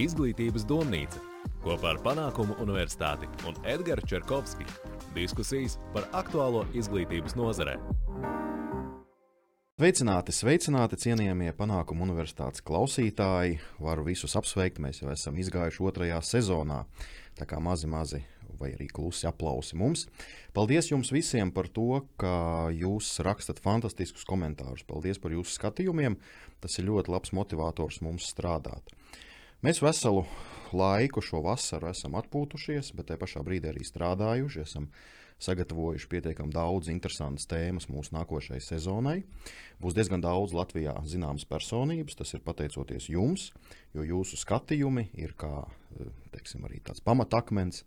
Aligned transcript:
Izglītības 0.00 0.62
domnīca 0.64 1.20
kopā 1.60 1.90
ar 1.90 1.98
Panākumu 2.00 2.54
universitāti 2.64 3.26
un 3.44 3.58
Edgars 3.68 4.06
Čerkovski. 4.08 4.64
Diskusijas 5.12 5.74
par 5.92 6.06
aktuālo 6.16 6.62
izglītības 6.72 7.36
nozarē. 7.36 7.74
Sveicināti, 9.76 10.32
sveicināti, 10.32 10.96
cienījamie 10.96 11.52
panākumu 11.58 12.06
universitātes 12.06 12.64
klausītāji. 12.64 13.58
Varu 13.84 14.06
visus 14.06 14.32
apsveikt, 14.40 14.80
mēs 14.80 15.02
jau 15.02 15.12
esam 15.12 15.36
izgājuši 15.36 15.84
otrajā 15.84 16.22
sezonā. 16.24 16.86
Tā 17.36 17.44
kā 17.50 17.60
mazi, 17.60 17.90
mazi 17.90 18.22
vai 18.56 18.72
arī 18.72 18.88
klusi 18.88 19.28
aplausi 19.28 19.76
mums. 19.76 20.06
Paldies 20.56 20.88
jums 20.88 21.12
visiem 21.12 21.52
par 21.52 21.68
to, 21.68 22.00
ka 22.16 22.70
jūs 22.72 23.12
rakstat 23.26 23.60
fantastiskus 23.60 24.24
komentārus. 24.24 24.86
Paldies 24.88 25.20
par 25.20 25.36
jūsu 25.36 25.58
skatījumiem. 25.58 26.16
Tas 26.64 26.80
ir 26.80 26.88
ļoti 26.88 27.12
labs 27.12 27.36
motivators 27.36 28.00
mums 28.00 28.32
strādāt. 28.32 28.96
Mēs 29.62 29.78
veselu 29.78 30.24
laiku 30.74 31.22
šo 31.22 31.38
vasaru 31.44 31.86
esam 31.92 32.16
atpūtušies, 32.18 32.88
bet 32.98 33.06
tajā 33.06 33.20
pašā 33.20 33.42
brīdī 33.46 33.68
arī 33.70 33.84
strādājuši. 33.86 34.62
Esam 34.64 34.88
sagatavojuši 35.42 36.08
pietiekami 36.10 36.50
daudz 36.50 36.90
interesantas 36.90 37.46
tēmas 37.46 37.86
mūsu 37.86 38.10
nākošajai 38.16 38.58
sezonai. 38.58 39.20
Būs 39.78 39.94
diezgan 39.94 40.24
daudz 40.24 40.50
Latvijā 40.58 40.96
zināmas 41.06 41.46
personības, 41.46 42.18
tas 42.18 42.34
ir 42.34 42.42
pateicoties 42.42 43.06
jums, 43.14 43.52
jo 43.94 44.02
jūsu 44.06 44.40
skatījumi 44.42 45.12
ir 45.22 45.36
kā 45.38 45.52
teiksim, 46.34 46.66
tāds 46.82 47.04
pamatakmens 47.06 47.84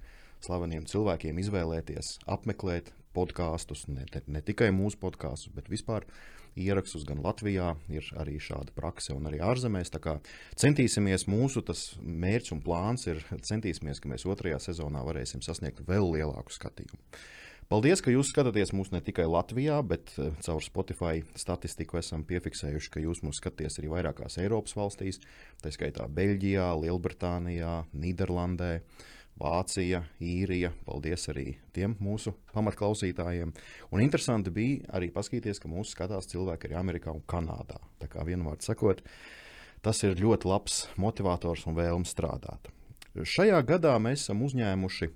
slaveniem 0.48 0.88
cilvēkiem 0.88 1.44
izvēlēties, 1.44 2.22
apmeklēt 2.24 2.94
podkāstus, 3.16 3.84
ne, 3.92 4.08
ne 4.28 4.44
tikai 4.48 4.72
mūsu 4.76 5.00
podkāstus, 5.04 5.52
bet 5.56 5.68
vispār 5.72 6.08
ierakstus 6.56 7.06
gan 7.08 7.22
Latvijā, 7.24 7.74
ir 7.92 8.08
arī 8.20 8.38
šāda 8.42 8.74
prakse, 8.76 9.14
un 9.16 9.28
arī 9.30 9.42
ārzemēs. 9.44 9.92
Centīsimies, 10.60 11.28
mūsu 11.32 11.64
mērķis 12.02 12.56
un 12.56 12.62
plāns 12.66 13.08
ir 13.12 13.24
centīsimies, 13.44 14.02
ka 14.02 14.12
mēs 14.12 14.28
otrajā 14.30 14.62
sezonā 14.70 15.04
varēsim 15.06 15.44
sasniegt 15.46 15.84
vēl 15.88 16.14
lielāku 16.16 16.56
skatījumu. 16.56 17.02
Paldies, 17.66 17.98
ka 18.06 18.12
jūs 18.14 18.30
skatāties 18.30 18.76
mūs 18.78 18.92
ne 18.94 19.00
tikai 19.02 19.24
Latvijā, 19.26 19.80
bet 19.82 20.12
eh, 20.22 20.30
caur 20.46 20.62
Spotify 20.62 21.24
statistiku 21.34 21.98
esam 21.98 22.22
piefiksējuši, 22.30 22.92
ka 22.94 23.02
jūs 23.02 23.24
mūs 23.26 23.40
skatāties 23.42 23.80
arī 23.82 23.90
vairākās 23.90 24.38
Eiropas 24.44 24.76
valstīs, 24.78 25.18
tā 25.64 25.74
skaitā 25.74 26.06
Beļģijā, 26.06 26.68
Lielbritānijā, 26.84 27.80
Nīderlandē. 27.98 28.70
Vācija, 29.40 30.04
Īrija. 30.24 30.72
Paldies 30.88 31.28
arī 31.32 31.58
tiem 31.76 31.98
mūsu 32.04 32.32
pamatklausītājiem. 32.54 33.52
Un 33.92 34.04
interesanti 34.04 34.54
bija 34.56 34.86
arī 34.96 35.10
paskatīties, 35.16 35.60
ka 35.60 35.72
mūsu 35.72 35.92
skatās 35.92 36.30
cilvēki 36.32 36.70
arī 36.70 36.78
Amerikā 36.80 37.12
un 37.12 37.24
Kanādā. 37.28 37.82
Tā 38.00 38.08
kā 38.12 38.24
vienmēr 38.28 38.62
sakot, 38.64 39.04
tas 39.84 40.00
ir 40.08 40.16
ļoti 40.22 40.48
labs 40.48 40.86
motivators 41.02 41.66
un 41.68 41.76
vēlme 41.76 42.08
strādāt. 42.08 42.72
Šajā 43.16 43.60
gadā 43.68 43.96
mēs 44.00 44.24
esam 44.26 44.44
uzņēmuši 44.48 45.12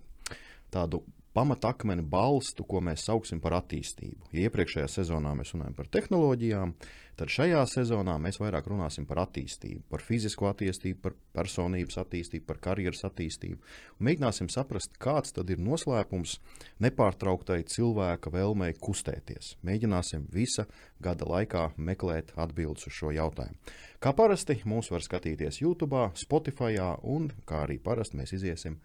tādu 0.71 1.01
pamatakmeni 1.33 2.03
balstu, 2.05 2.65
ko 2.67 2.81
mēs 2.83 3.05
saucam 3.07 3.41
par 3.43 3.59
attīstību. 3.59 4.31
Ja 4.33 4.47
iepriekšējā 4.47 4.87
sezonā 4.89 5.35
mēs 5.37 5.53
runājam 5.53 5.75
par 5.77 5.89
tehnoloģijām, 5.93 6.73
tad 7.19 7.31
šajā 7.33 7.61
sezonā 7.67 8.15
mēs 8.21 8.39
vairāk 8.39 8.69
runāsim 8.71 9.05
par 9.07 9.21
attīstību, 9.25 9.83
par 9.91 10.03
fizisko 10.03 10.47
attīstību, 10.49 10.99
par 11.03 11.15
personības 11.35 11.99
attīstību, 12.01 12.45
par 12.47 12.61
karjeras 12.63 13.03
attīstību. 13.09 13.59
Un 13.99 14.07
mēģināsim 14.07 14.49
saprast, 14.51 14.95
kāds 15.01 15.35
tad 15.35 15.51
ir 15.53 15.61
noslēpums 15.61 16.37
nepārtrauktai 16.81 17.61
cilvēka 17.69 18.31
vēlmei 18.33 18.71
kustēties. 18.79 19.57
Mēģināsim 19.67 20.29
visa 20.33 20.65
gada 21.03 21.27
laikā 21.29 21.69
meklēt 21.77 22.33
atbildes 22.39 22.87
uz 22.87 22.95
šo 22.95 23.13
jautājumu. 23.15 23.59
Kā 23.99 24.15
parasti 24.15 24.61
mūs 24.63 24.89
var 24.93 25.03
skatīties 25.03 25.61
YouTube, 25.61 26.07
Spotify 26.15 26.79
un 27.03 27.29
kā 27.45 27.65
arī 27.67 27.77
parasti 27.83 28.17
mēs 28.17 28.33
iziesim 28.37 28.79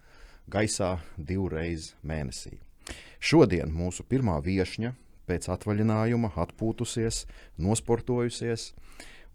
gaisā 0.51 0.97
divreiz 1.17 1.93
mēnesī. 2.05 2.59
Šodien 3.19 3.71
mūsu 3.73 4.05
pirmā 4.05 4.37
viesņa 4.45 4.93
pēc 5.25 5.47
atvaļinājuma 5.55 6.31
atpūtusies, 6.37 7.23
nosportojusies 7.57 8.73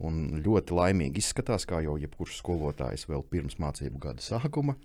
un 0.00 0.40
ļoti 0.40 0.76
laimīgi 0.76 1.22
izskatās, 1.22 1.66
kā 1.68 1.82
jau 1.84 1.98
jebkurš 2.00 2.40
skolotājs 2.40 3.06
vēl 3.10 3.24
pirms 3.30 3.58
mācību 3.60 4.00
gada 4.02 4.24
sākuma. 4.24 4.76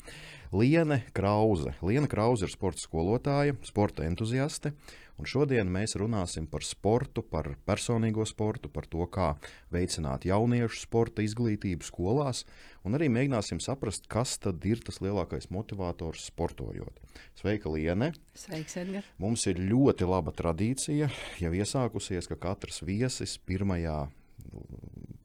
Liene 0.55 1.01
Krause. 1.15 1.73
Liena 1.83 2.09
Krause 2.11 2.47
ir 2.47 2.53
sporta 2.53 2.83
skolotāja, 2.83 3.57
sporta 3.67 4.05
entuziaste, 4.07 4.75
Un 5.15 5.27
šodien 5.31 5.69
mēs 5.71 5.95
runāsim 5.95 6.43
par 6.51 6.63
sportu, 6.67 7.21
par 7.23 7.53
personīgo 7.67 8.25
sportu, 8.27 8.67
par 8.71 8.87
to, 8.91 9.05
kā 9.07 9.29
veicināt 9.71 10.25
jauniešu 10.27 10.81
sporta 10.81 11.23
izglītību 11.23 11.87
skolās, 11.87 12.43
un 12.83 12.97
arī 12.97 13.07
mēģināsim 13.13 13.61
saprast, 13.63 14.09
kas 14.11 14.35
tad 14.43 14.65
ir 14.67 14.83
tas 14.83 14.99
lielākais 14.99 15.47
motivators 15.55 16.27
sportojot. 16.27 16.99
Sveika, 17.39 17.71
Liene! 17.71 18.11
Sveiks, 18.35 18.75
Edgars! 18.81 19.07
Mums 19.23 19.47
ir 19.47 19.63
ļoti 19.63 20.09
laba 20.09 20.35
tradīcija, 20.35 21.07
jau 21.39 21.55
iesākusies, 21.63 22.27
ka 22.27 22.39
katrs 22.49 22.83
viesis 22.83 23.39
pirmajā 23.47 24.01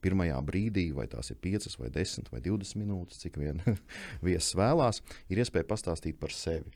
pirmajā 0.04 0.38
brīdī, 0.46 0.90
vai 0.96 1.06
tās 1.10 1.32
ir 1.32 1.40
5, 1.42 1.76
vai 1.80 1.90
10, 1.94 2.30
vai 2.32 2.42
20 2.44 2.80
minūtes, 2.80 3.20
cik 3.22 3.40
vien 3.40 3.62
viesis 4.26 4.56
vēlās, 4.58 5.02
ir 5.28 5.42
iespēja 5.42 5.68
pastāstīt 5.70 6.20
par 6.20 6.34
sevi. 6.34 6.72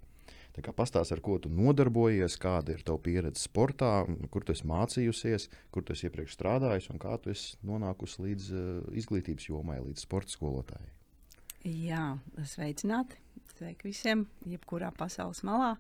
Pastāst, 0.55 1.11
ar 1.11 1.19
ko 1.19 1.35
tu 1.43 1.51
nodarbojies, 1.51 2.37
kāda 2.39 2.77
ir 2.77 2.85
tava 2.87 3.01
pieredze 3.03 3.43
sportā, 3.43 4.05
kur 4.31 4.45
tu 4.47 4.55
esi 4.55 4.63
mācījusies, 4.71 5.49
kur 5.75 5.83
tu 5.83 5.97
esi 5.97 6.07
iepriekš 6.07 6.37
strādājis 6.37 6.93
un 6.95 7.03
kā 7.03 7.17
tu 7.19 7.33
esi 7.33 7.59
nonākusi 7.67 8.23
līdz 8.23 8.51
uh, 8.55 8.69
izglītības 8.95 9.49
jomai, 9.51 9.81
līdz 9.83 10.07
sporta 10.07 10.31
skolotājai. 10.31 10.93
Jā, 11.65 12.07
sveicināti! 12.47 13.19
Sveiki 13.55 13.87
visiem, 13.87 14.25
jebkurā 14.51 14.89
pasaules 14.95 15.43
malā. 15.47 15.75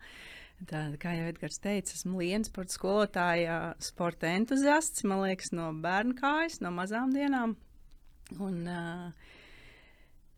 Tā, 0.64 0.84
kā 1.02 1.12
jau 1.16 1.26
Edgars 1.28 1.58
teica, 1.60 1.92
esmu 1.92 2.22
Lienas 2.22 2.48
sporta 2.48 2.72
skolotāja, 2.72 3.58
sporta 3.82 4.30
entuziasts. 4.30 5.04
Man 5.04 5.24
liekas, 5.24 5.52
no 5.52 5.68
bērnu 5.84 6.16
kājas, 6.20 6.60
no 6.64 6.72
mazām 6.72 7.12
dienām. 7.12 7.56
Un, 8.40 8.62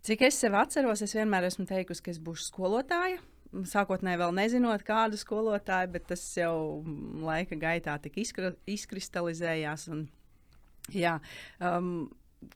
cik 0.07 0.27
es 0.27 0.41
sev 0.43 0.57
atceros, 0.59 1.05
es 1.05 1.15
vienmēr 1.15 1.47
esmu 1.51 1.69
teikusi, 1.69 2.03
ka 2.03 2.15
es 2.15 2.23
būšu 2.23 2.49
skolotāja 2.49 3.23
sākotnēji 3.65 4.21
vēl 4.21 4.35
nezinot, 4.37 4.85
kādu 4.87 5.19
skolotāju, 5.21 5.91
bet 5.95 6.07
tas 6.11 6.23
jau 6.37 6.83
laika 7.23 7.57
gaitā 7.61 7.97
izkra, 8.17 8.53
izkristalizējās. 8.69 9.89
Un, 9.93 10.07
jā, 10.93 11.17
um, 11.61 12.09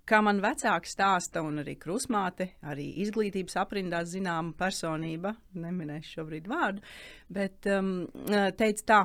kā 0.08 0.20
man 0.24 0.42
vecāki 0.42 0.90
stāsta, 0.90 1.42
un 1.46 1.62
arī 1.62 1.76
krusmāte, 1.80 2.50
arī 2.66 2.88
izglītības 3.04 3.56
aprindās 3.62 4.12
zināma 4.14 4.54
personība, 4.58 5.34
neminēšu 5.54 6.18
šobrīd 6.18 6.50
vārdu, 6.50 6.84
bet 7.28 7.68
um, 7.70 7.94
teica 8.28 8.86
tā. 8.92 9.00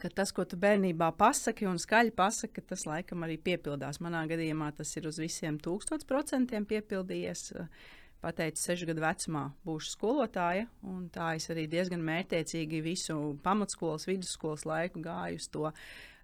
Ka 0.00 0.08
tas, 0.08 0.30
ko 0.32 0.46
tu 0.48 0.56
bērnībā 0.56 1.10
pasaki 1.20 1.66
un 1.68 1.76
skaļi 1.76 2.14
pasaki, 2.16 2.62
tas 2.64 2.86
laikam 2.88 3.26
arī 3.26 3.34
piepildās. 3.36 3.98
Manā 4.00 4.22
gadījumā 4.30 4.70
tas 4.78 4.94
ir 4.96 5.10
uz 5.10 5.18
visiem 5.20 5.58
tūkstoš 5.60 6.06
procentiem 6.08 6.64
piepildījies. 6.64 7.50
Uh, 7.52 7.68
pateicu, 8.26 8.60
sešu 8.62 8.88
gadu 8.90 9.04
vecumā 9.04 9.44
būšu 9.66 9.94
skolotāja. 9.94 10.66
Tā 11.14 11.32
es 11.38 11.48
arī 11.52 11.66
diezgan 11.70 12.04
mērķiecīgi 12.06 12.82
visu 12.84 13.16
pamatskolas, 13.44 14.06
vidusskolas 14.08 14.66
laiku 14.68 15.02
gāju 15.04 15.40
uz 15.40 15.48
to. 15.52 15.72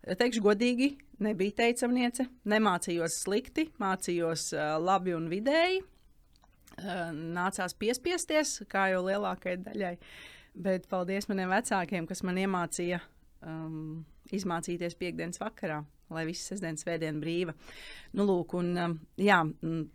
Teikšu 0.03 0.43
godīgi, 0.43 0.89
nebija 1.23 1.55
teicamniece, 1.63 2.27
nemācījos 2.51 3.21
slikti, 3.23 3.69
mācījos 3.83 4.49
uh, 4.57 4.75
labi 4.83 5.15
un 5.15 5.29
vidēji. 5.31 5.83
Uh, 6.73 7.11
nācās 7.15 7.77
piespiesties, 7.79 8.61
kā 8.73 8.89
jau 8.91 9.05
lielākajai 9.07 9.61
daļai. 9.63 9.97
Bet 10.63 10.89
paldies 10.91 11.31
maniem 11.31 11.53
vecākiem, 11.55 12.09
kas 12.11 12.25
man 12.27 12.41
iemācīja 12.43 12.99
um, 13.47 14.03
izmācīties 14.35 14.99
piekdienas 14.99 15.41
vakarā 15.41 15.81
lai 16.13 16.27
viss 16.29 16.51
sestdienas 16.51 16.85
svētdiena 16.85 17.21
brīva. 17.23 17.55
Nu, 18.17 18.27
lūk, 18.29 18.55
un, 18.59 18.99
jā, 19.21 19.39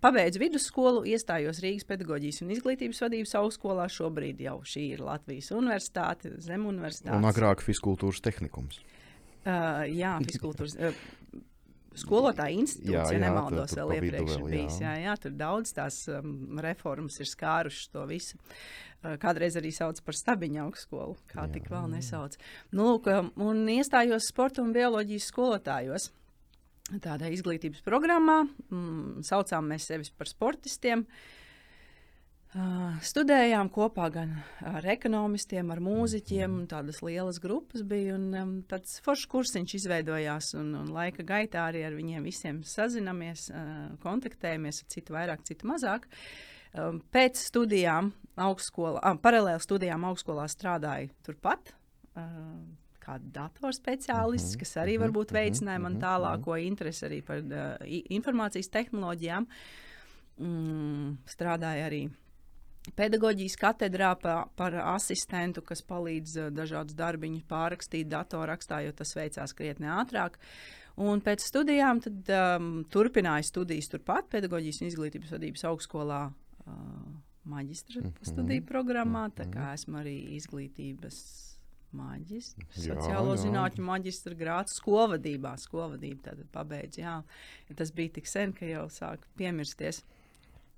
pabeidzu 0.04 0.42
vidusskolu, 0.42 1.06
iestājos 1.10 1.62
Rīgas 1.64 1.88
pedagoģijas 1.90 2.44
un 2.46 2.54
izglītības 2.56 3.04
vadības 3.06 3.36
augstskolā. 3.42 3.88
Šobrīd 3.94 4.42
jau 4.48 4.60
šī 4.68 4.88
ir 4.96 5.04
Latvijas 5.06 5.52
universitāte, 5.56 6.34
Zem 6.44 6.68
universitāte. 6.70 7.16
Un 7.18 7.30
agrāk 7.30 7.64
fiskultūras 7.66 8.24
tehnikums. 8.26 8.82
Uh, 9.48 9.86
jā, 9.96 10.18
fiskultūras. 10.28 10.76
Uh, 10.76 11.06
skolotāja 11.98 12.54
institūts, 12.54 12.94
jā, 12.94 13.06
ja 13.16 13.22
nemaldos, 13.24 13.72
vēl 13.74 13.96
iepriekš 13.96 14.36
jā. 14.36 14.42
bijis. 14.52 14.76
Jā, 14.84 14.92
jā, 15.02 15.16
tur 15.22 15.34
daudz 15.38 15.72
tās 15.74 16.04
um, 16.14 16.60
reformas 16.62 17.18
ir 17.24 17.30
skārušas 17.30 17.90
to 17.94 18.04
visu. 18.10 18.38
Uh, 19.02 19.16
kādreiz 19.22 19.58
arī 19.58 19.72
sauc 19.74 20.04
par 20.06 20.18
stabiņu 20.18 20.62
augstskolu, 20.68 21.18
kā 21.32 21.48
jā. 21.48 21.56
tik 21.56 21.72
vēl 21.74 21.90
nesauc. 21.96 22.38
Nu, 22.70 22.92
lūk, 22.92 23.10
um, 23.14 23.32
un 23.48 23.64
iestājos 23.74 24.30
sporta 24.30 24.62
un 24.62 24.76
bioloģijas 24.78 25.32
skolotājos. 25.32 26.12
Tādā 27.04 27.32
izglītības 27.34 27.82
programmā 27.84 28.44
mm, 28.46 29.26
saucām 29.28 29.66
mēs 29.74 29.90
sevi 29.90 30.08
par 30.16 30.30
sportistiem. 30.30 31.02
Uh, 31.04 31.37
Uh, 32.56 32.96
studējām 33.04 33.68
kopā 33.76 34.06
gan 34.08 34.30
ar 34.64 34.86
ekonomistiem, 34.88 35.68
ar 35.74 35.82
mūziķiem, 35.84 36.62
tādas 36.72 37.02
lielas 37.04 37.42
grupas 37.44 37.84
bija. 37.84 38.16
Un, 38.16 38.28
um, 38.40 38.52
tāds 38.72 39.02
foršs 39.04 39.28
kursiņš 39.34 39.74
izveidojās, 39.82 40.54
un, 40.56 40.70
un 40.80 40.88
laika 40.96 41.26
gaitā 41.28 41.66
arī 41.68 41.82
ar 41.84 41.98
viņiem 41.98 42.24
visiem 42.24 42.62
sazināmies, 42.64 43.50
uh, 43.52 43.90
kontaktējamies, 44.00 44.80
ar 44.80 44.94
citu 44.96 45.16
vairāk, 45.18 45.44
citu 45.50 45.68
mazāk. 45.68 46.08
Um, 46.72 47.02
pēc 47.12 47.42
studijām, 47.50 48.14
augstskolā, 48.40 49.02
ah, 49.04 49.18
paralēli 49.20 49.66
studijām 49.66 50.06
augstskolā 50.08 50.46
strādāju 50.52 51.12
turpat. 51.28 51.74
Uh, 52.16 52.56
kā 53.04 53.18
datorspeciālists, 53.20 54.56
Mhm, 54.56 54.62
kas 54.62 54.72
arī 54.80 54.96
mhm, 54.96 55.04
varbūt 55.04 55.34
mhm, 55.34 55.38
veicināja 55.42 55.84
man 55.84 56.00
tālāko 56.00 56.56
interesi 56.64 57.06
arī 57.08 57.20
par 57.28 57.44
uh, 57.44 57.76
informācijas 58.08 58.72
tehnoloģijām. 58.72 59.50
Mm, 60.38 61.18
strādāju 61.28 61.86
arī 61.90 62.02
pedagoģijas 62.96 63.58
katedrā 63.60 64.14
pa, 64.22 64.40
par 64.56 64.78
asistentu, 64.96 65.64
kas 65.66 65.84
palīdz 65.88 66.38
uh, 66.40 66.50
dažādus 66.54 66.98
darbiņus 66.98 67.46
pārrakstīt 67.50 68.10
datorrakstā, 68.12 68.82
jo 68.86 68.96
tas 68.96 69.16
veicās 69.18 69.56
krietni 69.58 69.90
ātrāk. 69.92 70.40
Un 70.98 71.22
pēc 71.22 71.44
studijām 71.46 72.02
tad, 72.02 72.30
um, 72.34 72.72
turpināju 72.90 73.46
studijas 73.46 73.92
turpat, 73.92 74.32
pedagoģijas 74.34 74.82
un 74.82 74.92
izglītības 74.92 75.34
vadības 75.36 75.68
augstskolā. 75.72 76.22
Uh, 76.66 77.18
Maģistra 77.48 78.02
Mhm, 78.02 78.26
studiju 78.28 78.64
programmā, 78.68 79.30
tā 79.32 79.46
mhm. 79.46 79.54
kā 79.54 79.74
esmu 79.78 80.02
arī 80.02 80.18
izglītības 80.36 81.20
maģistrs, 81.96 82.84
Jā, 82.84 82.98
sociālo 82.98 83.36
jā. 83.36 83.44
zinātņu 83.46 83.86
maģistra 83.88 84.36
grāts, 84.36 84.76
skolvadībā. 84.82 85.54
Skolvadību 85.62 86.24
tad 86.26 86.44
pabeidzu. 86.52 87.02
Jā, 87.02 87.16
tas 87.80 87.94
bija 87.96 88.18
tik 88.18 88.28
sen, 88.28 88.54
ka 88.58 88.68
jau 88.68 88.88
sāk 88.92 89.24
piemirsties. 89.40 90.04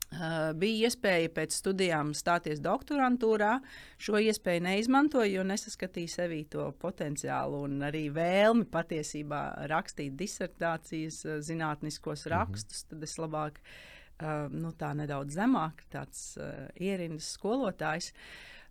Uh, 0.09 0.55
bija 0.57 0.87
iespēja 0.89 1.29
pēc 1.35 1.53
studijām 1.59 2.15
stāties 2.17 2.57
doktorantūrā. 2.65 3.59
Šo 4.01 4.17
iespēju 4.17 4.63
neizmantoju, 4.65 5.35
jo 5.35 5.43
nesaskatīju 5.45 6.09
sevī 6.09 6.39
to 6.49 6.65
potenciālu 6.81 7.59
un 7.67 7.77
arī 7.85 8.07
vēlmi 8.15 8.65
patiesībā 8.73 9.43
rakstīt 9.69 10.17
disertācijas, 10.17 11.21
uh, 11.27 11.37
zinātniskos 11.45 12.25
rakstus. 12.33 12.87
Tad 12.89 13.05
es 13.05 13.15
labāk, 13.21 13.61
uh, 13.61 14.49
nu, 14.49 14.73
tā 14.73 14.95
nedaudz 14.97 15.37
zemāk, 15.37 15.85
tāds 15.93 16.31
ierindas 16.73 17.29
skolotājs. 17.37 18.09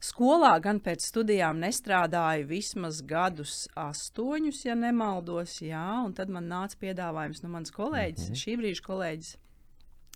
Skolā 0.03 0.57
gan 0.63 0.83
pēc 0.83 1.07
studijām 1.07 1.63
nestrādāju 1.63 2.51
vismaz 2.51 2.99
gadus, 3.07 3.69
astoņus, 3.79 4.65
ja 4.67 4.75
nemaldos. 4.79 5.61
Jā, 5.63 5.89
un 6.03 6.19
tad 6.19 6.35
man 6.35 6.51
nāca 6.51 6.83
piedāvājums 6.83 7.47
no 7.47 7.55
manas 7.55 7.71
kolēģis, 7.75 8.27
mm 8.27 8.35
-hmm. 8.35 8.43
šī 8.43 8.59
brīža 8.59 8.91
kolēģis. 8.91 9.37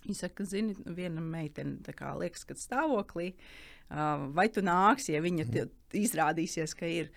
Viņa 0.03 0.17
saka, 0.19 0.45
zini, 0.47 0.75
viena 0.95 1.23
meitene 1.23 1.79
tā 1.85 1.95
kā 1.95 2.11
liekas, 2.19 2.43
ka 2.47 2.57
stāvoklī, 2.59 3.31
uh, 3.33 4.27
vai 4.35 4.49
tu 4.51 4.63
nāksi, 4.65 5.13
ja 5.15 5.23
viņa 5.23 5.47
izrādīsies, 5.95 6.75
ka 6.75 6.89
ir. 6.89 7.09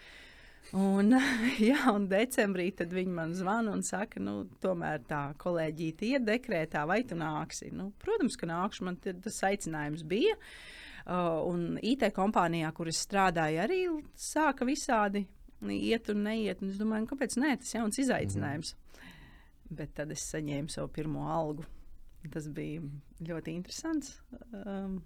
Un, 0.74 1.14
jā, 1.70 1.78
un 1.92 2.08
decembrī 2.10 2.72
viņi 2.78 3.12
man 3.14 3.34
zvana 3.38 3.74
un 3.74 3.84
saka, 3.86 4.22
nu, 4.22 4.48
tomēr 4.62 5.04
tā 5.06 5.22
kolēģīte 5.42 6.10
ir 6.14 6.24
dekrētā, 6.26 6.86
vai 6.86 7.02
tu 7.06 7.18
nāksi. 7.18 7.70
Nu, 7.74 7.92
protams, 8.02 8.38
ka 8.38 8.50
nākšu, 8.50 8.86
man 8.88 8.98
tas 9.02 9.42
aicinājums 9.50 10.06
bija. 10.06 10.38
Uh, 11.06 11.42
un 11.46 11.76
IT 11.86 12.08
kompānijā, 12.14 12.72
kur 12.74 12.90
es 12.90 12.98
strādāju, 13.06 13.62
arī 13.62 13.80
sāka 14.18 14.66
visādi 14.66 15.22
iet 15.62 16.10
un 16.10 16.24
neiet. 16.26 16.62
Un 16.62 16.72
es 16.72 16.80
domāju, 16.80 17.06
nu, 17.06 17.10
kāpēc 17.12 17.38
nē, 17.38 17.54
tas 17.60 17.72
ir 17.72 17.80
jauns 17.80 18.02
izaicinājums. 18.02 18.74
Bet 19.70 19.94
tad 19.98 20.10
es 20.14 20.26
saņēmu 20.32 20.70
savu 20.70 20.90
pirmo 20.94 21.26
algu. 21.30 21.66
Tas 22.32 22.48
bija 22.50 22.82
ļoti 23.22 23.52
interesants. 23.54 24.16
Um, 24.50 24.98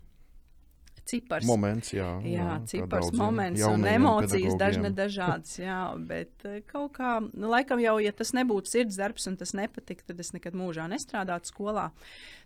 cipars. 1.11 1.47
Moments, 1.49 1.93
jā. 1.95 2.09
Jā, 2.27 2.47
kā 2.47 2.57
cipars, 2.71 3.11
moments 3.17 3.63
un 3.67 3.85
emocijas 3.89 4.57
dažne 4.61 4.93
dažādas. 4.95 5.57
Jā, 5.61 5.83
bet 5.97 6.47
eh, 6.49 6.61
kaut 6.69 6.95
kā, 6.99 7.19
nu, 7.21 7.51
laikam 7.53 7.83
jau, 7.83 7.97
ja 8.03 8.13
tas 8.17 8.35
nebūtu 8.37 8.71
sirds 8.71 8.99
darbs 9.01 9.29
un 9.31 9.39
tas 9.41 9.55
nepatika, 9.57 10.07
tad 10.11 10.21
es 10.23 10.35
nekad 10.37 10.57
mūžā 10.59 10.89
nestrādātu 10.91 11.53
skolā. 11.53 11.91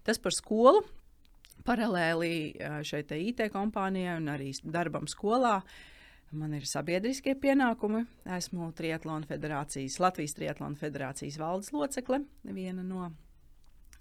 Tas 0.06 0.20
par 0.22 0.36
skolu. 0.36 0.84
Paralēli 1.64 2.34
eh, 2.58 2.78
šai 2.84 3.04
IT 3.22 3.46
kompānijai 3.54 4.18
un 4.20 4.30
arī 4.32 4.52
darbam 4.64 5.08
skolā. 5.10 5.60
Man 6.34 6.56
ir 6.56 6.64
sabiedriskie 6.66 7.36
pienākumi. 7.38 8.02
Esmu 8.36 8.72
Triatlona 8.74 9.28
federācijas, 9.28 10.00
Latvijas 10.02 10.34
Triatlona 10.34 10.80
federācijas 10.80 11.38
valdes 11.38 11.70
locekle, 11.72 12.24
viena 12.42 12.82
no. 12.82 13.12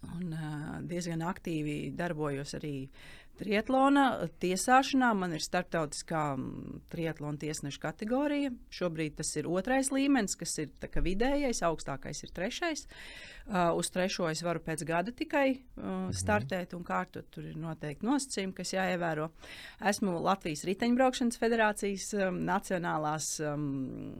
Un, 0.03 0.33
uh, 0.35 0.79
diezgan 0.87 1.23
aktīvi 1.25 1.93
darbojos 1.95 2.57
arī 2.57 2.75
triatlona 3.39 4.27
tiesāšanā. 4.41 5.09
Man 5.17 5.33
ir 5.35 5.43
starptautiskā 5.43 6.23
triatlona 6.93 7.39
tiesneša 7.41 7.81
kategorija. 7.81 8.51
Šobrīd 8.73 9.17
tas 9.19 9.33
ir 9.39 9.49
otrais 9.49 9.89
līmenis, 9.93 10.35
kas 10.39 10.55
ir 10.61 10.73
vidējais, 11.07 11.63
augstākais 11.65 12.23
ir 12.25 12.33
trešais. 12.35 12.85
Uh, 13.43 13.73
uz 13.79 13.89
trešo 13.93 14.29
es 14.29 14.43
varu 14.45 14.61
pēc 14.63 14.85
gada 14.87 15.11
tikai 15.15 15.47
uh, 15.55 16.11
startēt 16.15 16.75
un 16.77 16.85
kārtot. 16.87 17.27
Tur 17.33 17.49
ir 17.49 17.57
noteikti 17.59 18.07
nosacījumi, 18.07 18.55
kas 18.59 18.75
jāievēro. 18.75 19.31
Esmu 19.93 20.19
Latvijas 20.23 20.63
Riteņbraukšanas 20.69 21.41
federācijas 21.41 22.11
um, 22.19 22.43
nacionālās. 22.47 23.35
Um, 23.43 24.13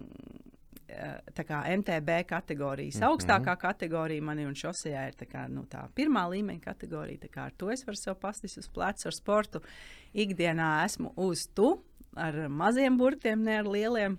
kā 1.47 1.61
MTB 1.77 2.23
kategorijas, 2.27 2.95
mm 2.95 3.01
-hmm. 3.01 3.09
augstākā 3.09 3.57
kategorija 3.57 4.21
man 4.21 4.39
ir 4.39 4.47
un 4.47 4.55
šosejā 4.55 5.07
ir 5.07 5.15
tā, 5.15 5.27
kā, 5.27 5.47
nu, 5.49 5.65
tā 5.69 5.87
pirmā 5.95 6.27
līmeņa 6.29 6.61
kategorija. 6.61 7.19
Tā 7.25 7.29
kā 7.29 7.45
ar 7.45 7.51
to 7.57 7.71
es 7.71 7.85
varu 7.85 7.97
sev 7.97 8.15
pastis 8.15 8.57
uz 8.57 8.67
pleca 8.67 9.09
ar 9.09 9.13
sportu. 9.13 9.61
Ikdienā 10.13 10.85
esmu 10.85 11.13
uz 11.15 11.47
tu 11.47 11.83
ar 12.15 12.49
maziem 12.49 12.97
burtiem, 12.97 13.43
ne 13.43 13.57
ar 13.57 13.65
lieliem. 13.65 14.17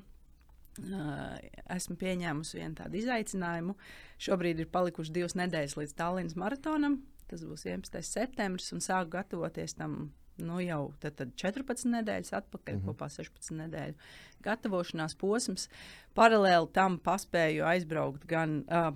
Uh, 0.75 1.39
esmu 1.71 1.95
pieņēmusi 1.97 2.59
vienu 2.59 2.75
tādu 2.75 2.99
izaicinājumu. 2.99 3.77
Šobrīd 4.19 4.59
ir 4.59 4.67
palikušas 4.67 5.13
divas 5.13 5.35
nedēļas 5.35 5.77
līdz 5.77 5.95
Tallinas 5.95 6.35
maratonam. 6.35 7.03
Tas 7.31 7.45
būs 7.47 7.65
11. 7.65 8.03
septembris, 8.03 8.73
un 8.73 8.81
sāku 8.81 9.11
gatavoties 9.15 9.75
tam 9.75 10.13
nu, 10.43 10.59
jau 10.65 10.93
tad, 11.03 11.17
tad 11.21 11.35
14 11.41 11.91
nedēļas 11.93 12.33
atpakaļ, 12.41 12.77
mm 12.77 12.81
-hmm. 12.81 12.95
kopā 12.95 13.09
16 13.13 13.59
nedēļu 13.61 13.95
gatavošanās 14.45 15.15
posms. 15.21 15.69
Paralēli 16.15 16.71
tam 16.73 16.99
paspēju 16.99 17.65
aizbraukt 17.69 18.27
gan, 18.27 18.63
uh, 18.69 18.91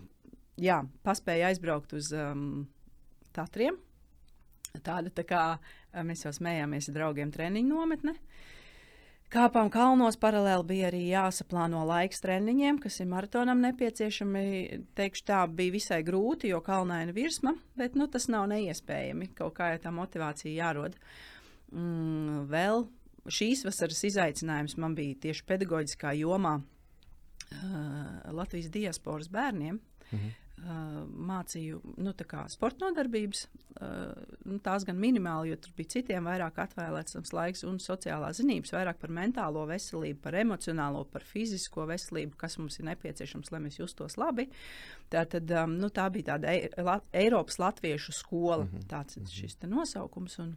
jā, 0.57 0.83
paspēju 1.07 1.51
aizbraukt 1.51 1.93
uz 1.93 2.13
um, 2.13 2.67
Tatriem. 3.33 3.77
Tāda 4.83 5.11
tā 5.15 5.25
kā 5.25 5.45
uh, 5.59 6.03
mēs 6.03 6.25
jau 6.25 6.33
smējāmies 6.35 6.91
ar 6.91 6.95
draugiem 6.95 7.33
treniņu 7.33 7.75
nometne. 7.75 8.15
Kāpām 9.29 9.69
kalnos 9.69 10.17
paralēli 10.17 10.65
bija 10.71 10.87
arī 10.89 11.03
jāsaplāno 11.11 11.83
laiks 11.85 12.23
treniņiem, 12.25 12.79
kas 12.81 12.97
ir 13.03 13.11
maratonam 13.11 13.61
nepieciešami. 13.61 14.45
Teikšu, 14.97 15.25
tā 15.29 15.43
bija 15.53 15.75
visai 15.75 15.99
grūti, 16.07 16.49
jo 16.55 16.63
kalnaina 16.65 17.13
virsma, 17.13 17.53
bet 17.77 17.99
nu, 17.99 18.07
tas 18.09 18.31
nav 18.33 18.47
neiespējami. 18.55 19.29
Kaut 19.37 19.59
kā 19.59 19.75
jau 19.75 19.83
tā 19.85 19.93
motivācija 19.93 20.55
jārod. 20.55 20.97
Mm, 21.77 22.47
vēl 22.49 22.87
šīs 23.29 23.67
vasaras 23.69 24.01
izaicinājums 24.09 24.79
man 24.81 24.97
bija 24.97 25.21
tieši 25.27 25.45
pedagoģiskā 25.51 26.15
jomā 26.23 26.55
uh, 26.63 27.73
Latvijas 28.33 28.73
diasporas 28.73 29.29
bērniem. 29.33 29.77
Mhm. 30.09 30.37
Mācīju 30.59 31.79
nu, 32.03 32.13
sporta 32.51 32.85
nodarbības, 32.85 33.45
nu, 34.49 34.59
tās 34.65 34.85
gan 34.85 34.99
minimāli, 34.99 35.53
jo 35.53 35.59
tur 35.63 35.73
bija 35.77 35.93
citiem 35.95 36.27
vairāk 36.29 36.59
atvēlēts 36.65 37.33
laiks, 37.33 37.65
un 37.69 37.79
sociālā 37.83 38.33
zinības, 38.37 38.73
vairāk 38.75 38.99
par 39.01 39.13
mentālo 39.15 39.65
veselību, 39.71 40.21
par 40.25 40.39
emocionālo, 40.41 41.05
par 41.13 41.25
fizisko 41.25 41.87
veselību, 41.89 42.37
kas 42.41 42.59
mums 42.59 42.79
ir 42.81 42.89
nepieciešams, 42.91 43.53
lai 43.55 43.63
mēs 43.65 43.79
justos 43.79 44.19
labi. 44.21 44.49
Tā, 45.13 45.25
tad, 45.31 45.53
nu, 45.71 45.93
tā 45.95 46.09
bija 46.13 46.35
tāda 46.35 46.53
Ei- 46.53 46.71
La 46.83 47.01
Eiropas 47.13 47.59
Latviešu 47.59 48.13
skola, 48.13 48.65
mm 48.65 48.71
-hmm. 48.73 48.89
tāds 48.91 49.17
ir 49.17 49.27
šis 49.27 49.57
te 49.57 49.67
nosaukums. 49.67 50.39
Un 50.39 50.57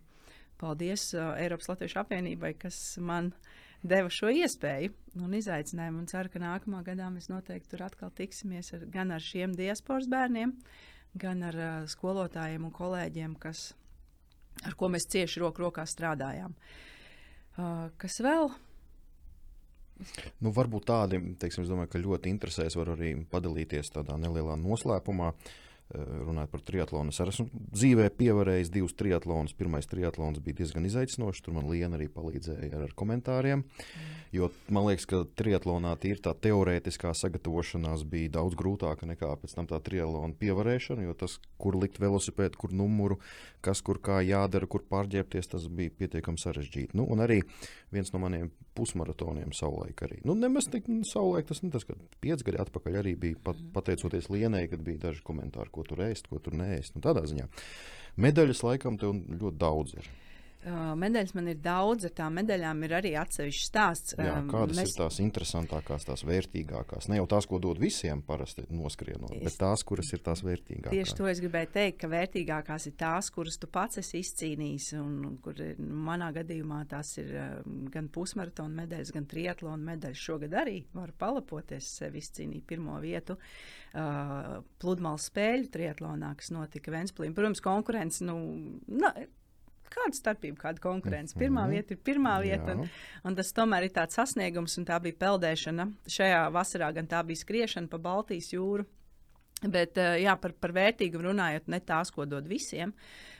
paldies 0.57 1.13
Eiropas 1.13 1.69
Latviešu 1.69 1.99
apvienībai, 1.99 2.53
kas 2.57 2.97
man 2.97 3.33
deva 3.83 4.11
šo 4.13 4.29
iespēju 4.33 4.93
un 5.21 5.35
izaicinājumu. 5.37 6.03
Un 6.03 6.09
ceru, 6.11 6.31
ka 6.31 6.41
nākamā 6.41 6.83
gadā 6.87 7.09
mēs 7.13 7.29
noteikti 7.31 7.73
tur 7.73 7.85
atkal 7.87 8.13
tiksimies 8.15 8.73
ar, 8.77 8.87
gan 8.93 9.13
ar 9.15 9.23
šiem 9.23 9.55
diasporas 9.57 10.09
bērniem, 10.11 10.55
gan 11.21 11.43
ar 11.47 11.59
uh, 11.59 11.69
skolotājiem 11.91 12.67
un 12.69 12.75
kolēģiem, 12.75 13.35
kas, 13.41 13.71
ar 14.65 14.77
ko 14.79 14.91
mēs 14.93 15.09
cieši 15.11 15.43
roku 15.43 15.65
rokā 15.65 15.85
strādājām. 15.89 16.55
Uh, 17.57 17.89
kas 18.01 18.21
vēl? 18.23 18.51
Nu, 20.41 20.53
varbūt 20.55 20.87
tādi, 20.89 21.19
teiksim, 21.41 21.65
domāju, 21.69 21.91
ka 21.93 22.01
ļoti 22.01 22.31
interesēs, 22.33 22.77
var 22.79 22.95
arī 22.95 23.13
padalīties 23.29 23.91
tādā 23.93 24.15
nelielā 24.17 24.55
noslēpumā. 24.57 25.29
eh, 25.29 25.70
Runājot 25.91 26.51
par 26.53 26.61
triatlonu, 26.63 27.11
es 27.11 27.19
esmu 27.19 27.47
dzīvē 27.75 28.07
pievērējis 28.15 28.71
divus 28.71 28.95
triatlonus. 28.95 29.55
Pirmais 29.57 29.89
triatlons 29.89 30.39
bija 30.43 30.61
diezgan 30.61 30.87
izaicinošs. 30.87 31.43
Tur 31.43 31.57
man 31.57 31.67
Liena 31.67 31.97
arī 31.97 32.07
palīdzēja 32.11 32.71
ar, 32.77 32.85
ar 32.87 32.93
komentāriem. 32.95 33.65
Jo 34.31 34.47
man 34.71 34.87
liekas, 34.87 35.07
ka 35.11 35.23
triatlonā 35.39 35.91
tīri 35.99 36.23
tā 36.23 36.31
teorētiskā 36.45 37.11
sagatavošanās 37.17 38.05
bija 38.07 38.37
daudz 38.37 38.55
grūtāka 38.59 39.09
nekā 39.09 39.33
pēc 39.41 39.57
tam 39.57 39.67
tā 39.67 39.81
triatlona 39.83 40.37
pievarēšana. 40.39 41.03
Jo 41.09 41.17
tas, 41.17 41.39
kur 41.59 41.75
likt 41.81 41.99
velosipēdu, 41.99 42.61
kur 42.61 42.75
numuru, 42.75 43.19
kas 43.65 43.83
kur 43.83 43.99
kā 43.99 44.21
jādara, 44.23 44.69
kur 44.71 44.85
pārģērbties, 44.87 45.51
tas 45.51 45.67
bija 45.67 45.91
pietiekami 45.99 46.39
sarežģīti. 46.39 46.95
Nu, 46.95 47.09
un 47.11 47.25
arī 47.27 47.41
viens 47.91 48.11
no 48.13 48.21
maniem 48.23 48.49
pusmaratoniem 48.77 49.51
savulaik 49.55 50.03
arī. 50.05 50.21
Nu, 50.27 50.35
nemaz 50.37 50.69
tik 50.71 50.87
savulaik 51.09 51.49
tas, 51.49 51.61
nu, 51.65 51.71
tas 51.73 51.85
kad 51.87 51.99
pieci 52.23 52.47
gadi 52.47 52.61
atpakaļ 52.63 52.99
arī 53.01 53.15
bija 53.19 53.39
pat, 53.43 53.59
pateicoties 53.75 54.31
Lienai, 54.31 54.65
kad 54.71 54.83
bija 54.85 55.07
daži 55.09 55.23
komentāri, 55.27 55.73
ko 55.73 55.83
tur 55.87 56.03
ēst, 56.07 56.31
ko 56.31 56.39
tur 56.43 56.55
neēst. 56.59 56.95
Nu, 56.95 57.03
tādā 57.03 57.25
ziņā 57.27 57.49
medaļas 58.21 58.63
laikam 58.65 58.99
tev 58.99 59.15
ļoti 59.15 59.57
daudz 59.61 59.95
ir. 59.99 60.09
Uh, 60.61 60.91
medaļas 60.93 61.31
man 61.33 61.47
ir 61.49 61.55
daudz, 61.57 62.05
ar 62.05 62.11
tām 62.13 62.35
medaļām 62.37 62.83
ir 62.85 62.91
arī 62.99 63.11
atsevišķs 63.17 63.69
stāsts. 63.71 64.13
Jā, 64.13 64.35
kādas 64.45 64.77
mēs- 64.77 64.91
ir 64.91 64.99
tās 65.01 65.15
interesantākās, 65.23 66.05
tās 66.05 66.21
vērtīgākās? 66.21 67.07
Ne 67.09 67.17
jau 67.17 67.25
tās, 67.25 67.47
ko 67.49 67.57
dod 67.57 67.79
visiem 67.81 68.21
parasti 68.21 68.67
noskrienot, 68.69 69.33
bet 69.41 69.57
tās, 69.57 69.81
kuras 69.83 70.11
ir 70.13 70.19
tās 70.19 70.43
vērtīgākās. 70.45 70.93
Tieši 70.93 71.15
to 71.17 71.25
es 71.31 71.41
gribēju 71.41 71.71
teikt, 71.73 71.97
ka 72.03 72.07
vērtīgākās 72.13 72.85
ir 72.91 72.93
tās, 72.93 73.31
kuras 73.33 73.57
tu 73.57 73.65
pats 73.73 73.97
esi 73.97 74.21
izcīnījis. 74.21 74.91
Un, 75.01 75.39
kur, 75.41 75.53
ir- 75.57 75.79
nu, 75.79 75.95
manā 76.05 76.29
gadījumā 76.35 76.83
tās 76.87 77.17
ir 77.17 77.33
gan 77.89 78.07
pusmaratona 78.09 78.85
medaļas, 78.85 79.11
gan 79.17 79.25
triatlona 79.25 79.95
medaļas. 79.95 80.21
Šogad 80.29 80.51
arī 80.61 80.85
varu 80.93 81.13
palapoties, 81.17 81.89
sev 81.97 82.13
izcīnīt 82.13 82.67
pirmo 82.69 82.99
vietu 83.01 83.33
uh, 83.95 84.61
pludmales 84.77 85.25
spēļu 85.31 85.69
triatlonā, 85.73 86.35
kas 86.37 86.51
notika 86.53 86.91
Ventspīlī. 86.93 87.33
Protams, 87.33 87.61
konkurence. 87.65 88.21
Nu, 88.23 88.37
na, 88.87 89.13
Kāda 89.91 90.15
starpība, 90.15 90.57
kāda 90.61 90.79
konkurence? 90.79 91.35
Pirmā 91.35 91.65
Mhm. 91.65 91.71
vieta 91.75 91.91
ir 91.91 91.97
pirmā 91.97 92.37
vieta. 92.41 92.77
Un, 92.77 92.89
un 93.27 93.35
tas 93.35 93.51
tomēr 93.51 93.83
ir 93.83 93.93
tāds 93.95 94.15
sasniegums, 94.15 94.77
un 94.77 94.85
tā 94.87 95.01
bija 95.03 95.17
peldēšana. 95.19 95.89
Šajā 96.07 96.41
vasarā 96.51 96.93
gan 96.95 97.07
tā 97.07 97.19
bija 97.27 97.41
skriešana 97.43 97.89
pa 97.91 97.97
Baltijas 97.97 98.51
jūru. 98.53 98.85
Bet 99.61 99.97
eh, 99.97 100.23
jā, 100.23 100.33
par, 100.41 100.53
par 100.53 100.71
vērtīgumu 100.73 101.27
runājot, 101.29 101.67
ne 101.67 101.79
tās, 101.79 102.09
ko 102.09 102.25
dod 102.25 102.47
visiem, 102.49 102.93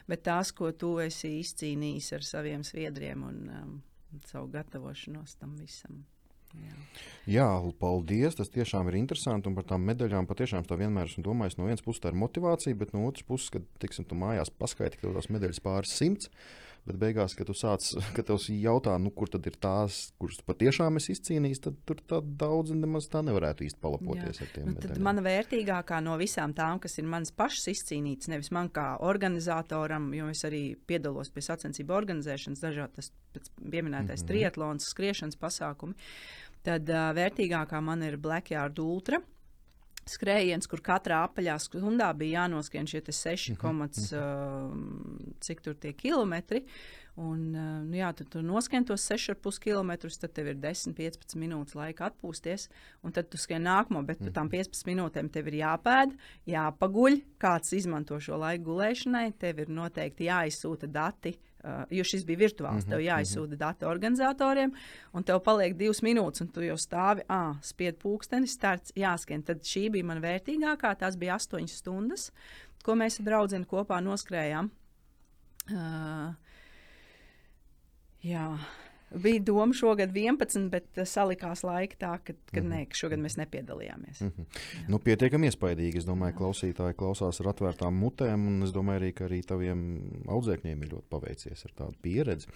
bet 0.08 0.22
tās, 0.28 0.52
ko 0.54 0.72
tu 0.72 1.00
esi 1.00 1.40
izcīnījis 1.40 2.12
ar 2.14 2.22
saviem 2.22 2.64
sviedriem 2.64 3.24
un 3.24 3.40
um, 3.50 3.72
savu 4.30 4.52
gatavošanos 4.54 5.40
tam 5.40 5.56
visam. 5.58 6.04
Jā. 6.56 6.82
Jā, 7.30 7.50
paldies. 7.80 8.36
Tas 8.40 8.50
tiešām 8.50 8.90
ir 8.90 8.98
interesanti. 9.02 9.50
Un 9.50 9.58
par 9.58 9.68
tām 9.70 9.86
medaļām 9.86 10.28
patiešām 10.30 10.66
tā 10.68 10.80
vienmēr 10.80 11.12
esmu 11.12 11.26
domājis. 11.28 11.60
No 11.60 11.70
vienas 11.70 11.86
puses 11.86 12.02
tā 12.02 12.12
ir 12.12 12.18
motivācija, 12.18 12.78
bet 12.78 12.96
no 12.96 13.06
otras 13.08 13.28
puses, 13.28 13.54
kad 13.54 13.70
tiksim, 13.84 14.08
tu 14.10 14.18
mājās 14.18 14.50
paskaiti, 14.50 15.00
ka 15.02 15.14
tās 15.14 15.30
medaļas 15.34 15.64
pāris 15.64 15.94
simts. 15.96 16.32
Bet 16.82 16.98
beigās, 16.98 17.36
kad 17.38 17.46
tu 17.46 17.54
sāc, 17.54 17.86
kad 18.18 18.26
tev 18.26 18.42
jautā, 18.58 18.96
nu, 18.98 19.12
kur 19.14 19.30
tad 19.30 19.46
ir 19.46 19.54
tās, 19.62 20.08
kuras 20.18 20.40
patiešām 20.48 20.98
es 20.98 21.12
izcīnīju, 21.14 21.60
tad 21.68 21.78
tur 21.86 22.02
tā 22.10 22.24
daudz 22.26 22.74
nemaz 22.74 23.06
tā 23.12 23.22
nevarētu 23.22 23.68
īsti 23.68 23.78
palapoties 23.84 24.42
Jā. 24.42 24.48
ar 24.48 24.50
tiem 24.56 24.66
Nu, 24.66 24.74
tad 24.74 24.88
medaļām. 24.90 25.06
mana 25.06 25.26
vērtīgākā 25.28 26.00
no 26.02 26.18
visām 26.18 26.56
tām, 26.58 26.82
kas 26.82 26.98
ir 26.98 27.06
manas 27.06 27.30
pašas 27.38 27.70
izcīnītas, 27.76 28.32
nevis 28.34 28.50
man 28.50 28.72
kā 28.74 28.96
organizatoram, 29.06 30.10
jo 30.18 30.32
es 30.34 30.42
arī 30.50 30.64
piedalos 30.90 31.30
pie 31.30 31.46
sacensību 31.46 31.94
organizēšanas, 32.02 32.66
dažādas 32.66 33.14
pieminētais 33.62 34.24
mm 34.24 34.26
-hmm. 34.26 34.32
triatlons, 34.34 34.90
skriešanas 34.90 35.38
pasākumi, 35.38 35.94
tad 36.66 36.90
uh, 36.90 37.12
vērtīgākā 37.18 37.82
man 37.84 38.04
ir 38.08 38.20
Blackyard 38.22 38.80
Ultra. 38.82 39.22
Skrējiens, 40.12 40.66
kur 40.66 40.82
katrā 40.82 41.20
apaļā 41.28 41.60
stundā 41.62 42.08
bija 42.18 42.42
jānoskrien 42.42 42.88
šie 42.90 43.04
6, 43.06 43.54
komats, 43.62 44.10
uh, 44.18 44.72
cik 45.46 45.62
tur 45.62 45.78
tie 45.78 45.94
kilometri. 45.94 46.64
Un, 47.22 47.42
uh, 47.54 47.82
nu 47.86 48.00
jā, 48.00 48.08
tad 48.18 48.30
tu 48.34 48.42
noskrien 48.46 48.86
tos 48.88 49.04
6,5 49.12 49.60
km, 49.62 49.92
tad 50.08 50.32
tev 50.34 50.48
ir 50.50 50.58
10-15 50.62 51.36
minūtes 51.38 51.76
laika 51.78 52.08
atpūsties, 52.10 52.66
un 53.06 53.14
tad 53.14 53.30
tu 53.30 53.38
skrien 53.38 53.62
nākamo, 53.68 54.02
bet 54.08 54.24
par 54.24 54.34
tām 54.40 54.50
15 54.50 54.88
minūtēm 54.90 55.30
tev 55.34 55.52
ir 55.52 55.60
jāpēd, 55.60 56.16
jāpaguļ, 56.50 57.20
kāds 57.42 57.76
izmanto 57.78 58.18
šo 58.24 58.40
laiku 58.42 58.72
gulēšanai, 58.72 59.28
tev 59.42 59.62
ir 59.62 59.74
noteikti 59.74 60.30
jāizsūta 60.32 60.90
dati. 60.90 61.36
Uh, 61.62 61.84
jo 61.94 62.02
šis 62.08 62.24
bija 62.26 62.42
virtuāls, 62.42 62.88
tev 62.90 63.04
jāizsūta 63.06 63.60
dati 63.60 63.86
organizatoriem, 63.86 64.72
un 65.14 65.26
tev 65.28 65.44
paliek 65.46 65.76
divas 65.78 66.02
minūtes, 66.02 66.42
un 66.42 66.50
tu 66.50 66.64
jau 66.66 66.78
stāvi, 66.82 67.22
ah, 67.30 67.60
spied 67.62 68.00
pūksteni, 68.02 68.50
starts, 68.50 68.96
jāskrien. 68.98 69.46
Tad 69.46 69.62
šī 69.62 69.92
bija 69.94 70.08
mana 70.10 70.24
vērtīgākā, 70.24 70.96
tās 71.04 71.20
bija 71.22 71.38
astoņas 71.38 71.76
stundas, 71.84 72.32
ko 72.82 72.98
mēs 72.98 73.22
ar 73.22 73.30
draugiem 73.30 73.68
kopā 73.70 74.02
noskrējām. 74.02 74.72
Uh, 75.70 76.34
ja 78.24 78.60
Bija 79.12 79.42
doma 79.44 79.76
šogad 79.76 80.14
11, 80.16 80.70
bet 80.72 80.86
uh, 80.98 81.08
salikās 81.08 81.66
laika 81.68 81.98
tā, 82.00 82.12
ka, 82.24 82.36
kad 82.52 82.68
nē, 82.68 82.86
ka 82.92 82.96
šogad 82.96 83.20
mēs 83.20 83.36
nepiedalījāmies. 83.40 84.22
Mhm. 84.24 84.48
Nu, 84.92 85.00
pietiekami 85.04 85.50
iespaidīgi. 85.50 86.00
Es 86.02 86.08
domāju, 86.08 86.38
ka 86.38 86.44
klausītāji 86.46 86.98
klausās 87.00 87.42
ar 87.44 87.52
atvērtām 87.52 87.98
mutēm, 88.00 88.46
un 88.48 88.68
es 88.68 88.72
domāju, 88.76 89.02
arī, 89.02 89.12
ka 89.18 89.28
arī 89.28 89.42
taviem 89.48 89.82
audzēkņiem 90.32 90.86
ir 90.86 90.94
ļoti 90.96 91.08
paveicies 91.12 91.66
ar 91.68 91.76
tādu 91.84 92.00
pieredzi. 92.04 92.50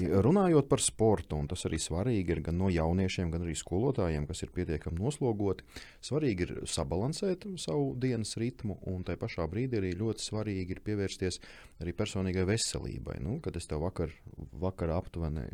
Runājot 0.00 0.68
par 0.70 0.82
sportu, 0.82 1.38
un 1.38 1.50
tas 1.50 1.62
arī 1.68 1.78
svarīgi 1.82 2.34
ir 2.34 2.42
gan 2.50 2.58
no 2.58 2.70
jauniešiem, 2.72 3.30
gan 3.30 3.46
arī 3.46 3.54
skolotājiem, 3.58 4.26
kas 4.30 4.44
ir 4.44 4.52
pietiekami 4.56 5.00
noslogoti, 5.00 5.66
svarīgi 6.06 6.46
ir 6.46 6.54
sabalansēt 6.70 7.46
savu 7.60 7.94
dienas 8.00 8.34
ritmu, 8.40 8.80
un 8.90 9.04
tai 9.06 9.16
pašā 9.20 9.46
brīdī 9.50 9.80
arī 9.80 9.94
ļoti 9.98 10.26
svarīgi 10.26 10.76
ir 10.76 10.82
pievērsties 10.86 11.40
arī 11.80 11.94
personīgai 11.96 12.44
veselībai. 12.48 13.18
Nu, 13.24 13.38
kad 13.44 13.56
es 13.56 13.68
tev 13.70 13.84
vakar, 13.84 14.12
vakar 14.60 14.92
aptuveni 14.98 15.46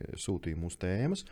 sūtīju 0.46 0.62
mūsu 0.62 0.78
tēmas, 0.78 1.24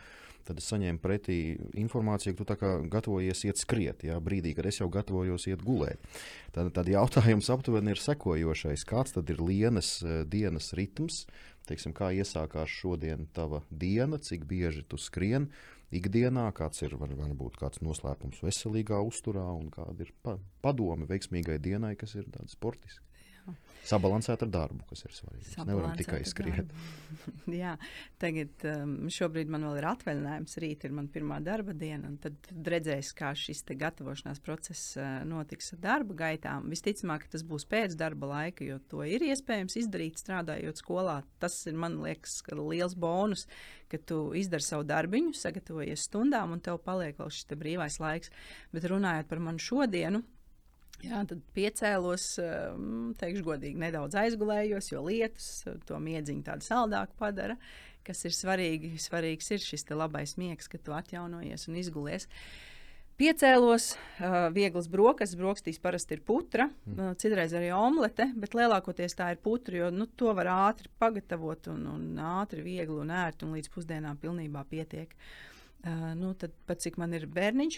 tad 0.45 0.59
es 0.61 0.67
saņēmu 0.69 1.01
pretī 1.01 1.57
informāciju, 1.81 2.35
ka 2.37 2.45
tu 2.45 2.57
kā 2.61 2.71
gatavojies 2.93 3.45
iet 3.47 3.59
skriet, 3.59 4.05
jā, 4.05 4.19
brīdī, 4.21 4.55
kad 4.55 4.67
es 4.67 4.81
jau 4.81 4.91
gatavojos 4.91 5.47
iet 5.49 5.63
gulēt. 5.65 6.01
Tad, 6.53 6.73
tad 6.75 6.89
jautājums 6.89 7.49
aptuveni 7.55 7.95
ir 7.95 8.01
sekojošais. 8.01 8.85
Kāds 8.85 9.17
tad 9.17 9.31
ir 9.31 9.41
lienas 9.41 10.03
eh, 10.03 10.25
dienas 10.27 10.75
ritms? 10.77 11.25
Teiksim, 11.65 11.95
kā 11.97 12.11
iesākās 12.13 12.69
šodien 12.69 13.25
tava 13.33 13.63
diena, 13.71 14.19
cik 14.21 14.45
bieži 14.45 14.85
tu 14.85 14.99
skrien 15.01 15.49
ikdienā, 15.95 16.51
kāds 16.53 16.83
ir 16.85 16.99
var, 17.01 17.15
varbūt 17.17 17.57
kāds 17.57 17.81
noslēpums 17.81 18.43
veselīgā 18.45 19.01
uzturā 19.01 19.47
un 19.55 19.71
kāda 19.73 20.05
ir 20.05 20.13
pa, 20.21 20.37
padome 20.61 21.09
veiksmīgai 21.09 21.57
dienai, 21.65 21.95
kas 21.97 22.19
ir 22.19 22.29
tāda 22.29 22.53
sportiska. 22.53 23.04
Sabalansēt 23.85 24.41
ar 24.47 24.49
darbu, 24.49 24.81
kas 24.89 25.05
ir 25.05 25.13
svarīgi. 25.13 25.45
Mēs 25.45 25.67
nevaram 25.69 25.93
tikai 25.99 26.23
skriet. 26.25 26.71
Jā, 27.63 27.75
tagad 28.23 28.65
um, 28.71 28.95
šobrīd 29.13 29.51
man 29.53 29.67
vēl 29.69 29.77
ir 29.83 29.87
atvaļinājums. 29.91 30.57
Rīt 30.65 30.87
ir 30.89 30.95
mana 30.97 31.13
pirmā 31.13 31.37
darba 31.45 31.75
diena, 31.77 32.09
un 32.09 32.17
tad 32.23 32.49
redzēs, 32.65 33.13
kā 33.19 33.35
šis 33.37 33.61
gatavošanās 33.69 34.41
process 34.45 34.97
uh, 34.97 35.21
notiks 35.29 35.75
ar 35.77 35.83
darba 35.85 36.17
gaitām. 36.23 36.71
Visticamāk, 36.73 37.29
tas 37.33 37.45
būs 37.45 37.69
pēc 37.69 37.99
darba 38.01 38.31
laika, 38.33 38.65
jo 38.65 38.81
to 38.89 39.05
ir 39.05 39.27
iespējams 39.29 39.77
izdarīt 39.83 40.23
strādājot 40.23 40.81
skolā. 40.81 41.21
Tas 41.43 41.59
ir 41.69 41.77
man 41.77 42.01
liekas, 42.01 42.39
ka 42.47 42.57
liels 42.57 42.97
bonus, 42.97 43.45
ka 43.93 44.01
tu 44.01 44.31
izdari 44.39 44.65
savu 44.65 44.89
darbiņu, 44.89 45.37
sagatavojies 45.37 46.09
stundām, 46.09 46.57
un 46.57 46.65
tev 46.65 46.81
paliek 46.87 47.21
vēl 47.21 47.29
šis 47.29 47.53
brīvais 47.53 48.01
laiks. 48.01 48.33
Bet 48.73 48.89
runājot 48.89 49.29
par 49.29 49.45
manu 49.45 49.61
šodienu. 49.61 50.25
Jā, 51.05 51.21
tad 51.29 51.41
piecēlos, 51.57 52.27
um, 52.41 53.15
teikšu, 53.21 53.45
godīgi, 53.45 53.81
nedaudz 53.81 54.17
aizgulējos, 54.19 54.91
jo 54.93 55.03
lietus 55.05 55.49
to 55.89 55.99
miedziņu 56.01 56.45
tādu 56.47 56.67
saldāku 56.67 57.17
padara. 57.21 57.59
Kas 58.05 58.21
ir 58.29 58.35
svarīgi, 58.37 58.95
svarīgs 59.01 59.51
ir 59.55 59.65
šis 59.65 59.87
labais 59.93 60.37
miegs, 60.41 60.69
kad 60.69 60.83
tu 60.85 60.95
atjaunojies 60.97 61.69
un 61.69 61.79
izgulies. 61.81 62.29
Piecēlos, 63.21 63.93
uh, 63.95 64.49
viegls 64.55 64.89
brokastis, 64.91 65.39
brokastīs 65.39 65.79
parasti 65.83 66.17
ir 66.17 66.25
putra, 66.27 66.67
uh, 66.67 67.13
citreiz 67.21 67.55
arī 67.55 67.71
omlete, 67.77 68.27
bet 68.41 68.57
lielākoties 68.59 69.15
tā 69.19 69.31
ir 69.35 69.41
putra, 69.45 69.85
jo 69.85 69.91
nu, 69.95 70.09
to 70.19 70.35
var 70.35 70.51
ātri 70.51 70.91
pagatavot 70.99 71.71
un, 71.73 71.87
un 71.95 72.23
ātri, 72.41 72.65
viegli 72.67 72.99
un 73.05 73.13
ērti, 73.15 73.47
un 73.47 73.55
līdz 73.59 73.73
pusdienām 73.77 74.21
pilnībā 74.23 74.67
pietiek. 74.71 75.15
Nu, 76.17 76.31
tad, 76.41 76.55
pat 76.65 76.81
cik 76.81 76.95
man 76.97 77.13
ir 77.13 77.27
bērniņš, 77.29 77.75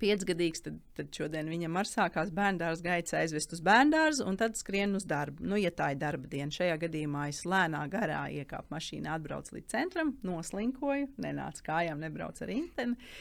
piecgadīgs, 0.00 0.62
tad, 0.64 0.76
tad 0.96 1.10
šodien 1.14 1.48
viņam 1.50 1.78
arī 1.80 1.90
sākās 1.90 2.30
bērngārdas 2.34 2.82
gaits 2.84 3.16
aizvest 3.16 3.56
uz 3.56 3.62
bērngārdu 3.64 4.26
un 4.28 4.38
tad 4.40 4.58
skrien 4.58 4.94
uz 4.98 5.06
darbu. 5.08 5.44
Nu, 5.46 5.58
ja 5.60 5.72
tā 5.74 5.92
ir 5.94 6.00
darba 6.02 6.30
diena, 6.30 6.52
šajā 6.52 6.76
gadījumā 6.86 7.26
es 7.32 7.42
lēnā 7.48 7.82
garā 7.92 8.26
iekāpu 8.42 8.74
mašīnā, 8.74 9.16
atbraucu 9.16 9.56
līdz 9.56 9.72
centram, 9.72 10.14
noslinkoju, 10.26 11.10
nenācu 11.22 11.66
kājām, 11.66 12.00
nebraucu 12.04 12.46
ar 12.46 12.54
interneti. 12.54 13.12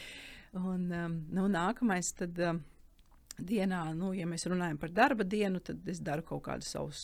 Un 0.55 0.87
um, 0.95 1.19
nu, 1.35 1.49
nākamais 1.51 2.13
tad. 2.21 2.39
Um, 2.39 2.63
Dienā, 3.35 3.81
nu, 3.91 4.13
ja 4.15 4.23
mēs 4.23 4.45
runājam 4.47 4.77
par 4.79 4.93
darba 4.95 5.25
dienu, 5.27 5.59
tad 5.59 5.81
es 5.91 5.97
daru 5.99 6.23
kaut 6.23 6.45
kādus 6.45 6.69
savus 6.71 7.01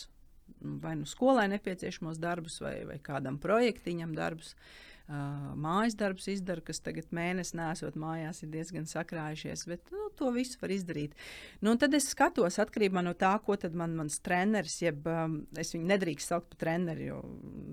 nu, 0.62 0.78
vai 0.80 0.94
nu 0.96 1.04
skolai 1.04 1.50
nepieciešamos 1.51 2.22
darbus, 2.24 2.56
vai, 2.63 2.78
vai 2.88 2.96
kādam 3.04 3.36
projektiņam 3.44 4.13
darbus. 4.16 4.54
Uh, 4.54 4.90
mājas 5.10 5.96
darbus 6.00 6.27
izdara, 6.31 6.63
kas 6.63 6.79
tagad 6.84 7.10
mēnesi 7.15 7.58
nesot 7.60 7.98
mājās, 8.00 8.43
ir 8.43 8.51
diezgan 8.53 8.86
sakrājušies, 8.88 9.65
bet 9.67 9.91
nu, 9.91 10.08
to 10.15 10.29
visu 10.31 10.60
var 10.62 10.72
izdarīt. 10.72 11.15
Nu, 11.62 11.74
tad 11.79 11.93
es 11.98 12.10
skatos 12.13 12.60
atkarībā 12.62 13.03
no 13.03 13.13
tā, 13.17 13.34
ko 13.43 13.58
man 13.77 13.96
mans 13.98 14.20
treneris, 14.24 14.77
jeb 14.81 15.08
um, 15.10 15.41
es 15.60 15.74
viņu 15.75 15.89
nedrīkst 15.89 16.31
saukt 16.31 16.53
par 16.53 16.62
treneri, 16.63 17.10
jo 17.10 17.20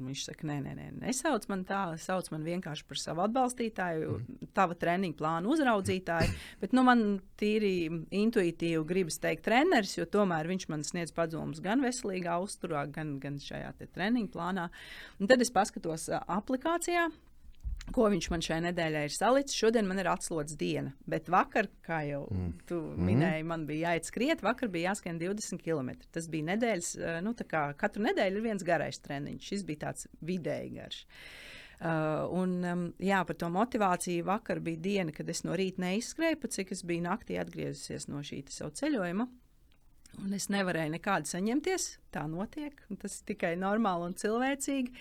viņš 0.08 0.24
saka, 0.30 0.48
nē, 0.50 0.58
nē, 0.64 0.74
nē, 0.78 0.88
nesauc 1.04 1.46
man 1.50 1.64
tā, 1.68 1.82
sauc 2.02 2.30
man 2.34 2.46
vienkārši 2.46 2.86
par 2.88 3.00
savu 3.00 3.24
atbalstītāju, 3.26 4.18
mm. 4.18 4.50
tava 4.56 4.76
treniņa 4.78 5.18
plānu 5.18 5.54
uzraudzītāju, 5.54 6.34
bet 6.62 6.74
nu, 6.76 6.84
man 6.88 7.04
tīri 7.38 7.72
intuitīvi 8.18 8.82
gribas 8.88 9.20
teikt 9.22 9.46
treneris, 9.46 9.94
jo 9.98 10.08
tomēr 10.10 10.50
viņš 10.50 10.68
man 10.72 10.84
sniedz 10.86 11.14
padomus 11.14 11.62
gan 11.64 11.84
veselīgā 11.84 12.40
uzturā, 12.42 12.86
gan, 12.92 13.16
gan 13.22 13.38
šajā 13.42 13.74
treniņa 13.86 14.34
plānā. 14.34 14.68
Un 15.20 15.30
tad 15.30 15.42
es 15.44 15.54
paskatos 15.54 16.08
uh, 16.10 16.22
aplikācijā, 16.38 17.08
ko 17.94 18.08
viņš 18.12 18.28
man 18.32 18.44
šajā 18.44 18.60
nedēļā 18.68 19.04
ir 19.06 19.14
salicis. 19.14 19.58
Šodien 19.58 19.88
man 19.88 20.00
ir 20.02 20.10
atslodzes 20.12 20.58
diena, 20.60 20.94
bet 21.08 21.30
vakar, 21.32 21.70
kā 21.86 22.02
jau 22.08 22.24
mm. 22.30 22.52
tu 22.68 22.80
mm. 22.80 23.10
minēji, 23.10 23.48
man 23.48 23.66
bija 23.68 23.92
jāiet 23.92 24.08
skriet. 24.08 24.44
Vakar 24.46 24.72
bija 24.72 24.92
jāskrien 24.92 25.20
20 25.20 25.62
km. 25.64 25.92
Tas 26.14 26.30
bija 26.32 26.50
nedēļas, 26.52 26.94
nu, 27.26 27.34
tā 27.38 27.48
kā 27.48 27.68
katru 27.78 28.06
nedēļu 28.08 28.40
ir 28.40 28.48
viens 28.50 28.66
garais 28.66 29.00
treniņš. 29.04 29.52
Šis 29.52 29.68
bija 29.68 29.86
tāds 29.88 30.08
vidēji 30.24 30.74
garš. 30.78 31.04
Uh, 31.78 32.24
un, 32.34 32.54
um, 32.66 32.80
jā, 32.98 33.20
par 33.22 33.36
to 33.38 33.46
motivāciju 33.54 34.24
vakar 34.26 34.58
bija 34.66 34.80
diena, 34.82 35.12
kad 35.14 35.28
es 35.30 35.44
no 35.46 35.54
rīta 35.54 35.84
neizskrēju, 35.84 36.40
pat 36.42 36.56
cik 36.56 36.72
es 36.74 36.82
biju 36.82 37.04
naktī 37.04 37.36
atgriezusies 37.38 38.08
no 38.10 38.18
šī 38.26 38.40
savu 38.50 38.74
ceļojuma. 38.80 39.28
Un 40.18 40.34
es 40.34 40.48
nevarēju 40.50 40.94
nekādu 40.96 41.30
saņemties. 41.30 41.88
Tā 42.14 42.24
notiek. 42.30 42.80
Tas 43.02 43.20
ir 43.20 43.26
tikai 43.32 43.52
normāli 43.60 44.08
un 44.08 44.16
cilvēcīgi. 44.18 44.94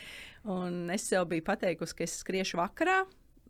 Un 0.54 0.92
es 0.94 1.08
sev 1.10 1.26
biju 1.32 1.46
pateikusi, 1.48 1.98
ka 1.98 2.06
es 2.06 2.20
skriešu 2.22 2.60
vakarā. 2.60 3.02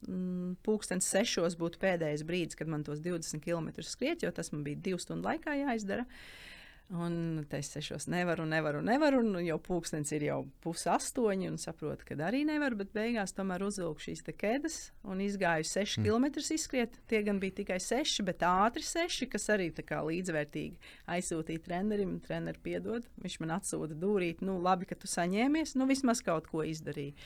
Mm, 0.08 0.56
pūkstens 0.64 1.10
sešos 1.10 1.58
būtu 1.60 1.82
pēdējais 1.82 2.24
brīdis, 2.28 2.58
kad 2.60 2.70
man 2.70 2.86
tos 2.86 3.02
20 3.04 3.42
km 3.44 3.74
skriet, 3.82 4.24
jo 4.24 4.32
tas 4.32 4.54
man 4.54 4.62
bija 4.64 4.80
divu 4.90 5.02
stundu 5.02 5.26
laikā 5.28 5.58
jāizdara. 5.58 6.06
Uh, 6.06 6.57
Un 6.88 7.44
es 7.52 7.68
sešos 7.74 8.06
nevaru, 8.08 8.46
nevaru, 8.48 8.80
nevaru. 8.82 9.20
Un 9.20 9.42
jau 9.44 9.58
pūkstens 9.60 10.14
ir 10.16 10.24
jau 10.30 10.38
pusi 10.64 10.88
astoņi, 10.88 11.50
un 11.52 11.58
saprotu, 11.60 12.06
ka 12.08 12.16
arī 12.30 12.46
nevaru. 12.48 12.80
Bet 12.80 12.94
beigās 12.96 13.36
tomēr 13.36 13.66
uzvilku 13.68 14.06
šīs 14.06 14.24
ķēdes 14.24 14.78
un 15.12 15.20
izgāju 15.26 15.68
6 15.68 16.00
mm. 16.00 16.06
km 16.08 16.56
izskriet. 16.56 16.96
Tie 17.12 17.20
gan 17.28 17.42
bija 17.44 17.58
tikai 17.60 17.82
6, 17.84 18.24
bet 18.28 18.46
ātri 18.48 18.86
6, 18.88 19.28
kas 19.34 19.50
arī 19.52 19.68
līdzvērtīgi 19.76 20.94
aizsūtīja 21.12 21.66
trenerim. 21.68 22.22
Treneris 22.24 22.64
piedod, 22.64 23.04
viņš 23.20 23.40
man 23.44 23.58
atsūta 23.60 23.98
dūrīt. 24.00 24.40
Nu, 24.48 24.56
labi, 24.64 24.88
ka 24.88 24.96
tu 24.96 25.12
saņēmies, 25.12 25.76
nu 25.76 25.90
vismaz 25.92 26.24
kaut 26.24 26.48
ko 26.48 26.64
izdarīji. 26.64 27.18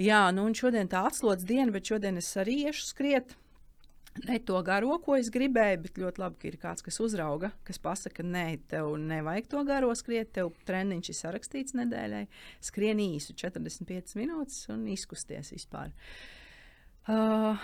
Jā, 0.00 0.30
nu 0.34 0.48
un 0.48 0.54
šodien 0.56 0.90
tā 0.90 1.04
atslodzes 1.06 1.46
diena, 1.46 1.70
bet 1.74 1.86
šodien 1.86 2.18
es 2.18 2.34
arī 2.40 2.64
iešu 2.66 2.90
skriet 2.90 3.36
ne 4.26 4.38
to 4.46 4.58
garo, 4.66 4.96
ko 5.02 5.16
es 5.18 5.30
gribēju, 5.32 5.80
bet 5.84 6.00
ļoti 6.02 6.22
labi, 6.22 6.38
ka 6.40 6.48
ir 6.50 6.56
kāds, 6.62 6.84
kas 6.86 7.00
uzrauga, 7.02 7.52
kas 7.66 7.80
pasaka, 7.82 8.24
nē, 8.26 8.44
tev 8.70 8.92
nevajag 9.00 9.50
to 9.52 9.62
garo 9.68 9.92
skriet, 9.98 10.32
tev 10.36 10.52
treniņš 10.68 11.12
ir 11.12 11.18
sarakstīts 11.18 11.76
nedēļai, 11.78 12.24
skrien 12.70 13.02
īsu 13.04 13.36
45 13.38 14.18
minūtes 14.20 14.66
un 14.74 14.86
izkusties 14.92 15.54
vispār. 15.54 15.94
Uh, 17.10 17.56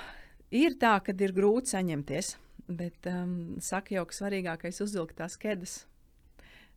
ir 0.54 0.78
tā, 0.80 0.96
ka 1.04 1.14
ir 1.16 1.34
grūti 1.36 1.74
saņemties, 1.74 2.36
bet 2.66 3.10
um, 3.10 3.36
saka 3.62 3.98
jau, 3.98 4.06
ka 4.08 4.16
svarīgākais 4.16 4.80
ir 4.80 4.88
uzvilkt 4.88 5.18
tās 5.20 5.38
kedas 5.40 5.82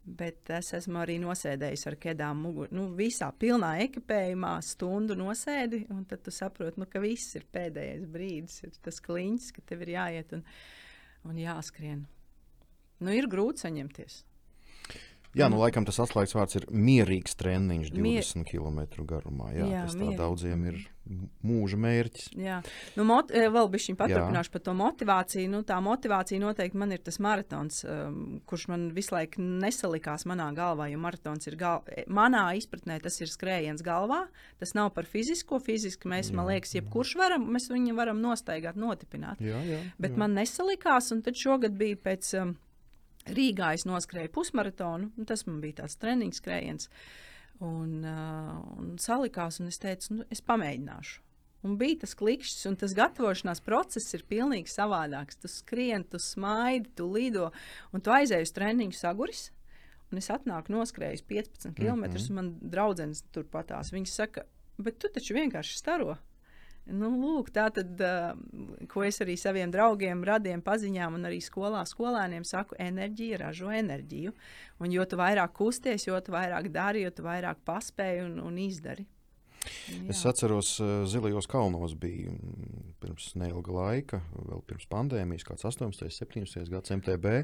Bet 0.03 0.49
es 0.55 0.71
esmu 0.73 1.01
arī 1.03 1.17
nosēdējis 1.21 1.83
ar 1.91 1.97
kēdām 2.01 2.39
mugurā. 2.41 2.71
Nu, 2.73 2.87
visā 2.97 3.27
pilnā 3.35 3.75
ekipējumā 3.83 4.55
stundu 4.65 5.17
nosēdi, 5.19 5.83
un 5.93 6.05
tad 6.09 6.23
tu 6.25 6.33
saproti, 6.33 6.81
nu, 6.81 6.87
ka 6.89 7.01
viss 7.03 7.35
ir 7.37 7.45
pēdējais 7.53 8.07
brīdis, 8.09 8.61
ir 8.65 8.79
tas 8.85 8.97
kliņš, 9.05 9.51
ka 9.57 9.65
tev 9.69 9.83
ir 9.85 9.93
jāiet 9.97 10.33
un, 10.39 10.45
un 11.29 11.37
jāskrien. 11.43 12.07
Nu, 13.03 13.13
ir 13.15 13.29
grūti 13.31 13.67
saņemties. 13.67 14.23
Jā, 15.37 15.45
nu, 15.51 15.59
laikam 15.61 15.85
tas 15.85 15.99
atslēgas 16.01 16.33
vārds 16.33 16.57
ir 16.57 16.65
mierīgs 16.73 17.35
treniņš 17.37 17.91
20 17.93 18.01
Mier... 18.01 18.47
km 18.49 19.05
garumā. 19.05 19.51
Jā, 19.53 19.67
jā 19.69 19.83
tas 19.85 19.97
tā 19.99 20.09
daudziem 20.17 20.63
ir 20.71 20.79
mūža 21.09 21.77
mērķis. 21.81 22.29
Jā, 22.37 22.59
nu, 22.97 23.05
mot, 23.07 23.31
eh, 23.33 23.47
vēl 23.51 23.69
šī 23.81 23.95
paturpināšu 23.97 24.53
par 24.53 24.63
to 24.65 24.75
motivāciju. 24.77 25.49
Nu, 25.51 25.61
tā 25.67 25.79
motivācija 25.83 26.41
noteikti 26.41 26.77
man 26.77 26.93
ir 26.93 27.01
tas 27.05 27.19
maratons, 27.23 27.81
um, 27.83 28.39
kurš 28.49 28.67
man 28.71 28.87
visu 28.95 29.15
laiku 29.15 29.41
nesalikās 29.41 30.27
manā 30.29 30.49
galvā, 30.57 30.89
jo 30.91 31.01
maratons 31.01 31.49
ir 31.49 31.57
gal... 31.59 31.83
Eh, 31.89 32.05
manā 32.07 32.45
izpratnē 32.59 32.99
tas 33.01 33.19
ir 33.21 33.31
skrējiens 33.31 33.83
galvā. 33.85 34.25
Tas 34.61 34.75
nav 34.77 34.93
par 34.93 35.09
fizisko. 35.09 35.59
Fiziski 35.63 36.09
mēs, 36.11 36.29
jā, 36.29 36.37
man 36.37 36.49
liekas, 36.51 36.75
jebkurš 36.77 37.15
varam, 37.19 37.49
mēs 37.53 37.69
viņu 37.71 37.97
varam 37.97 38.21
nostaigāt, 38.21 38.79
notipināt. 38.79 39.41
Jā, 39.41 39.61
jā, 39.65 39.83
Bet 39.99 40.13
jā. 40.13 40.21
man 40.21 40.37
nesalikās, 40.37 41.11
un 41.15 41.23
tad 41.25 41.39
šogad 41.39 41.77
bija 41.79 41.99
pēc. 42.09 42.33
Um, 42.39 42.57
Rīgā 43.29 43.73
es 43.75 43.83
noskrēju 43.85 44.31
pusmaratonu, 44.33 45.25
tas 45.27 45.43
man 45.45 45.59
bija 45.61 45.83
tāds 45.83 45.99
treniņš 46.01 46.39
skrējiens. 46.39 46.89
Un, 47.59 48.05
uh, 48.07 48.59
un 48.79 48.93
salikās, 49.01 49.59
un 49.59 49.67
es 49.67 49.79
teicu, 49.81 50.13
nu, 50.19 50.27
es 50.31 50.39
pamēģināšu. 50.45 51.19
Un 51.67 51.75
bija 51.79 52.05
tas 52.05 52.15
klikšķis, 52.15 52.67
un 52.69 52.77
tas 52.79 52.93
gatavošanās 52.95 53.59
process 53.65 54.15
ir 54.15 54.23
pilnīgi 54.31 54.71
savādāks. 54.71 55.41
Tu 55.41 55.51
skrieni, 55.51 56.07
tu 56.07 56.21
smaidi, 56.23 56.87
tu 56.95 57.09
lido, 57.11 57.49
un 57.91 58.03
tu 58.03 58.13
aizēji 58.15 58.47
uz 58.47 58.53
treniņu 58.55 58.95
saguris. 58.95 59.49
Un 60.09 60.21
es 60.21 60.31
atnāku 60.33 60.71
noskrējis 60.73 61.25
15 61.27 61.75
km, 61.75 61.99
mm 61.99 62.15
-hmm. 62.15 62.29
un 62.29 62.35
man 62.35 62.53
draudzene 62.61 63.19
turpatās. 63.35 63.91
Viņa 63.93 64.07
saka, 64.07 64.45
bet 64.77 64.97
tu 64.99 65.11
taču 65.13 65.35
vienkārši 65.35 65.77
staro. 65.77 66.15
Nu, 66.89 67.09
lūk, 67.13 67.51
tā 67.53 67.67
tad, 67.73 68.01
ko 68.89 69.03
es 69.05 69.19
arī 69.23 69.35
saviem 69.37 69.71
draugiem, 69.73 70.23
radiem, 70.25 70.63
paziņām 70.65 71.19
un 71.19 71.29
arī 71.29 71.37
skolā 71.43 71.83
skolēniem 71.89 72.47
saku, 72.47 72.77
enerģija 72.81 73.43
ražo 73.43 73.69
enerģiju. 73.73 74.33
Un 74.81 74.95
jo 74.95 75.05
tu 75.09 75.19
vairāk 75.19 75.53
kusties, 75.59 76.07
jo 76.07 76.17
tu 76.23 76.33
vairāk 76.33 76.71
dari, 76.73 77.05
jo 77.05 77.13
tu 77.13 77.25
vairāk 77.27 77.61
paspēji 77.67 78.25
un, 78.25 78.39
un 78.49 78.59
izdari. 78.63 79.05
Jā. 79.59 79.99
Es 80.13 80.21
atceros, 80.29 80.71
uh, 80.83 81.03
Zilajos 81.09 81.47
kalnos 81.49 81.95
bija 81.99 82.31
mm, 82.31 82.93
pirms 83.01 83.33
neilga 83.39 83.75
laika, 83.75 84.21
vēl 84.37 84.63
pirms 84.69 84.87
pandēmijas, 84.91 85.45
kāds 85.47 85.67
18, 85.67 86.09
17 86.15 86.71
gads 86.73 86.95
MTB. 86.95 87.35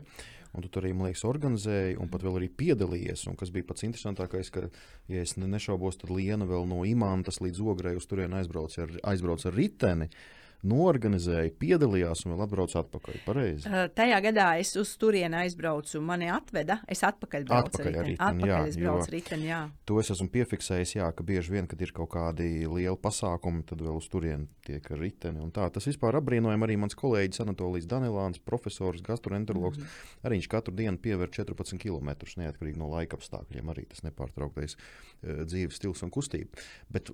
Un 0.55 0.63
tu 0.63 0.69
tur 0.71 0.85
arī, 0.85 0.93
man 0.95 1.09
liekas, 1.09 1.25
organizēji 1.27 1.97
un 1.99 2.07
pat 2.11 2.23
vēl 2.23 2.37
arī 2.39 2.47
piedalījies. 2.61 3.25
Un 3.27 3.35
kas 3.35 3.51
bija 3.51 3.67
pats 3.67 3.83
interesantākais, 3.83 4.53
ka, 4.55 4.69
ja 5.11 5.25
es 5.25 5.35
nešaubos, 5.35 5.99
tad 5.99 6.13
Liena 6.15 6.47
vēl 6.47 6.63
no 6.69 6.85
Imantas 6.87 7.41
līdz 7.43 7.59
Ogrei 7.65 7.97
uz 7.99 8.07
turieni 8.07 8.39
aizbrauc 8.39 8.77
ar, 8.79 8.95
aizbrauc 9.11 9.43
ar 9.49 9.57
riteni. 9.59 10.07
Uh, 10.07 10.44
norganizēja, 10.65 11.53
piedalījās 11.61 12.25
un 12.25 12.33
vēl 12.33 12.43
atbrauca 12.45 12.81
atpakaļ. 12.81 13.19
Pareizi. 13.25 13.69
Uh, 13.69 13.85
tajā 13.95 14.19
gadā 14.25 14.47
es 14.61 14.73
uz 14.79 14.91
turieni 15.01 15.37
aizbraucu, 15.43 16.01
mani 16.05 16.29
atveda. 16.33 16.79
Es 16.91 17.03
atpakaļ 17.07 17.47
braucu 17.49 17.71
atpakaļ 17.71 17.99
ar 18.01 18.09
riteni. 18.09 18.27
Atpakaļ 18.29 18.51
jā, 18.51 18.59
es 18.69 18.79
braucu 18.81 19.13
riteni, 19.13 19.49
jā. 19.49 19.61
To 19.89 19.99
es 20.01 20.11
esmu 20.15 20.27
piefiksējis, 20.33 20.95
jā, 20.97 21.09
ka 21.15 21.25
bieži 21.27 21.55
vien, 21.55 21.69
kad 21.71 21.81
ir 21.81 21.93
kaut 21.95 22.11
kādi 22.15 22.49
lieli 22.65 22.97
pasākumi, 23.01 23.63
tad 23.69 23.83
vēl 23.85 23.99
uz 23.99 24.09
turieni 24.11 24.49
tiek 24.65 24.89
riteni. 24.97 25.41
Un 25.43 25.53
tā, 25.55 25.67
tas 25.73 25.85
vispār 25.87 26.19
apbrīnojami 26.19 26.67
arī 26.67 26.77
mans 26.81 26.97
kolēģis 26.97 27.43
Anatolijas 27.45 27.89
Danilāns, 27.91 28.41
profesors, 28.41 29.03
gastroenterologs. 29.05 29.79
Mm 29.79 29.83
-hmm. 29.83 30.25
Arī 30.25 30.39
viņš 30.39 30.49
katru 30.51 30.75
dienu 30.75 30.97
piever 30.97 31.29
14 31.29 31.77
km 31.81 32.09
neatkarīgi 32.41 32.77
no 32.77 32.89
laika 32.89 33.17
apstākļiem. 33.17 33.69
Arī 33.73 33.85
tas 33.89 34.03
nepārtrauktais 34.03 34.77
dzīves 35.23 35.79
stils 35.79 36.03
un 36.05 36.11
kustība. 36.13 36.65
Bet 36.91 37.11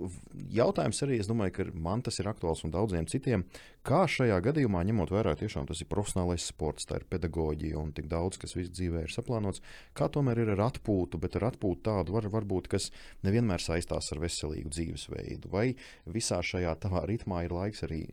jautājums 0.51 1.01
arī, 1.05 1.19
es 1.21 1.29
domāju, 1.29 1.57
ka 1.57 1.67
man 1.73 2.03
tas 2.05 2.19
ir 2.19 2.29
aktuāls 2.31 2.65
un 2.65 2.73
daudziem 2.73 3.07
citiem 3.09 3.45
kā 3.87 4.03
šajā 4.09 4.37
gadījumā, 4.45 4.83
ņemot 4.85 5.11
vērā, 5.13 5.33
tiešām 5.39 5.65
tas 5.69 5.81
ir 5.81 5.89
profesionālais 5.89 6.45
sports, 6.51 6.85
tā 6.89 6.99
ir 6.99 7.05
pedagoģija 7.09 7.79
un 7.81 7.93
tik 7.97 8.07
daudz, 8.11 8.37
kas 8.41 8.53
visā 8.57 8.73
dzīvē 8.75 9.05
ir 9.07 9.13
saplānots, 9.13 9.63
kā 9.97 10.07
tomēr 10.13 10.43
ir 10.43 10.53
ar 10.53 10.63
atpūtu, 10.67 11.19
bet 11.21 11.37
ar 11.39 11.47
atpūtu 11.49 11.81
tādu 11.87 12.15
var, 12.15 12.29
varbūt, 12.33 12.69
kas 12.71 12.91
nevienmēr 13.25 13.63
saistās 13.63 14.11
ar 14.13 14.21
veselīgu 14.21 14.71
dzīvesveidu. 14.75 15.51
Vai 15.53 15.65
visā 16.05 16.41
šajā 16.45 16.75
tavā 16.83 17.03
ritmā 17.09 17.43
ir 17.47 17.57
laiks 17.57 17.85
arī, 17.87 18.03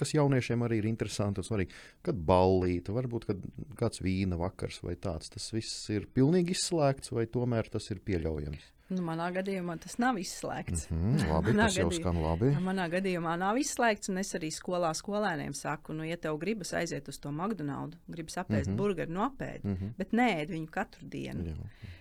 kas 0.00 0.14
jauniešiem 0.16 0.64
arī 0.66 0.80
ir 0.80 0.90
interesanti 0.90 1.42
un 1.42 1.50
svarīgi, 1.50 1.76
kad 2.06 2.24
ballīte, 2.30 2.96
varbūt 2.96 3.28
kad 3.28 3.46
kāds 3.80 4.00
vīna 4.04 4.40
vakars 4.40 4.80
vai 4.86 4.96
tāds, 4.96 5.32
tas 5.34 5.52
viss 5.52 5.88
ir 5.92 6.08
pilnīgi 6.16 6.56
izslēgts 6.56 7.12
vai 7.12 7.28
tomēr 7.28 7.68
tas 7.72 7.92
ir 7.92 8.00
pieļaujams? 8.06 8.79
Nu, 8.90 9.04
manā 9.06 9.28
gadījumā 9.34 9.76
tas 9.82 9.96
nav 10.02 10.18
izslēgts. 10.18 10.88
Mm 10.90 11.02
-hmm, 11.02 11.28
labi, 11.30 11.54
tas 11.60 11.76
jau 11.78 11.90
skan 11.94 12.18
labi. 12.22 12.50
Manā 12.64 12.88
gadījumā 12.90 13.36
nav 13.38 13.60
izslēgts, 13.60 14.10
un 14.10 14.18
es 14.18 14.34
arī 14.34 14.50
skolā 14.54 14.90
skolēniem 14.98 15.54
saku, 15.54 15.94
nu, 15.94 16.04
ja 16.04 16.16
tev 16.16 16.38
gribas 16.42 16.74
aiziet 16.74 17.08
uz 17.08 17.18
to 17.18 17.30
McDonald's, 17.30 17.98
gribas 18.08 18.36
apēst 18.36 18.66
mm 18.68 18.74
-hmm. 18.74 18.76
burgeru, 18.76 19.12
no 19.12 19.24
apēdi, 19.28 19.64
mm 19.64 19.76
-hmm. 19.76 19.94
bet 19.98 20.12
nē, 20.12 20.46
viņu 20.50 20.70
katru 20.70 21.06
dienu. 21.06 21.44
Jā. 21.44 21.54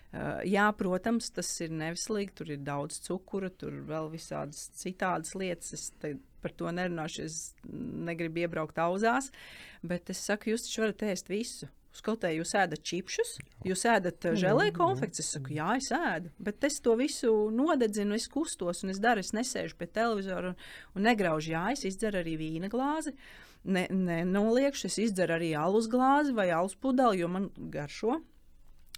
Uh, 0.10 0.41
jā, 0.41 0.65
protams, 0.73 1.30
tas 1.30 1.49
ir 1.62 1.69
neveselīgi. 1.69 2.34
Tur 2.34 2.49
ir 2.49 2.58
daudz 2.58 2.99
cukura, 3.06 3.49
tur 3.49 3.73
vēl 3.86 4.10
visādas 4.10 4.71
citādas 4.73 5.36
lietas. 5.36 5.73
Es 5.73 6.15
par 6.41 6.52
to 6.52 6.71
nerunāšu, 6.71 7.25
es 7.28 7.54
negribu 8.10 8.39
iebraukt 8.39 8.80
auzās. 8.82 9.30
Bet 9.86 10.10
es 10.10 10.17
saku, 10.17 10.49
jūs 10.49 10.65
taču 10.65 10.82
varat 10.82 11.06
ēst 11.12 11.30
visu. 11.30 11.69
Skautē, 11.95 12.30
jūs 12.36 12.52
ēdat 12.54 12.84
čipsus, 12.86 13.32
jūs 13.65 13.82
ēdat 13.89 14.30
uh, 14.30 14.36
žēlēju 14.38 14.73
konfekts. 14.78 15.23
Es 15.23 15.32
saku, 15.34 15.56
jā, 15.58 15.71
es 15.80 15.89
ēdu, 15.95 16.30
bet 16.38 16.63
es 16.67 16.78
to 16.86 16.93
visu 16.99 17.32
nodedzinu, 17.54 18.13
es 18.13 18.30
kustos 18.30 18.84
un 18.86 18.93
es 18.93 19.02
daru. 19.02 19.23
Es 19.25 19.34
nesēžu 19.34 19.78
pie 19.80 19.89
televizora 19.89 20.54
un, 20.54 20.60
un 20.93 21.08
negraužu. 21.10 21.56
Jā, 21.56 21.65
es 21.73 21.88
izdzeru 21.89 22.21
arī 22.21 22.38
vīna 22.39 22.69
glāzi. 22.71 23.15
Ne, 23.65 23.88
nenoliekšu, 23.91 24.88
es 24.88 24.99
izdzeru 25.10 25.36
arī 25.36 25.49
alus 25.58 25.89
glāzi 25.91 26.36
vai 26.38 26.47
alus 26.56 26.78
pudeli, 26.80 27.23
jo 27.23 27.32
man 27.32 27.49
garšo. 27.73 28.21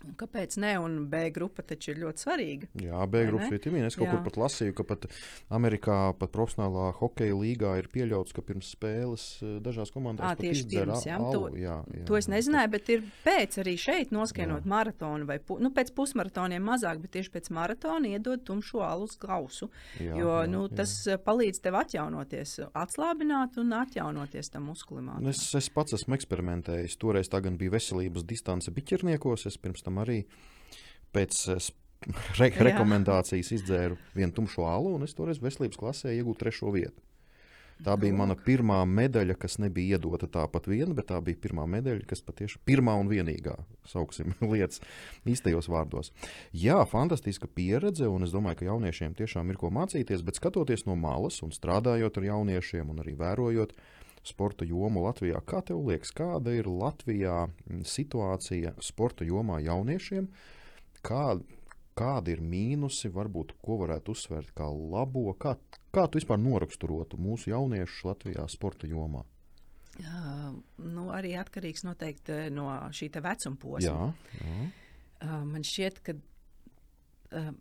Un 0.08 0.16
kāpēc 0.18 0.58
ne? 0.62 0.74
Un 0.82 0.98
B 1.12 1.24
grupa 1.34 1.64
taču 1.66 1.94
ir 1.94 2.02
ļoti 2.04 2.26
svarīga. 2.26 2.70
Jā, 2.82 3.02
B 3.10 3.24
grupas 3.30 3.52
vitamīna. 3.54 3.90
Es 3.92 3.98
kaut 4.00 4.10
Jā. 4.10 4.16
kur 4.16 4.24
pat 4.26 4.40
lasīju, 4.42 4.76
ka 4.78 4.86
pat 4.88 5.08
Amerikā, 5.54 5.98
pat 6.20 6.34
profesionālā 6.34 6.90
hokeja 7.00 7.36
līgā 7.38 7.76
ir 7.82 7.90
pieļauts, 7.94 8.36
ka 8.36 8.44
pirms 8.46 8.72
spēles 8.76 9.26
eh, 9.42 9.58
dažās 9.64 9.94
komandās 9.94 10.32
à, 10.32 10.40
tieši 10.40 10.68
pirms, 10.72 11.06
alu, 11.12 11.32
to, 11.34 11.62
jā, 11.62 11.78
jā, 11.92 12.06
to 12.10 12.18
es 12.20 12.30
nezināju, 12.32 12.72
bet 12.76 12.92
ir 12.94 13.06
pēc 13.26 13.60
arī 13.64 13.76
šeit 13.82 14.14
noskaņot 14.16 14.68
maratonu 14.70 15.28
vai 15.30 15.38
pu, 15.44 15.60
nu, 15.62 15.74
pēc 15.76 15.94
pusmaratoniem 15.98 16.64
mazāk, 16.66 17.02
bet 17.04 17.16
tieši 17.18 17.34
pēc 17.36 17.52
maratona 17.56 18.14
iedod 18.16 18.44
tumšo 18.48 18.84
alus 18.86 19.18
klausu. 19.22 19.70
Jā, 20.00 20.16
jo 20.18 20.34
jā, 20.34 20.48
nu, 20.52 20.66
tas 20.72 20.96
jā. 21.06 21.16
Eh, 21.16 21.22
palīdz 21.22 21.62
tev 21.64 21.78
atjaunoties, 21.82 22.58
atslābināt 22.78 23.60
un 23.62 23.76
atjaunoties 23.82 24.52
tam 24.54 24.70
muskulim. 24.72 25.12
Es, 25.30 25.44
es 25.58 25.70
pats 25.74 25.96
esmu 25.98 26.16
eksperimentējis. 26.18 26.98
Toreiz 27.02 27.30
tā 27.32 27.42
gan 27.44 27.58
bija 27.60 27.74
veselības 27.76 28.26
distance 28.28 28.72
biķerniekos. 28.74 29.48
Es 29.50 29.58
pirms 29.62 29.84
tam 29.86 29.91
arī 30.02 30.24
pēc 31.16 31.44
eh, 31.56 31.70
re 32.40 32.50
rekomendācijas 32.72 33.54
izdzēru 33.60 34.00
vienu 34.16 34.34
tumšo 34.38 34.66
alu, 34.68 34.96
un 34.98 35.08
es 35.08 35.16
toreiz 35.18 35.42
veselības 35.44 35.80
klasē 35.80 36.16
iegūstu 36.16 36.46
trešo 36.46 36.74
vietu. 36.74 36.98
Tā 37.82 37.96
bija 37.98 38.14
mana 38.14 38.36
pirmā 38.38 38.78
medaļa, 38.86 39.34
kas 39.42 39.56
nebija 39.58 39.98
iedota 39.98 40.28
tāpat 40.30 40.68
viena, 40.70 40.94
bet 40.94 41.08
tā 41.10 41.18
bija 41.26 41.40
pirmā 41.42 41.64
medaļa, 41.66 42.06
kas 42.06 42.22
patiešām 42.22 42.62
pirmā 42.70 42.94
un 43.02 43.10
vienīgā, 43.10 43.56
sauksim, 43.90 44.36
lietas 44.52 44.84
īstajos 45.26 45.70
vārdos. 45.72 46.12
Jā, 46.54 46.78
fantastiska 46.90 47.50
pieredze, 47.50 48.06
un 48.06 48.28
es 48.28 48.36
domāju, 48.36 48.60
ka 48.60 48.70
jauniešiem 48.70 49.18
tiešām 49.18 49.50
ir 49.50 49.58
ko 49.58 49.74
mācīties, 49.74 50.22
bet 50.28 50.38
skatoties 50.38 50.86
no 50.86 50.94
malas 50.94 51.42
un 51.42 51.56
strādājot 51.56 52.22
ar 52.22 52.30
jauniešiem 52.30 52.94
un 52.94 53.02
arī 53.02 53.18
vērojot, 53.18 53.74
uh, 53.74 54.01
sporta 54.28 54.66
jomu 54.68 55.06
Latvijā. 55.06 55.42
Kā 55.46 55.62
tev 55.66 55.82
liekas, 55.88 56.14
kāda 56.16 56.54
ir 56.56 56.70
Latvijā 56.70 57.48
situācija 57.88 58.76
sporta 58.84 59.26
jomā 59.28 59.60
jauniešiem? 59.66 60.30
Kā, 61.06 61.26
kādi 61.98 62.36
ir 62.36 62.42
mīnusi, 62.46 63.12
varbūt 63.14 63.56
ko 63.66 63.80
varētu 63.82 64.16
uzsvērt 64.16 64.54
kā 64.58 64.70
labo? 64.70 65.32
Kā, 65.42 65.56
kā 65.94 66.08
tu 66.08 66.22
vispār 66.22 66.42
noraksturotu 66.42 67.20
mūsu 67.22 67.54
jauniešus 67.54 68.06
Latvijā 68.12 68.48
sporta 68.52 68.90
jomā? 68.90 69.26
Uh, 70.00 70.54
nu, 70.88 71.10
arī 71.12 71.34
atkarīgs 71.36 71.84
noteikti 71.84 72.32
eh, 72.46 72.50
no 72.54 72.70
šī 72.96 73.10
vecuma 73.22 73.60
posma. 73.60 73.84
Jā, 73.84 74.38
jā. 74.40 74.70
Uh, 75.22 75.42
man 75.46 75.66
šķiet, 75.68 76.00
ka 76.06 76.16
uh, 77.38 77.52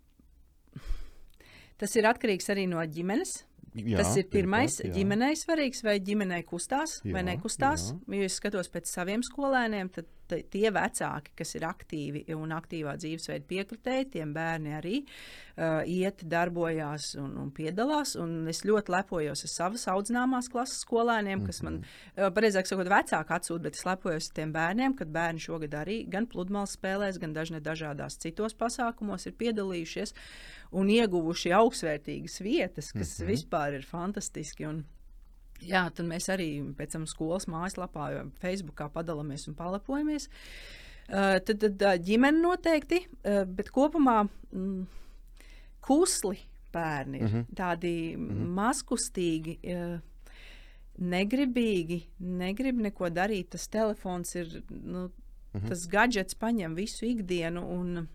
tas 1.81 1.96
ir 1.99 2.07
atkarīgs 2.09 2.49
arī 2.55 2.68
no 2.70 2.81
ģimenes. 2.87 3.40
Jā, 3.74 4.00
Tas 4.02 4.16
ir 4.18 4.26
pirmais. 4.30 4.78
Pirmkārt, 4.80 4.96
ģimenei 4.98 5.37
svarīgs, 5.38 5.85
vai 5.87 5.98
ģimenei 6.02 6.42
kustās, 6.46 6.98
jā, 7.04 7.12
vai 7.14 7.22
nekustās. 7.28 7.90
Jā. 7.92 8.18
Ja 8.18 8.30
es 8.30 8.38
skatos 8.40 8.70
pēc 8.72 8.90
saviem 8.90 9.22
skolēniem, 9.26 9.92
tad 9.94 10.09
tie 10.52 10.70
vecāki, 10.74 11.32
kas 11.38 11.54
ir 11.58 11.66
aktīvi 11.68 12.24
un 12.36 12.54
aktīvā 12.56 12.96
dzīvesveida 13.00 13.46
piekritēji, 13.50 14.08
tiem 14.16 14.34
bērni 14.36 14.74
arī 14.76 15.00
uh, 15.02 15.80
iet, 15.88 16.24
darbojās 16.30 17.14
un, 17.20 17.34
un 17.42 17.50
piedalās. 17.54 18.16
Un 18.20 18.48
es 18.50 18.62
ļoti 18.68 18.94
lepojos 18.94 19.44
ar 19.46 19.52
savas 19.54 19.86
audzināmās 19.92 20.50
klases 20.52 20.84
skolēniem, 20.84 21.44
kas 21.46 21.62
man, 21.66 21.80
uh, 21.82 22.28
pareizāk 22.34 22.70
sakot, 22.70 22.90
vecāki 22.90 23.36
atsūta, 23.36 23.64
bet 23.68 23.80
es 23.80 23.86
lepojos 23.88 24.30
ar 24.30 24.38
tiem 24.40 24.54
bērniem, 24.56 24.96
kad 24.98 25.12
bērni 25.14 25.42
šogad 25.42 25.76
arī 25.82 26.00
gan 26.10 26.28
pludmales 26.30 26.76
spēlēs, 26.78 27.20
gan 27.22 27.34
dažne 27.36 27.62
dažādās 27.64 28.20
citos 28.22 28.56
pasākumos 28.58 29.28
ir 29.28 29.36
piedalījušies 29.40 30.14
un 30.76 30.90
ieguvuši 30.92 31.52
augstsvērtīgas 31.56 32.40
vietas, 32.44 32.92
kas 32.92 33.18
mm 33.18 33.24
-hmm. 33.24 33.30
vispār 33.34 33.78
ir 33.80 33.86
fantastiski. 33.86 34.66
Un, 34.66 34.84
Jā, 35.66 35.85
tad 35.94 36.07
mēs 36.09 36.29
arī 36.33 36.49
pēc 36.77 36.96
tam 36.96 37.07
skolas 37.11 37.46
mājaslapā, 37.51 38.11
Facebookā 38.40 38.88
padalāmies 38.92 39.49
un 39.51 39.57
palepojamies. 39.59 40.29
Uh, 41.11 41.40
tad, 41.42 41.59
tad 41.59 41.83
uh, 41.83 41.96
ģimene 41.99 42.38
noteikti, 42.38 43.03
uh, 43.27 43.42
bet 43.44 43.73
kopumā 43.75 44.23
mm, 44.25 44.85
kusli 45.83 46.38
bērni 46.73 47.18
ir 47.18 47.27
mm 47.27 47.35
-hmm. 47.35 47.57
tādi 47.57 48.16
mm 48.16 48.29
-hmm. 48.29 48.55
mazkustīgi. 48.61 49.59
Uh, 49.64 49.99
negribīgi, 51.01 52.05
negrib 52.18 52.81
neko 52.81 53.09
darīt. 53.11 53.51
Tas 53.55 53.68
telefons 53.68 54.35
ir, 54.35 54.62
nu, 54.70 55.09
mm 55.09 55.11
-hmm. 55.53 55.68
tas 55.68 55.87
gadgets 55.88 56.35
paņem 56.35 56.75
visu 56.75 57.07
ikdienu. 57.07 57.64
Un, 57.66 58.09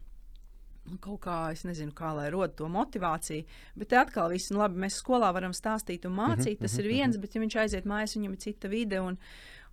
kaut 1.02 1.22
kā, 1.26 1.38
es 1.56 1.64
nezinu, 1.66 1.94
kā 1.96 2.12
lai 2.18 2.30
rod 2.34 2.56
to 2.58 2.68
motivāciju. 2.72 3.46
Bet 3.76 3.90
te 3.92 4.00
atkal 4.00 4.32
viss, 4.34 4.52
nu, 4.54 4.62
labi, 4.62 4.80
mēs 4.86 5.00
skolā 5.02 5.32
varam 5.36 5.54
stāstīt 5.56 6.06
un 6.06 6.16
mhm, 6.16 6.22
mācīt, 6.22 6.62
tas 6.62 6.78
ir 6.78 6.86
mhm, 6.86 6.94
viens, 6.94 7.16
mhm. 7.18 7.22
bet 7.26 7.36
ja 7.36 7.44
viņš 7.44 7.60
aiziet 7.64 7.90
mājās, 7.90 8.18
viņam 8.18 8.36
ir 8.36 8.44
cita 8.46 8.72
vide. 8.72 9.02
Un, 9.02 9.20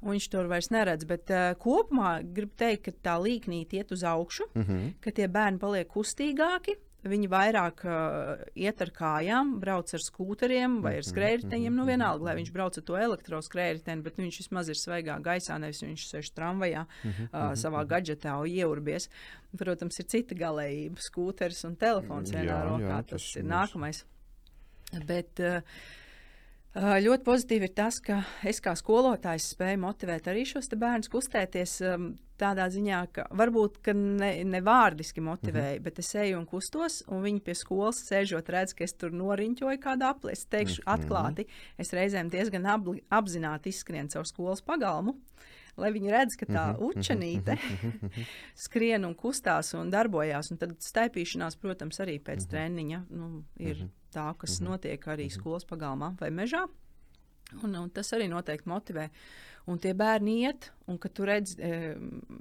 un 0.03 0.17
viņš 0.17 0.29
to 0.33 0.47
vairs 0.51 0.71
neredz. 0.75 1.07
Bet 1.09 1.31
uh, 1.31 1.53
kopumā 1.63 2.17
gribu 2.25 2.57
teikt, 2.59 2.89
ka 2.89 3.11
tā 3.11 3.19
līknīte 3.23 3.79
iet 3.79 3.93
uz 3.95 4.03
augšu, 4.03 4.49
mm 4.55 4.63
-hmm. 4.63 4.95
ka 5.01 5.11
tie 5.11 5.29
bērni 5.29 5.63
paliek 5.63 5.89
kustīgāki. 5.89 6.77
Viņi 7.03 7.27
vairāk 7.27 7.81
uh, 7.83 8.43
iet 8.55 8.83
ar 8.85 8.91
kājām, 8.95 9.57
brauc 9.63 9.91
ar 9.91 10.03
skūteriem 10.05 10.77
vai 10.85 10.93
ar 11.01 11.03
mhm, 11.03 11.09
skrējēju. 11.09 11.49
Nu, 11.51 11.83
mhm, 11.83 11.89
vienalga, 11.89 12.29
lai 12.29 12.37
viņš 12.39 12.53
brauc 12.55 12.79
ar 12.79 12.85
to 12.87 12.99
elektroskrējēju, 13.01 13.97
bet 14.05 14.21
viņš 14.23 14.39
vismaz 14.45 14.71
ir 14.71 14.79
svaigā 14.79 15.17
gaisā, 15.25 15.59
nevis 15.63 15.83
viņš 15.83 16.05
sēž 16.13 16.31
tramvajā 16.37 16.85
uh, 16.87 17.41
savā 17.59 17.83
gadgetā 17.91 18.37
un 18.39 18.53
ieurbies. 18.53 19.09
Protams, 19.59 19.99
ir 19.99 20.09
cita 20.15 20.39
galējība, 20.39 21.03
skūteris 21.03 21.67
un 21.69 21.75
telefons 21.81 22.31
vienā 22.33 22.55
jā, 22.55 22.63
rokā. 22.71 22.87
Jā, 22.87 23.01
tas, 23.11 23.27
tas 23.27 23.43
ir 23.43 23.51
nākamais. 23.51 24.05
Bet, 25.09 25.43
uh, 25.43 25.83
Ļoti 26.73 27.25
pozitīvi 27.27 27.69
ir 27.69 27.73
tas, 27.77 27.99
ka 28.01 28.23
es 28.49 28.63
kā 28.65 28.73
skolotājs 28.79 29.51
spēju 29.53 29.81
motivēt 29.83 30.29
arī 30.33 30.47
šos 30.49 30.71
bērnus 30.73 31.11
kustēties 31.13 31.75
tādā 32.41 32.67
ziņā, 32.73 33.01
ka 33.13 33.27
varbūt 33.37 33.77
ka 33.85 33.93
ne, 33.97 34.31
ne 34.49 34.61
vārdiski 34.65 35.21
motivēju, 35.21 35.77
mm 35.77 35.79
-hmm. 35.79 35.85
bet 35.85 35.99
es 35.99 36.15
eju 36.15 36.39
un 36.39 36.47
kustos, 36.47 37.03
un 37.09 37.23
viņi 37.23 37.43
pie 37.45 37.55
skolas 37.55 38.01
sēžot, 38.09 38.49
redz, 38.49 38.75
ka 38.75 38.85
es 38.85 38.97
tur 38.97 39.13
noriņķoju 39.13 39.83
kādu 39.83 40.09
apli. 40.09 40.33
Es 40.33 40.47
teikšu, 40.47 40.83
mm 40.83 40.85
-hmm. 40.87 40.95
atklāti, 40.95 41.47
es 41.79 41.93
reizēm 41.93 42.31
diezgan 42.31 42.67
apli, 42.67 43.03
apzināti 43.11 43.69
izskrienu 43.69 44.09
caur 44.09 44.27
skolas 44.27 44.63
pagalmu. 44.63 45.17
Lai 45.77 45.93
viņi 45.93 46.11
redz, 46.11 46.37
ka 46.37 46.47
tā 46.47 46.67
mhm, 46.73 46.83
učenīte 46.85 47.57
mhm, 47.57 48.23
skrien 48.55 49.05
un 49.05 49.15
kustās 49.15 49.75
un 49.75 49.91
darbojās. 49.91 50.51
Un 50.51 50.59
tad 50.59 50.77
staipīšanās, 50.79 51.57
protams, 51.57 52.01
arī 52.01 52.19
pēc 52.21 52.49
treniņa 52.49 53.05
nu, 53.11 53.45
ir 53.57 53.89
tā, 54.15 54.35
kas 54.39 54.61
mm 54.61 54.67
-hmm. 54.67 54.71
notiek 54.71 55.07
arī 55.07 55.25
mm 55.25 55.29
-hmm. 55.29 55.41
skolas 55.41 55.65
pagalmā 55.65 56.15
vai 56.21 56.31
mežā. 56.31 56.67
Un, 57.63 57.75
un 57.75 57.91
tas 57.91 58.13
arī 58.13 58.29
noteikti 58.29 58.69
motivē. 58.69 59.09
Un 59.67 59.79
tie 59.79 59.93
bērni 59.95 60.41
iet, 60.43 60.73
un 60.87 60.99
kad 60.99 61.13
tu 61.13 61.25
redz, 61.25 61.55
e, 61.59 61.95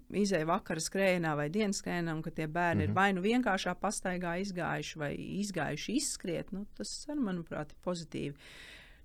izēja 0.10 0.45
vakara 0.45 0.79
skrējienā 0.79 1.36
vai 1.36 1.49
dienas 1.49 1.81
skrējienā, 1.81 2.15
un 2.15 2.21
ka 2.21 2.31
tie 2.31 2.47
bērni 2.47 2.75
mm 2.75 2.79
-hmm. 2.79 2.84
ir 2.84 2.89
mhm. 2.89 2.95
vai 2.95 3.13
nu 3.13 3.21
vienkāršā 3.21 3.75
pastaigā 3.75 4.39
izgājuši, 4.41 4.97
vai 4.97 5.15
izgājuši 5.15 5.95
izskriet, 5.95 6.51
nu, 6.51 6.65
tas, 6.77 7.05
ar, 7.10 7.15
manuprāt, 7.15 7.71
ir 7.71 7.77
pozitīvi. 7.84 8.36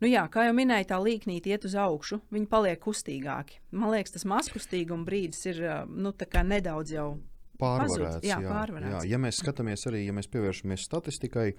Nu 0.01 0.09
jā, 0.09 0.27
kā 0.29 0.45
jau 0.45 0.53
minēju, 0.53 0.85
tā 0.85 0.99
līknīte 1.01 1.49
iet 1.49 1.65
uz 1.65 1.75
augšu, 1.75 2.21
viņi 2.31 2.47
paliek 2.47 2.81
kustīgāki. 2.81 3.61
Man 3.71 3.91
liekas, 3.91 4.13
tas 4.13 4.25
mazkustīguma 4.25 5.05
brīdis 5.05 5.47
ir 5.47 5.87
nu, 5.89 6.13
nedaudz 6.45 6.93
jau 6.93 7.19
pārvarēts. 7.61 8.21
Jā, 8.27 8.37
jā, 8.37 8.51
pārvarēts. 8.51 9.05
Jā. 9.05 9.11
Ja 9.15 9.21
mēs 9.23 9.41
skatāmies 9.41 9.87
arī, 9.89 10.05
ja 10.07 10.13
mēs 10.17 10.29
pievēršamies 10.33 10.85
statistikai, 10.85 11.55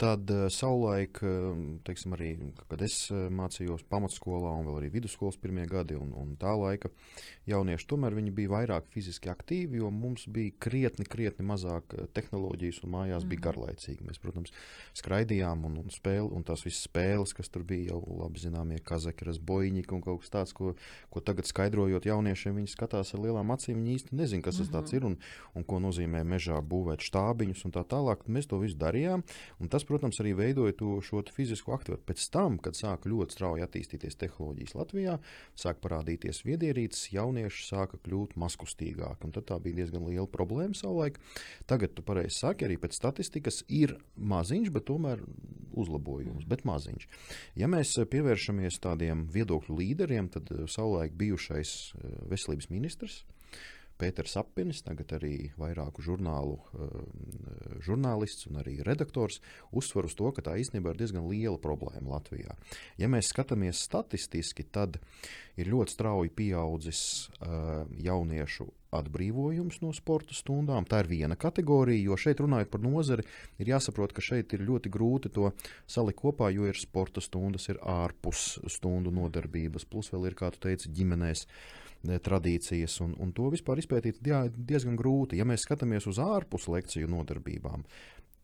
Tad 0.00 0.30
uh, 0.32 0.46
savulaik, 0.48 1.18
uh, 1.20 1.56
teiksim, 1.84 2.14
arī, 2.16 2.30
kad 2.70 2.80
es 2.80 2.94
uh, 3.12 3.26
mācījos 3.36 3.82
pamatskolā 3.92 4.54
un 4.56 4.70
vēl 4.70 4.78
arī 4.78 4.88
vidusskolas 4.94 5.36
pirmie 5.36 5.66
gadi 5.68 5.98
un, 5.98 6.14
un 6.16 6.30
tā 6.40 6.54
laika 6.56 6.88
jaunieši, 7.50 7.84
tomēr 7.90 8.16
viņi 8.16 8.32
bija 8.32 8.52
vairāk 8.54 8.88
fiziski 8.94 9.28
aktīvi, 9.28 9.76
jo 9.82 9.90
mums 9.92 10.24
bija 10.32 10.54
krietni, 10.64 11.04
krietni 11.04 11.44
mazāk 11.44 11.92
tehnoloģijas 12.16 12.78
un 12.86 12.94
mājās 12.94 13.26
mm. 13.26 13.32
bija 13.32 13.40
mhm. 13.40 13.44
garlaicīgi. 13.48 14.06
Mēs, 14.08 14.22
protams, 14.22 14.54
skraidījām 14.96 15.66
un, 15.68 15.76
un, 15.82 15.92
spēli, 15.92 16.30
un 16.32 16.48
tās 16.48 16.64
visas 16.64 16.86
spēles, 16.88 17.36
kas 17.36 17.52
tur 17.52 17.66
bija 17.68 17.92
jau 17.92 18.00
labi 18.22 18.40
zināmie 18.40 18.80
kazakeras, 18.80 19.42
boiņiki 19.50 19.96
un 19.98 20.04
kaut 20.06 20.24
kas 20.24 20.32
tāds, 20.32 20.56
ko, 20.56 20.72
ko 21.12 21.24
tagad 21.24 21.50
skaidrojot 21.50 22.08
jauniešiem, 22.08 22.56
viņi 22.56 22.72
skatās 22.72 23.12
ar 23.12 23.24
lielām 23.26 23.52
acīm, 23.52 23.76
viņi 23.82 23.98
īsti 23.98 24.16
nezin, 24.16 24.40
kas 24.48 24.62
mm 24.62 24.64
-hmm. 24.64 24.80
tas 24.80 24.96
ir 24.96 25.04
un, 25.04 25.18
un 25.52 25.68
ko 25.68 25.76
nozīmē 25.84 26.24
mežā 26.24 26.56
būvēt 26.64 27.04
štābiņus 27.04 27.68
un 27.68 27.76
tā 27.76 27.84
tālāk. 27.84 28.24
Mēs 28.32 28.48
to 28.48 28.64
visu 28.64 28.80
darījām. 28.80 29.28
Tas, 29.68 29.84
protams, 29.90 30.20
arī 30.22 30.32
veidoja 30.38 30.76
to, 30.78 30.92
fizisko 31.34 31.74
aktivitāti. 31.74 32.06
Pēc 32.08 32.26
tam, 32.34 32.58
kad 32.62 32.78
sāka 32.78 33.10
ļoti 33.10 33.36
strauji 33.36 33.64
attīstīties 33.66 34.18
tehnoloģijas 34.20 34.76
Latvijā, 34.78 35.16
sāk 35.58 35.80
parādīties 35.84 36.44
viedierīces, 36.46 37.10
jaunieši 37.16 37.66
sāka 37.66 37.98
kļūt 38.04 38.36
maskustīgāki. 38.40 39.32
Tad 39.34 39.48
tā 39.50 39.58
bija 39.62 39.82
diezgan 39.82 40.06
liela 40.08 40.28
problēma 40.30 40.78
savulaik. 40.78 41.18
Tagad, 41.70 41.96
tu 41.96 42.06
pareizi 42.06 42.38
saki, 42.38 42.68
arī 42.68 42.78
pēc 42.80 42.96
statistikas 42.96 43.64
ir 43.66 43.96
maziņš, 44.16 44.70
bet 44.74 44.86
tomēr 44.90 45.24
uzlabojums, 45.80 46.46
bet 46.50 46.64
maziņš. 46.68 47.08
Ja 47.58 47.68
mēs 47.70 47.96
pievēršamies 48.10 48.80
tādiem 48.82 49.26
viedokļu 49.32 49.76
līderiem, 49.82 50.30
tad 50.32 50.50
savulaik 50.70 51.14
bijušais 51.18 51.74
eh, 51.98 52.16
veselības 52.30 52.70
ministrs 52.72 53.22
Pēters 54.00 54.36
Apinis, 54.40 54.80
tagad 54.86 55.12
arī 55.18 55.50
vairāku 55.60 56.04
žurnālu 56.04 56.56
uh, 56.56 56.96
žurnālists 57.84 58.48
un 58.50 58.60
arī 58.62 58.78
redaktors, 58.86 59.40
uzsver 59.76 60.08
uz 60.08 60.16
to, 60.18 60.30
ka 60.34 60.44
tā 60.46 60.56
īstenībā 60.60 60.94
ir 60.94 61.00
diezgan 61.02 61.28
liela 61.28 61.60
problēma 61.60 62.16
Latvijā. 62.16 62.56
Ja 63.00 63.10
mēs 63.12 63.32
skatāmies 63.34 63.84
statistiski, 63.84 64.64
tad 64.64 64.98
ir 65.60 65.70
ļoti 65.70 65.96
strauji 65.96 66.32
pieaudzis 66.32 67.02
uh, 67.40 67.84
jauniešu 68.00 68.70
atbrīvojums 68.96 69.80
no 69.84 69.92
sporta 69.94 70.34
stundām. 70.34 70.86
Tā 70.88 71.04
ir 71.04 71.10
viena 71.10 71.36
kategorija, 71.38 72.02
jo 72.08 72.16
šeit 72.18 72.42
runājot 72.42 72.72
par 72.72 72.82
nozari, 72.82 73.26
ir 73.62 73.70
jāsaprot, 73.70 74.14
ka 74.16 74.24
šeit 74.24 74.54
ir 74.56 74.64
ļoti 74.66 74.90
grūti 74.92 75.32
to 75.34 75.52
salikt 75.90 76.20
kopā, 76.22 76.50
jo 76.54 76.66
ir 76.66 76.78
sporta 76.78 77.22
stundas, 77.24 77.68
ir 77.70 77.78
ārpus 77.86 78.58
stundu 78.72 79.14
nodarbības, 79.14 79.86
plus 79.90 80.10
vēl 80.14 80.30
ir, 80.30 80.38
kā 80.38 80.50
tu 80.54 80.64
teici, 80.66 80.90
ģimenēs 80.96 81.46
tradīcijas, 82.04 83.00
un, 83.04 83.14
un 83.20 83.32
to 83.36 83.50
vispār 83.52 83.80
izpētīt 83.82 84.22
jā, 84.26 84.44
diezgan 84.54 84.96
grūti. 84.96 85.38
Ja 85.40 85.46
mēs 85.48 85.66
skatāmies 85.66 86.08
uz 86.08 86.20
ārpus 86.22 86.68
lekciju 86.72 87.10
nodarbībām, 87.12 87.84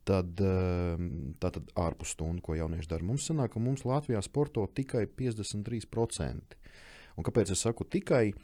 tad 0.07 0.43
ehm, 0.45 1.09
tātad 1.43 1.71
ārpus 1.81 2.15
stundu, 2.15 2.45
ko 2.45 2.57
jaunieši 2.59 2.91
dara, 2.93 3.07
mums 3.07 3.27
sanāk, 3.31 3.55
ka 3.55 3.63
mums 3.63 3.87
Latvijā 3.89 4.21
sporto 4.25 4.67
tikai 4.77 5.07
53%. 5.09 6.59
Un 7.17 7.25
kāpēc 7.25 7.53
es 7.55 7.63
saku 7.65 7.87
tikai? 7.89 8.35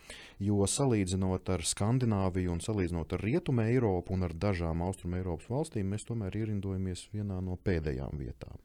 Jo 0.43 0.65
salīdzinot 0.69 1.51
ar 1.53 1.65
Skandināviju 1.67 2.55
un 2.55 2.63
salīdzinot 2.65 3.13
ar 3.17 3.25
Rietumu 3.25 3.67
Eiropu 3.67 4.17
un 4.17 4.25
ar 4.27 4.33
dažām 4.33 4.83
Austrum 4.87 5.19
Eiropas 5.19 5.51
valstīm, 5.53 5.93
mēs 5.93 6.09
tomēr 6.09 6.39
ierindojamies 6.41 7.05
vienā 7.13 7.41
no 7.45 7.59
pēdējām 7.61 8.17
vietām. 8.21 8.57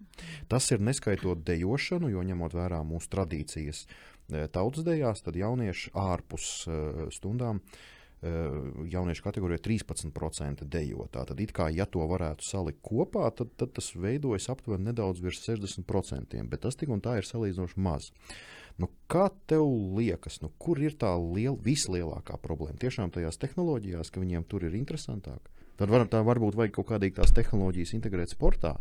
Tas 0.48 0.70
ir 0.72 0.84
neskaitot 0.84 1.44
dejošanu, 1.48 2.14
jo 2.14 2.24
ņemot 2.24 2.56
vērā 2.56 2.80
mūsu 2.88 3.12
tradīcijas 3.14 3.84
eh, 3.86 4.48
tautas 4.48 4.88
dejās, 4.88 5.22
tad 5.26 5.38
jaunieši 5.40 5.94
ārpus 5.98 6.50
uh, 6.72 7.06
stundām 7.14 7.60
uh, 7.60 7.86
jauniešu 8.90 9.24
kategorijā 9.24 9.62
13% 9.68 10.66
dejo. 10.66 11.06
Tātad, 11.14 11.42
kā, 11.54 11.70
ja 11.74 11.86
to 11.86 12.06
varētu 12.10 12.46
salikt 12.46 12.82
kopā, 12.86 13.30
tad, 13.36 13.52
tad 13.60 13.76
tas 13.78 13.92
veidojas 13.94 14.50
aptuveni 14.50 14.90
nedaudz 14.90 15.22
virs 15.22 15.44
60%, 15.46 16.42
bet 16.50 16.64
tas 16.66 16.80
tik 16.80 16.90
un 16.90 17.04
tā 17.04 17.20
ir 17.20 17.28
salīdzinoši 17.28 17.84
maz. 17.84 18.10
Nu, 18.78 18.90
kā 19.10 19.28
tev 19.50 19.66
liekas, 19.98 20.38
nu, 20.44 20.52
kur 20.62 20.78
ir 20.82 20.94
tā 21.02 21.10
liel, 21.18 21.58
vislielākā 21.66 22.38
problēma? 22.44 22.78
Tiešām 22.82 23.14
tajās 23.14 23.40
tehnoloģijās, 23.42 24.12
ka 24.14 24.22
viņiem 24.22 24.46
tur 24.46 24.68
ir 24.68 24.78
interesantāk. 24.78 25.50
Tad 25.78 25.94
var, 25.94 26.06
tā 26.10 26.22
varbūt 26.26 26.58
vajag 26.58 26.76
kaut 26.78 26.92
kādīgi 26.92 27.18
tās 27.18 27.34
tehnoloģijas 27.38 27.96
integrēt 27.98 28.34
sportā, 28.34 28.76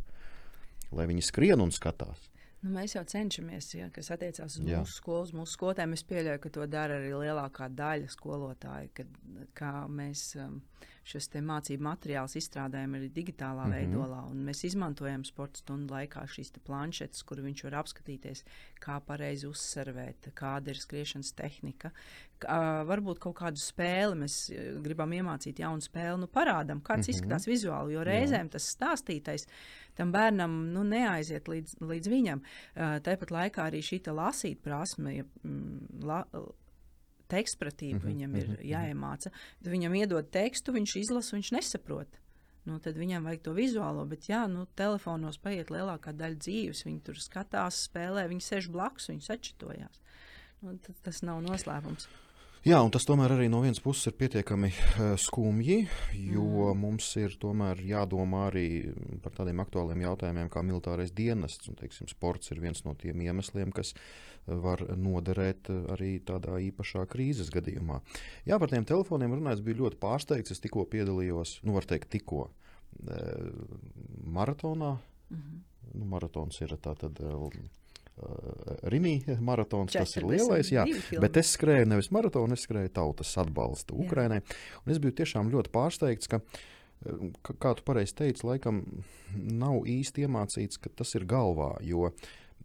lai 0.93 1.09
viņi 1.09 1.25
skrien 1.25 1.65
un 1.65 1.73
skatās. 1.73 2.29
Nu, 2.67 2.73
mēs 2.75 2.97
jau 2.97 3.05
cenšamies, 3.07 3.69
ja, 3.79 3.87
kas 3.95 4.11
attiecās 4.11 4.59
uz 4.59 4.67
Jā. 4.67 4.81
mūsu 4.83 4.99
skolu, 4.99 5.23
uz 5.29 5.33
mūsu 5.37 5.55
skolotājiem. 5.55 5.95
Es 5.95 6.03
pieļauju, 6.09 6.43
ka 6.43 6.51
to 6.57 6.67
dara 6.71 6.99
arī 6.99 7.13
lielākā 7.15 7.69
daļa 7.79 8.11
skolotāju, 8.11 8.91
kad, 8.97 9.13
kā 9.55 9.73
mēs 9.87 10.33
um, 10.43 10.57
šos 11.07 11.29
mācību 11.47 11.87
materiālus 11.87 12.35
izstrādājam 12.41 12.97
arī 12.99 13.11
digitālā 13.15 13.69
mm 13.69 13.73
-hmm. 13.73 13.93
veidolā. 13.95 14.23
Mēs 14.49 14.65
izmantojam 14.67 15.25
sporta 15.25 15.63
stundu 15.63 15.95
laikā 15.95 16.25
šīs 16.27 16.51
planšetes, 16.67 17.23
kur 17.23 17.43
viņš 17.45 17.65
var 17.69 17.79
apskatīties, 17.83 18.43
kā 18.83 18.99
pareizi 19.01 19.47
uzsverēt, 19.47 20.33
kāda 20.35 20.75
ir 20.75 20.83
skriešanas 20.83 21.33
tehnika. 21.33 21.91
Kā, 22.39 22.83
varbūt 22.85 23.19
kaut 23.19 23.37
kādu 23.39 23.63
spēli 23.63 24.19
mēs 24.25 24.51
gribam 24.83 25.13
iemācīt 25.13 25.59
jaunu 25.59 25.81
spēli, 25.81 26.21
nu 26.21 26.27
parādām, 26.27 26.83
kāds 26.83 27.07
mm 27.07 27.13
-hmm. 27.13 27.15
izskatās 27.15 27.47
vizuāli, 27.47 27.93
jo 27.93 28.03
reizēm 28.03 28.51
Jā. 28.51 28.51
tas 28.51 28.77
stāstītais 28.77 29.47
tam 29.97 30.13
bērnam 30.15 30.55
nu, 30.75 30.85
neaiziet 30.85 31.49
līdz, 31.49 31.81
līdz 31.81 32.13
viņam. 32.13 32.45
Uh, 32.45 32.99
tāpat 33.05 33.33
laikā 33.35 33.71
arī 33.71 33.83
šī 33.85 34.03
lasīt 34.13 34.63
prasme. 34.65 35.25
Mm, 35.43 36.05
la, 36.07 36.23
tekstpratība 37.27 37.99
mm 37.99 38.03
-hmm, 38.03 38.13
viņam 38.13 38.37
ir 38.37 38.49
mm 38.49 38.55
-hmm. 38.55 38.67
jāiemāca. 38.71 39.31
Tad 39.63 39.73
viņam 39.73 39.95
iedod 39.95 40.31
tekstu, 40.31 40.73
viņš 40.73 40.97
izlasa, 41.01 41.37
viņš 41.37 41.53
nesaprot. 41.53 42.21
Nu, 42.65 42.79
tad 42.79 42.97
viņam 42.99 43.25
vajag 43.25 43.43
to 43.43 43.53
vizuālo, 43.53 44.05
bet 44.07 44.29
jā, 44.29 44.47
nu, 44.51 44.67
telefonos 44.75 45.39
paiet 45.39 45.71
lielākā 45.71 46.13
daļa 46.13 46.39
dzīves. 46.39 46.85
Viņi 46.85 47.01
tur 47.03 47.15
skatās, 47.15 47.85
spēlē, 47.89 48.29
viņi 48.29 48.41
sēž 48.41 48.71
blakus, 48.71 49.09
viņi 49.09 49.23
sačitojās. 49.23 50.01
Nu, 50.63 50.79
tas 51.03 51.23
nav 51.23 51.43
noslēpums. 51.43 52.09
Jā, 52.67 52.81
un 52.83 52.91
tas 52.91 53.05
tomēr 53.07 53.31
arī 53.31 53.45
no 53.47 53.61
vienas 53.63 53.79
puses 53.79 54.09
ir 54.11 54.17
pietiekami 54.19 54.73
uh, 54.73 55.13
skumji, 55.23 55.85
jo 56.19 56.47
mm. 56.73 56.81
mums 56.83 57.13
ir 57.21 57.37
tomēr 57.39 57.79
jādomā 57.87 58.49
arī 58.49 58.65
par 59.23 59.37
tādiem 59.37 59.63
aktuāliem 59.63 60.03
jautājumiem 60.03 60.51
kā 60.51 60.65
militārais 60.67 61.13
dienests. 61.15 61.71
Un, 61.71 61.79
teiksim, 61.79 62.11
sports 62.11 62.51
ir 62.51 62.59
viens 62.65 62.83
no 62.83 62.97
tiem 62.99 63.23
iemesliem, 63.23 63.71
kas 63.77 63.95
var 64.47 64.83
noderēt 64.99 65.71
eh, 65.71 65.87
arī 65.95 66.11
tādā 66.27 66.59
īpašā 66.67 67.07
krīzes 67.11 67.55
gadījumā. 67.55 68.01
Jā, 68.51 68.59
par 68.59 68.75
tiem 68.75 68.87
telefoniem 68.87 69.39
runājot, 69.39 69.63
bija 69.67 69.85
ļoti 69.85 70.03
pārsteigts. 70.03 70.57
Es 70.57 70.63
tikko 70.67 70.89
piedalījos, 70.91 71.61
nu, 71.63 71.79
var 71.79 71.87
teikt, 71.87 72.11
tikko 72.19 72.49
maratonā. 74.27 74.97
Mm 75.31 75.39
-hmm. 75.39 75.65
nu, 75.95 76.05
maratons 76.19 76.61
ir 76.67 76.75
tātad. 76.83 77.23
Uh, 78.17 78.77
Rimī 78.89 79.19
maratons, 79.45 79.93
tas 79.93 80.15
ir 80.17 80.25
lielais, 80.25 80.71
jā, 80.73 80.87
bet 81.21 81.37
es 81.37 81.51
skrēju 81.53 81.91
nevis 81.91 82.09
maratonu, 82.15 82.57
es 82.57 82.65
skrēju 82.65 82.95
tautas 82.97 83.35
atbalstu 83.43 83.99
Ukrainai. 84.07 84.39
Es 84.89 85.01
biju 85.03 85.19
tiešām 85.19 85.51
ļoti 85.53 85.73
pārsteigts, 85.75 86.31
ka, 86.33 86.41
ka 87.45 87.57
kā 87.61 87.75
tu 87.77 87.85
pareizi 87.85 88.17
teici, 88.23 88.47
laikam 88.49 88.81
nav 89.37 89.85
īsti 89.93 90.25
iemācīts, 90.25 90.81
ka 90.81 90.95
tas 90.97 91.13
ir 91.19 91.29
galvā, 91.29 91.75
jo 91.85 92.09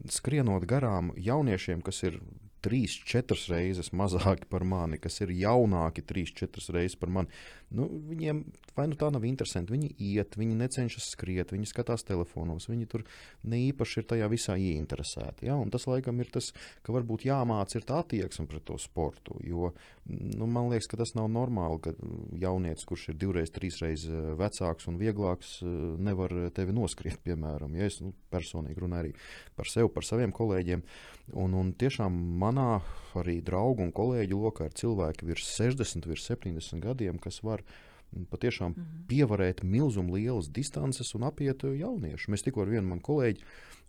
skrienot 0.07 0.63
garām 0.71 1.11
jauniešiem, 1.19 1.83
kas 1.83 1.99
ir 2.07 2.21
trīs, 2.63 2.95
četras 3.07 3.47
reizes 3.51 3.91
mazāki 3.91 4.47
par 4.49 4.63
mani, 4.63 4.99
kas 5.01 5.19
ir 5.25 5.33
jaunāki 5.35 6.05
trīs, 6.05 6.31
četras 6.37 6.69
reizes 6.73 6.95
par 7.01 7.11
mani. 7.11 7.41
Nu, 7.71 7.87
viņiem 8.09 8.43
vai 8.75 8.87
nu 8.91 8.97
tā 8.99 9.07
nav 9.13 9.25
interesanti. 9.27 9.73
Viņi 9.75 9.91
iet, 10.11 10.35
viņi 10.39 10.57
necenšas 10.59 11.11
skriet, 11.13 11.53
viņi 11.53 11.69
skatās 11.69 12.05
telefonos, 12.07 12.67
viņi 12.71 12.87
tur 12.91 13.05
ne 13.47 13.59
īpaši 13.69 14.01
ir 14.01 14.07
tajā 14.11 14.27
visā 14.31 14.57
ieinteresēti. 14.59 15.47
Ja? 15.47 15.57
Un 15.59 15.71
tas 15.73 15.87
laikam 15.89 16.19
ir 16.23 16.31
tas, 16.33 16.51
ka 16.85 16.95
varbūt 16.95 17.25
jāmāc 17.27 17.75
ir 17.77 17.87
tā 17.87 18.01
attieksme 18.03 18.47
pret 18.51 18.65
to 18.67 18.77
sportu. 18.81 19.37
Jo 19.45 19.71
nu, 20.11 20.47
man 20.47 20.69
liekas, 20.71 20.89
ka 20.91 20.99
tas 20.99 21.13
nav 21.17 21.29
normāli, 21.31 21.79
ka 21.83 21.93
jaunietis, 22.41 22.87
kurš 22.89 23.09
ir 23.11 23.19
divreiz, 23.21 23.51
trīsreiz 23.53 24.07
eh, 24.09 24.31
vecāks 24.39 24.89
un 24.91 24.99
vieglāks, 25.01 25.59
eh, 25.63 25.77
nevar 26.01 26.33
tevi 26.55 26.75
noskriet, 26.75 27.21
piemēram. 27.25 27.75
Ja 27.79 27.89
es 27.91 28.01
nu, 28.03 28.13
personīgi 28.33 28.81
runāju 28.81 29.07
arī 29.07 29.13
par 29.57 29.69
sevi, 29.71 29.91
par 29.93 30.07
saviem 30.07 30.33
kolēģiem. 30.35 30.83
Un, 31.39 31.55
un 31.55 31.71
tiešām 31.79 32.15
manā 32.41 32.81
arī 33.19 33.41
draugu 33.43 33.83
un 33.83 33.91
kolēģu 33.91 34.41
lokā 34.45 34.69
ir 34.69 34.77
cilvēki 34.77 35.27
virs 35.27 35.47
60, 35.57 36.07
virs 36.07 36.27
70 36.29 36.83
gadiem, 36.83 37.19
kas 37.19 37.43
var 37.43 37.63
patiešām 38.29 38.71
mm 38.71 38.81
-hmm. 38.81 39.05
pievarēt 39.07 39.63
milzumu 39.63 40.15
lielas 40.15 40.49
distances 40.49 41.15
un 41.15 41.23
apiet 41.23 41.63
jauniešu. 41.63 42.31
Mēs 42.31 42.43
tikko 42.43 42.61
ar 42.61 42.69
vienu 42.69 42.87
manu 42.87 43.01
kolēģi, 43.01 43.39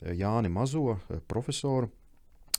Jāni 0.03 0.49
Mazo, 0.49 0.99
profesoru, 1.29 1.89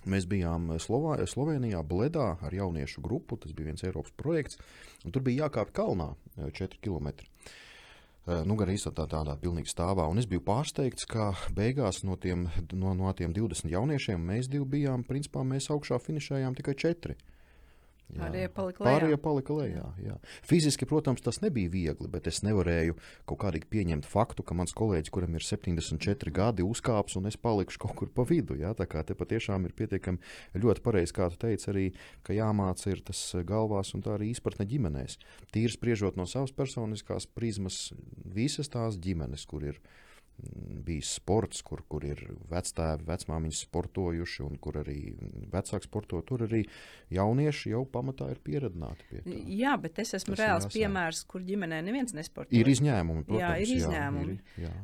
Mēs 0.04 0.26
bijām 0.28 0.68
Slovā, 0.84 1.16
Slovenijā, 1.30 1.80
Bledā 1.88 2.36
ar 2.44 2.54
jauniešu 2.54 3.02
grupu. 3.02 3.38
Tas 3.40 3.54
bija 3.56 3.72
viens 3.72 3.84
Eiropas 3.84 4.12
projekts. 4.20 4.60
Tur 5.06 5.24
bija 5.24 5.46
jākāpj 5.46 5.72
kalnā 5.78 6.10
4 6.36 6.82
km. 6.84 7.24
Nu, 8.24 8.56
gan 8.56 8.70
īstenībā 8.72 8.96
tā, 9.02 9.06
tādā 9.18 9.34
pilnīgi 9.36 9.68
stāvā. 9.68 10.06
Un 10.08 10.22
es 10.22 10.28
biju 10.32 10.46
pārsteigts, 10.48 11.04
ka 11.12 11.34
beigās 11.56 12.06
no 12.08 12.16
tiem, 12.16 12.46
no, 12.72 12.94
no 12.96 13.12
tiem 13.20 13.34
20 13.36 13.68
jauniešiem 13.74 14.22
mēs 14.30 14.48
divi 14.52 14.64
bijām, 14.78 15.04
principā 15.04 15.44
mēs 15.44 15.68
augšā 15.74 16.00
finišējām 16.00 16.56
tikai 16.56 16.78
4. 16.86 17.18
Pārējie 18.20 18.50
palika 18.54 18.84
lejā. 18.84 18.94
Pārējie 18.94 19.20
palika 19.24 19.58
lejā 19.58 19.86
jā. 20.04 20.18
Fiziski, 20.46 20.88
protams, 20.90 21.24
tas 21.26 21.40
nebija 21.44 21.72
viegli, 21.74 22.10
bet 22.12 22.28
es 22.32 22.42
nevarēju 22.46 22.98
kaut 23.30 23.42
kādīgi 23.44 23.70
pieņemt 23.74 24.08
faktu, 24.10 24.46
ka 24.46 24.58
mans 24.58 24.76
kolēģis, 24.78 25.14
kuram 25.14 25.38
ir 25.38 25.46
74 25.48 26.34
gadi, 26.36 26.66
uzkāps 26.68 27.18
un 27.20 27.32
es 27.32 27.40
palikšu 27.40 27.82
kaut 27.86 27.96
kur 28.00 28.14
pa 28.14 28.28
vidu. 28.30 28.58
Jā. 28.60 28.76
Tā 28.78 28.88
kā 28.90 29.04
te 29.08 29.18
patiešām 29.18 29.68
ir 29.68 29.76
pietiekami 29.78 30.62
ļoti 30.64 30.86
pareizi, 30.86 31.16
kā 31.18 31.30
tu 31.34 31.42
teici, 31.46 31.70
arī, 31.74 31.88
ka 32.26 32.38
jāmāca 32.38 32.94
ir 32.94 33.04
tas 33.08 33.22
galvās 33.48 33.94
un 33.98 34.06
tā 34.06 34.18
arī 34.18 34.32
izpratne 34.34 34.68
ģimenēs. 34.70 35.20
Tīri 35.54 35.74
spriežot 35.74 36.20
no 36.20 36.28
savas 36.30 36.56
personiskās 36.56 37.30
prizmas, 37.30 37.92
visas 38.24 38.72
tās 38.74 39.00
ģimenes, 39.02 39.48
kur 39.50 39.66
ir 39.72 39.80
ielikās 39.80 40.03
bijis 40.84 41.14
sports, 41.20 41.62
kur, 41.66 41.84
kur 41.88 42.04
ir 42.08 42.20
vectēvi, 42.52 43.06
vecmāmiņas 43.08 43.62
sportojuši, 43.68 44.42
un 44.46 44.58
kur 44.62 44.80
arī 44.82 44.98
vecāki 45.54 45.88
sporto. 45.88 46.20
Tur 46.28 46.46
arī 46.48 46.64
jaunieši 47.14 47.74
jau 47.74 47.84
pamatā 47.90 48.30
ir 48.34 48.42
pieredzināti 48.44 49.08
pie 49.10 49.22
tā. 49.24 49.38
Jā, 49.60 49.76
bet 49.82 50.02
es 50.04 50.16
esmu 50.20 50.36
Tas 50.36 50.44
reāls 50.44 50.68
piemērs, 50.74 51.24
kur 51.30 51.46
ģimenē 51.46 51.84
neviens 51.86 52.16
nesporto. 52.18 52.54
Ir 52.56 52.70
izņēmumi, 52.74 53.26
protams. 53.30 53.46
Jā, 53.46 53.54
ir 53.64 53.74
izņēmumi. 53.78 54.36
Jā, 54.36 54.58
ir, 54.58 54.68
jā. 54.68 54.76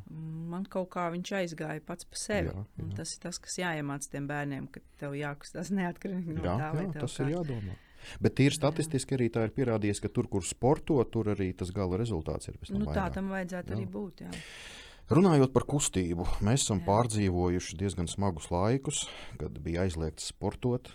Man 0.53 0.69
kaut 0.69 0.91
kā 0.95 1.09
viņš 1.15 1.35
aizgāja 1.41 1.83
pats 1.85 2.07
pa 2.07 2.21
sevi. 2.21 2.53
Jā, 2.53 2.65
jā. 2.79 2.89
Tas 3.01 3.13
ir 3.15 3.25
tas, 3.27 3.41
kas 3.43 3.59
jāiemāc 3.59 4.09
tiem 4.09 4.29
bērniem, 4.29 4.71
ka 4.73 4.83
tev 5.01 5.17
jākustās 5.17 5.73
neatkarīgi 5.75 6.39
no 6.39 6.45
jā, 6.45 6.57
tā, 6.62 6.73
vai 6.77 6.88
jā, 6.88 6.97
tas 7.01 7.17
kā... 7.17 7.25
ir 7.25 7.38
jādomā. 7.38 7.77
Bet 8.23 8.38
tīri 8.39 8.55
statistiski 8.55 9.17
arī 9.17 9.27
tā 9.33 9.43
ir 9.47 9.51
pierādījies, 9.55 9.99
ka 10.03 10.12
tur, 10.13 10.29
kur 10.31 10.45
sporto, 10.47 11.01
tur 11.12 11.33
arī 11.33 11.51
tas 11.57 11.73
gala 11.75 11.99
rezultāts 11.99 12.47
ir. 12.47 12.55
Nu, 12.71 12.88
tā 12.95 13.09
tam 13.12 13.27
vajadzētu 13.33 13.73
jā. 13.73 13.79
arī 13.79 13.89
būt. 13.91 14.23
Jā. 14.23 14.31
Runājot 15.10 15.50
par 15.56 15.63
kustību, 15.65 16.22
mēs 16.45 16.62
esam 16.67 16.84
pārdzīvojuši 16.86 17.80
diezgan 17.80 18.06
smagus 18.06 18.52
laikus, 18.54 19.08
kad 19.41 19.56
bija 19.65 19.88
aizliegts 19.88 20.28
sportot. 20.30 20.91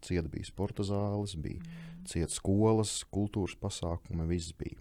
Cieta 0.00 0.30
bija 0.32 0.48
sporta 0.48 0.86
zāles, 0.88 1.34
bija 1.36 1.60
mm. 1.60 2.06
cieta 2.08 2.32
skolas, 2.32 3.02
kultūras 3.12 3.58
pasākumi, 3.60 4.24
viss 4.30 4.54
bija. 4.56 4.80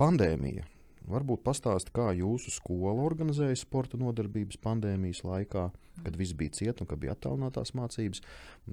Pandēmija. 0.00 0.64
Varbūt 1.04 1.42
pastāst, 1.44 1.90
kā 1.92 2.14
jūsu 2.16 2.48
skola 2.54 3.04
organizēja 3.04 3.58
sporta 3.60 4.00
nodarbības 4.00 4.56
pandēmijas 4.64 5.20
laikā, 5.28 5.66
kad 6.00 6.16
viss 6.16 6.32
bija 6.32 6.56
cieta 6.56 6.80
un 6.80 6.88
kad 6.88 7.04
bija 7.04 7.12
attālinātās 7.12 7.74
mācības. 7.76 8.24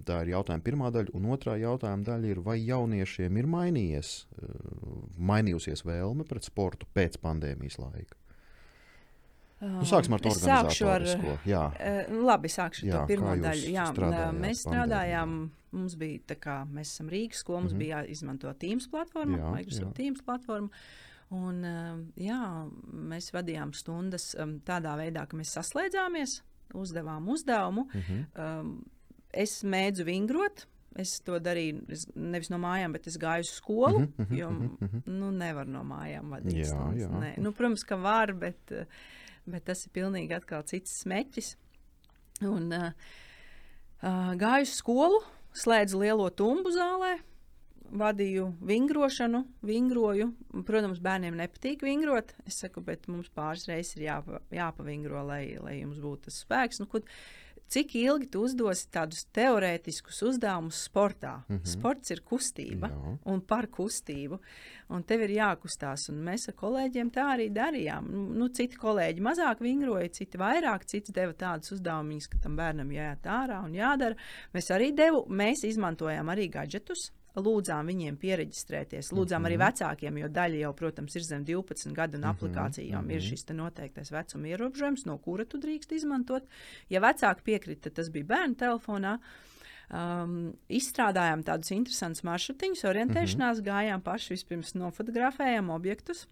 Tā 0.07 0.21
ir 0.23 0.31
jautājuma 0.37 0.63
pirmā 0.63 0.93
daļa, 0.95 1.11
un 1.19 1.27
otrā 1.35 1.57
jautājuma 1.59 2.07
daļa 2.07 2.31
ir, 2.31 2.41
vai 2.47 2.55
jauniešiem 2.61 3.43
ir 3.43 3.51
mainījies, 3.51 4.15
eh, 4.31 4.65
mainījusies 5.19 5.83
vēlme 5.83 6.23
pret 6.31 6.47
sportu 6.47 6.87
pēc 6.95 7.19
pandēmijas 7.19 7.81
laika? 7.83 8.20
Nu, 9.61 9.83
sāksim 9.85 10.15
ar 10.17 10.23
to 10.23 10.31
organizatorisko. 10.33 11.35
Jā. 11.45 11.65
Uh, 11.77 12.13
labi, 12.25 12.49
sākšu 12.49 12.87
ar 12.87 12.95
to 12.95 13.01
pirmo 13.11 13.35
daļu. 13.37 13.67
Jā, 13.75 13.85
mēs 14.33 14.63
strādājām, 14.65 15.35
mums 15.75 15.97
bija 16.01 16.23
tā 16.33 16.37
kā, 16.41 16.57
mēs 16.65 16.95
esam 16.95 17.11
Rīgas 17.13 17.43
skola, 17.43 17.61
mums 17.61 17.75
mm 17.75 17.77
-hmm. 17.77 17.85
bija 17.85 18.01
jāizmanto 18.01 18.53
Teams 18.53 18.87
platforma, 18.89 19.37
jā, 19.37 19.51
Microsoft 19.57 19.91
jā. 19.91 19.93
Teams 19.99 20.21
platforma. 20.25 20.69
Un, 21.29 21.63
uh, 21.63 21.99
jā, 22.17 22.69
mēs 23.13 23.29
vadījām 23.31 23.73
stundas 23.73 24.35
um, 24.35 24.59
tādā 24.65 24.97
veidā, 24.97 25.27
ka 25.27 25.37
mēs 25.37 25.53
saslēdzāmies, 25.55 26.41
uzdevām 26.73 27.29
uzdevumu. 27.29 27.87
Mm 27.93 28.01
-hmm. 28.01 28.81
es 29.33 29.63
mēdzu 29.63 30.03
vingrot, 30.03 30.67
Es 30.95 31.21
to 31.21 31.39
darīju 31.39 31.85
es 31.89 32.07
nevis 32.15 32.49
no 32.49 32.57
mājām, 32.57 32.91
bet 32.91 33.07
es 33.07 33.17
gāju 33.17 33.45
uz 33.45 33.49
skolu. 33.49 33.99
Mm 33.99 34.13
-hmm, 34.17 34.37
jo 34.37 34.49
-hmm. 34.49 35.01
nu, 35.05 35.31
nevar 35.31 35.67
no 35.67 35.83
mājām 35.83 36.29
vadīt. 36.29 36.57
Jā, 36.57 36.65
stundas, 36.65 37.09
jā. 37.09 37.37
Nu, 37.37 37.51
protams, 37.51 37.83
ka 37.83 37.95
var, 37.95 38.33
bet 38.33 38.71
bet 39.49 39.67
tas 39.69 39.85
ir 39.85 39.93
pilnīgi 39.95 40.35
atkal 40.37 40.63
cits 40.67 41.01
smeķis. 41.03 41.55
Un, 42.47 42.71
uh, 42.73 43.17
gāju 44.41 44.67
uz 44.67 44.77
skolu, 44.77 45.19
slēdzu 45.57 46.01
lielo 46.01 46.29
tumbu 46.33 46.71
zālē, 46.73 47.17
vadīju 47.91 48.47
vingrošanu, 48.65 49.43
vingroju. 49.67 50.31
Protams, 50.67 51.01
bērniem 51.03 51.37
nepatīk 51.39 51.83
vingrot. 51.85 52.33
Es 52.47 52.61
saku, 52.63 52.83
bet 52.85 53.07
mums 53.11 53.29
pāris 53.35 53.67
reizes 53.69 53.97
ir 53.97 54.07
jāpa, 54.07 54.41
jāpavingro, 54.55 55.25
lai, 55.27 55.43
lai 55.61 55.81
jums 55.81 55.99
būtu 56.01 56.29
tas 56.29 56.41
spēks. 56.45 56.81
Nu, 56.81 56.87
kur, 56.91 57.03
cik 57.71 57.95
ilgi 57.95 58.27
tu 58.31 58.43
uzdosi 58.45 58.89
tādus 58.91 59.23
teorētiskus 59.35 60.21
uzdevumus 60.27 60.81
sportā. 60.87 61.37
Mm 61.47 61.57
-hmm. 61.57 61.71
Sports 61.73 62.11
ir 62.11 62.21
kustība 62.31 62.89
Jā. 62.89 63.17
un 63.25 63.41
par 63.41 63.67
kustību, 63.67 64.39
un 64.89 65.03
tev 65.03 65.21
ir 65.21 65.29
jākustās. 65.29 66.09
Un 66.09 66.23
mēs 66.25 66.49
ar 66.49 66.55
kolēģiem 66.55 67.11
tā 67.11 67.25
arī 67.35 67.47
darījām. 67.49 68.11
Nu, 68.11 68.27
nu, 68.33 68.47
citi 68.47 68.75
kolēģi 68.75 69.21
mazāk 69.21 69.59
vingroja, 69.59 70.09
citi 70.09 70.37
vairāk, 70.37 70.85
cits 70.85 71.11
deva 71.11 71.33
tādus 71.33 71.71
uzdevumus, 71.71 72.27
ka 72.27 72.37
tam 72.37 72.55
bērnam 72.55 72.91
jāiet 72.91 73.23
ārā 73.23 73.63
un 73.65 73.73
jādara. 73.73 74.15
Mēs 74.53 74.71
arī 74.71 74.95
devu, 74.95 75.25
mēs 75.29 75.63
izmantojām 75.63 76.29
arī 76.29 76.49
gadgetus 76.49 77.11
lūdzām 77.35 77.87
viņiem 77.87 78.17
pieregistrēties. 78.19 79.11
Lūdzām 79.11 79.41
mm 79.41 79.45
-hmm. 79.45 79.47
arī 79.47 79.57
mhm. 79.57 79.63
vecākiem, 79.67 80.17
jo 80.17 80.27
daļa 80.27 80.57
jau, 80.65 80.73
protams, 80.73 81.15
ir 81.15 81.23
zem 81.23 81.45
12 81.45 81.93
gadu, 81.93 82.17
un 82.17 82.23
mm 82.23 82.27
-hmm. 82.27 82.35
aplikācijām 82.35 83.03
mm 83.03 83.09
-hmm. 83.09 83.15
ir 83.15 83.21
šis 83.21 83.45
noteiktais 83.49 84.11
vecuma 84.11 84.47
ierobežojums, 84.47 85.05
no 85.05 85.17
kura 85.17 85.45
tu 85.45 85.57
drīkst 85.57 85.91
izmantot. 85.95 86.43
Ja 86.89 86.99
vecāki 86.99 87.41
piekrita, 87.43 87.81
tad 87.81 87.93
tas 87.93 88.09
bija 88.09 88.25
bērnu 88.25 88.55
telefonā. 88.55 89.19
Um, 89.91 90.53
izstrādājām 90.69 91.43
tādus 91.43 91.71
interesantus 91.71 92.23
maršrutiņus, 92.23 92.83
orientēšanās, 92.83 93.57
mm 93.57 93.63
-hmm. 93.63 93.71
gājām 93.71 94.01
paši 94.01 94.33
vispirms 94.33 94.73
nofotografējām 94.73 95.69
objektus. 95.69 96.27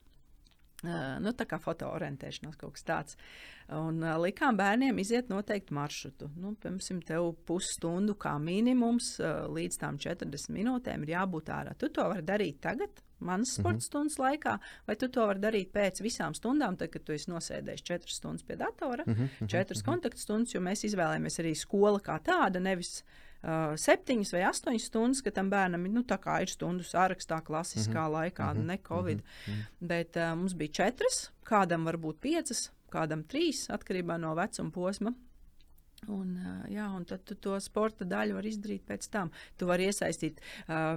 Uh, 0.79 1.17
nu, 1.19 1.33
tā 1.35 1.43
kā 1.43 1.57
fotoorientēšanās 1.59 2.55
kaut 2.55 2.77
kas 2.77 2.85
tāds. 2.87 3.17
Un 3.75 3.97
uh, 3.99 4.13
likām 4.23 4.55
bērniem 4.55 5.01
iziet 5.03 5.27
noteikti 5.27 5.75
maršrutu. 5.75 6.29
Nu, 6.39 6.53
piemēram, 6.55 7.01
tev 7.03 7.27
pusstundu 7.49 8.15
kā 8.15 8.37
minimums 8.39 9.17
uh, 9.19 9.43
līdz 9.51 9.81
tām 9.81 9.99
40 9.99 10.55
minūtēm 10.55 11.03
ir 11.03 11.13
jābūt 11.17 11.51
ārā. 11.51 11.75
Tu 11.75 11.91
to 11.91 12.07
vari 12.13 12.23
darīt 12.23 12.61
tagad, 12.63 13.03
manas 13.19 13.57
sporta 13.57 13.75
mm 13.75 13.81
-hmm. 13.81 13.89
stundas 13.89 14.17
laikā, 14.23 14.57
vai 14.87 14.95
tu 14.95 15.09
to 15.11 15.27
vari 15.27 15.39
darīt 15.39 15.71
pēc 15.75 15.99
visām 16.01 16.33
stundām, 16.33 16.77
tad, 16.77 16.89
kad 16.89 17.03
tu 17.03 17.11
esi 17.11 17.31
nosēdējis 17.31 17.83
4 17.83 18.15
stundas 18.15 18.43
pie 18.43 18.55
datora, 18.55 19.03
mm 19.07 19.13
-hmm. 19.13 19.47
4 19.47 19.59
mm 19.59 19.73
-hmm. 19.73 19.85
kontaktstundas, 19.85 20.55
jo 20.55 20.61
mēs 20.61 20.85
izvēlējāmies 20.87 21.39
arī 21.39 21.55
skola 21.55 21.99
kā 21.99 22.19
tāda, 22.23 22.59
nevis 22.59 23.03
uh, 23.03 23.28
septiņas 23.79 24.33
vai 24.35 24.41
astoņas 24.49 24.87
stundas, 24.89 25.21
ka 25.23 25.31
tam 25.31 25.49
bērnam 25.49 25.85
nu, 25.87 26.03
ir 26.41 26.51
stundu 26.51 26.83
sārakstā, 26.83 27.41
klasiskā 27.41 27.91
mm 27.91 28.07
-hmm. 28.07 28.11
laikā, 28.17 28.53
mm 28.53 28.59
-hmm. 28.59 28.65
ne 28.65 28.77
Covid. 28.87 29.17
Mm 29.17 29.53
-hmm. 29.53 29.63
Bet 29.79 30.17
uh, 30.17 30.35
mums 30.35 30.53
bija 30.53 30.71
četras, 30.71 31.31
kādam 31.43 31.85
varbūt 31.85 32.19
piecas, 32.19 32.71
kādam 32.91 33.23
trīs, 33.23 33.69
atkarībā 33.69 34.17
no 34.17 34.35
vecuma 34.35 34.71
posma. 34.71 35.13
Un, 36.07 36.31
jā, 36.71 36.85
un 36.95 37.03
tad 37.05 37.25
tu 37.27 37.35
to 37.35 37.57
sporta 37.59 38.05
daļu 38.07 38.37
vari 38.37 38.53
izdarīt 38.53 38.85
pēc 38.87 39.09
tam. 39.11 39.31
Tu 39.59 39.67
vari 39.67 39.89
iesaistīt. 39.89 40.39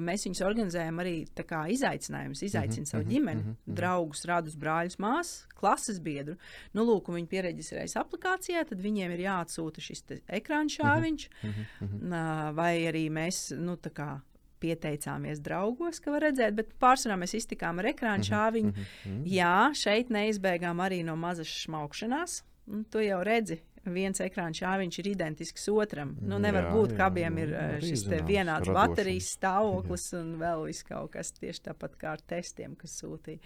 Mēs 0.01 0.27
viņus 0.29 0.43
organizējam 0.47 1.03
arī 1.03 1.15
kā 1.49 1.65
izaicinājumus. 1.75 2.45
Izaicini 2.47 2.85
mm 2.85 2.85
-hmm, 2.85 2.91
savu 2.91 3.05
ģimeni, 3.11 3.43
mm 3.43 3.51
-hmm. 3.51 3.75
draugus, 3.81 4.25
radus, 4.25 4.57
brāļus, 4.57 4.99
māsas, 4.99 5.47
klases 5.55 6.01
biedru. 6.01 6.37
Nu, 6.73 6.85
lūk, 6.85 7.12
viņi 7.12 7.27
pieregistrējas 7.29 7.97
aplikācijā, 7.97 8.65
tad 8.69 8.81
viņiem 8.81 9.11
ir 9.12 9.25
jāatsūta 9.27 9.81
šis 9.81 10.05
ekrāna 10.29 10.69
šāviņš. 10.69 11.29
Mm 11.43 11.51
-hmm. 11.81 12.55
vai 12.55 12.75
arī 12.87 13.11
mēs, 13.11 13.57
nu, 13.59 13.77
tā 13.77 13.91
kā 13.91 14.21
pieteicāmies 14.62 15.43
draugos, 15.43 16.01
ka 16.01 16.15
var 16.15 16.23
redzēt, 16.29 16.55
bet 16.55 16.73
pārsvarā 16.83 17.19
mēs 17.19 17.35
iztikām 17.35 17.79
ar 17.79 17.91
ekrānu 17.93 18.23
šāviņu. 18.29 18.71
Mm 18.71 18.85
-hmm. 19.05 19.23
Jā, 19.27 19.71
šeit 19.75 20.11
neizbēgām 20.11 20.79
arī 20.79 21.03
no 21.05 21.17
mazas 21.17 21.49
šmaukšanās. 21.49 22.43
Un 22.67 22.85
tu 22.85 23.01
jau 23.03 23.23
redzi, 23.27 23.59
viens 23.90 24.21
ekrāns 24.23 24.61
šāviņš 24.62 24.99
ir 25.01 25.09
identisks 25.12 25.68
otram. 25.73 26.14
Nu, 26.21 26.38
nevar 26.42 26.68
jā, 26.68 26.75
būt, 26.75 26.95
ka 26.99 27.09
abiem 27.11 27.38
ir 27.42 27.55
jā, 27.55 27.62
eh, 27.77 27.81
šis 27.83 28.05
vienāds 28.29 28.68
radošums. 28.68 28.79
baterijas 28.79 29.31
stāvoklis 29.38 30.07
jā. 30.12 30.21
un 30.21 30.37
vēl 30.42 30.68
kaut 30.88 31.12
kas 31.16 31.33
tieši 31.38 31.66
tāpat 31.71 31.97
kā 31.99 32.12
ar 32.16 32.23
testiem, 32.35 32.77
kas 32.79 32.95
sūtīja. 33.03 33.42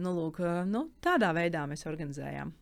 Nu, 0.00 0.14
lūk, 0.16 0.40
eh, 0.42 0.64
nu, 0.66 0.88
tādā 1.02 1.32
veidā 1.36 1.66
mēs 1.70 1.86
organizējām. 1.86 2.52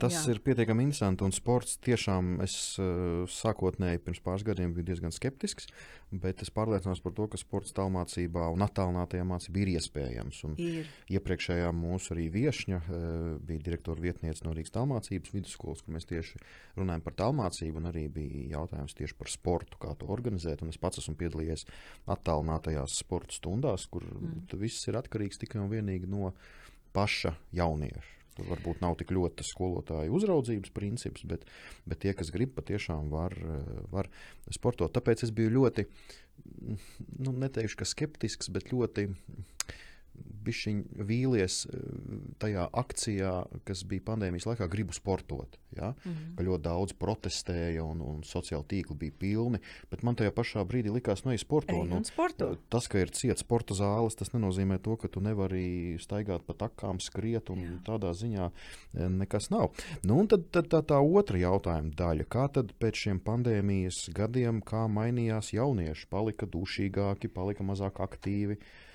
Tas 0.00 0.14
jā. 0.14 0.22
ir 0.32 0.40
pietiekami 0.44 0.86
interesanti. 0.86 1.24
Un 1.26 1.34
sports 1.34 1.76
tiešām 1.84 2.38
es 2.44 2.54
uh, 2.80 3.26
sākotnēji 3.30 4.02
pirms 4.04 4.20
pāris 4.24 4.44
gadiem 4.46 4.72
biju 4.76 4.88
diezgan 4.90 5.14
skeptisks, 5.14 5.68
bet 6.10 6.42
es 6.44 6.52
pārliecinājos 6.54 7.02
par 7.04 7.14
to, 7.16 7.26
ka 7.30 7.40
sports 7.40 7.74
tālmācībā 7.76 8.48
un 8.54 8.64
attālinātajā 8.66 9.26
mācībā 9.28 9.62
ir 9.62 9.72
iespējams. 9.76 10.42
Un 10.48 10.56
ir. 10.60 10.90
Iepriekšējā 11.12 11.70
mūsu 11.76 12.14
arī 12.16 12.28
viesņa 12.34 12.80
uh, 12.82 13.00
bija 13.46 13.66
direktora 13.70 14.04
vietniece 14.06 14.46
no 14.46 14.54
Rīgas 14.56 14.74
tālmācības 14.76 15.34
vidusskolas, 15.34 15.84
kur 15.84 15.96
mēs 15.96 16.08
tieši 16.10 16.40
runājam 16.78 17.04
par 17.06 17.18
tālmācību, 17.24 17.82
un 17.82 17.90
arī 17.92 18.06
bija 18.12 18.46
jautājums 18.56 18.96
tieši 18.98 19.18
par 19.20 19.32
sportu, 19.32 19.80
kā 19.82 19.94
to 20.00 20.08
organizēt. 20.12 20.64
Un 20.64 20.72
es 20.72 20.80
pats 20.80 21.02
esmu 21.02 21.16
piedalījies 21.20 21.66
attālinātajās 22.10 23.00
sporta 23.04 23.36
stundās, 23.36 23.86
kur 23.90 24.06
mm. 24.06 24.48
viss 24.60 24.88
ir 24.90 24.98
atkarīgs 25.00 25.40
tikai 25.40 25.62
un 25.62 25.70
vienīgi 25.72 26.10
no 26.10 26.32
paša 26.96 27.36
jaunieša. 27.54 28.19
Tur 28.40 28.48
varbūt 28.54 28.80
nav 28.80 28.96
tik 28.96 29.12
ļoti 29.12 29.42
tas 29.42 29.50
skolotāju 29.52 30.14
uzraudzības 30.16 30.72
princips, 30.72 31.26
bet, 31.28 31.44
bet 31.84 32.00
tie, 32.00 32.14
kas 32.16 32.32
grib, 32.32 32.54
patiešām 32.56 33.12
var, 33.12 33.36
var 33.92 34.08
sportot. 34.48 34.92
Tāpēc 34.96 35.26
es 35.26 35.34
biju 35.36 35.52
ļoti, 35.58 35.84
nu, 37.20 37.34
neteikšu, 37.44 37.82
ka 37.82 37.88
skeptisks, 37.88 38.48
bet 38.54 38.72
ļoti 38.72 39.10
bišķiņ 40.44 40.80
vīlies 41.06 41.56
eh, 41.68 41.80
tajā 42.42 42.66
akcijā, 42.82 43.32
kas 43.68 43.82
bija 43.88 44.06
pandēmijas 44.10 44.46
laikā, 44.48 44.68
gribu 44.72 44.94
sportot. 44.96 45.58
Ja? 45.76 45.92
Mm 45.92 46.12
-hmm. 46.12 46.34
Ka 46.36 46.44
ļoti 46.44 46.62
daudz 46.64 46.94
protestēja 46.98 47.84
un, 47.84 48.00
un 48.02 48.22
sociāli 48.26 48.66
tīkli 48.72 48.96
bija 48.98 49.12
pilni. 49.18 49.60
Bet 49.90 50.02
man 50.02 50.16
tajā 50.16 50.32
pašā 50.34 50.64
brīdī 50.66 50.92
likās, 50.92 51.24
nu, 51.24 51.32
ja 51.32 51.38
sporto, 51.38 51.84
nu, 51.84 52.02
sporto. 52.04 52.56
tas, 52.68 52.88
ka 52.88 52.98
ir 52.98 53.10
ciets 53.10 53.40
sporta 53.40 53.74
zāles, 53.74 54.16
tas 54.16 54.32
nenozīmē 54.32 54.80
to, 54.82 54.96
ka 54.96 55.08
tu 55.08 55.20
nevari 55.20 55.96
staigāt 56.00 56.46
pa 56.46 56.54
takām, 56.54 57.00
skriet 57.00 57.50
un 57.50 57.60
Jā. 57.60 57.78
tādā 57.84 58.12
ziņā 58.12 58.50
eh, 58.50 59.08
nekas 59.08 59.50
nav. 59.50 59.70
Nu, 60.02 60.18
un 60.18 60.26
tad, 60.26 60.50
tad 60.50 60.68
tā, 60.68 60.82
tā 60.82 60.98
otra 60.98 61.38
jautājuma 61.38 61.94
daļa. 61.96 62.24
Kā 62.24 62.48
tad 62.52 62.72
pēc 62.78 62.94
šiem 62.94 63.20
pandēmijas 63.20 64.08
gadiem, 64.14 64.62
kā 64.62 64.86
mainījās 64.88 65.52
jaunieši? 65.52 66.06
Palika 66.10 66.46
dušīgāki, 66.46 67.28
palika 67.28 67.62
mazāk 67.62 68.00
aktīvi. 68.00 68.56
Uh, 68.56 68.89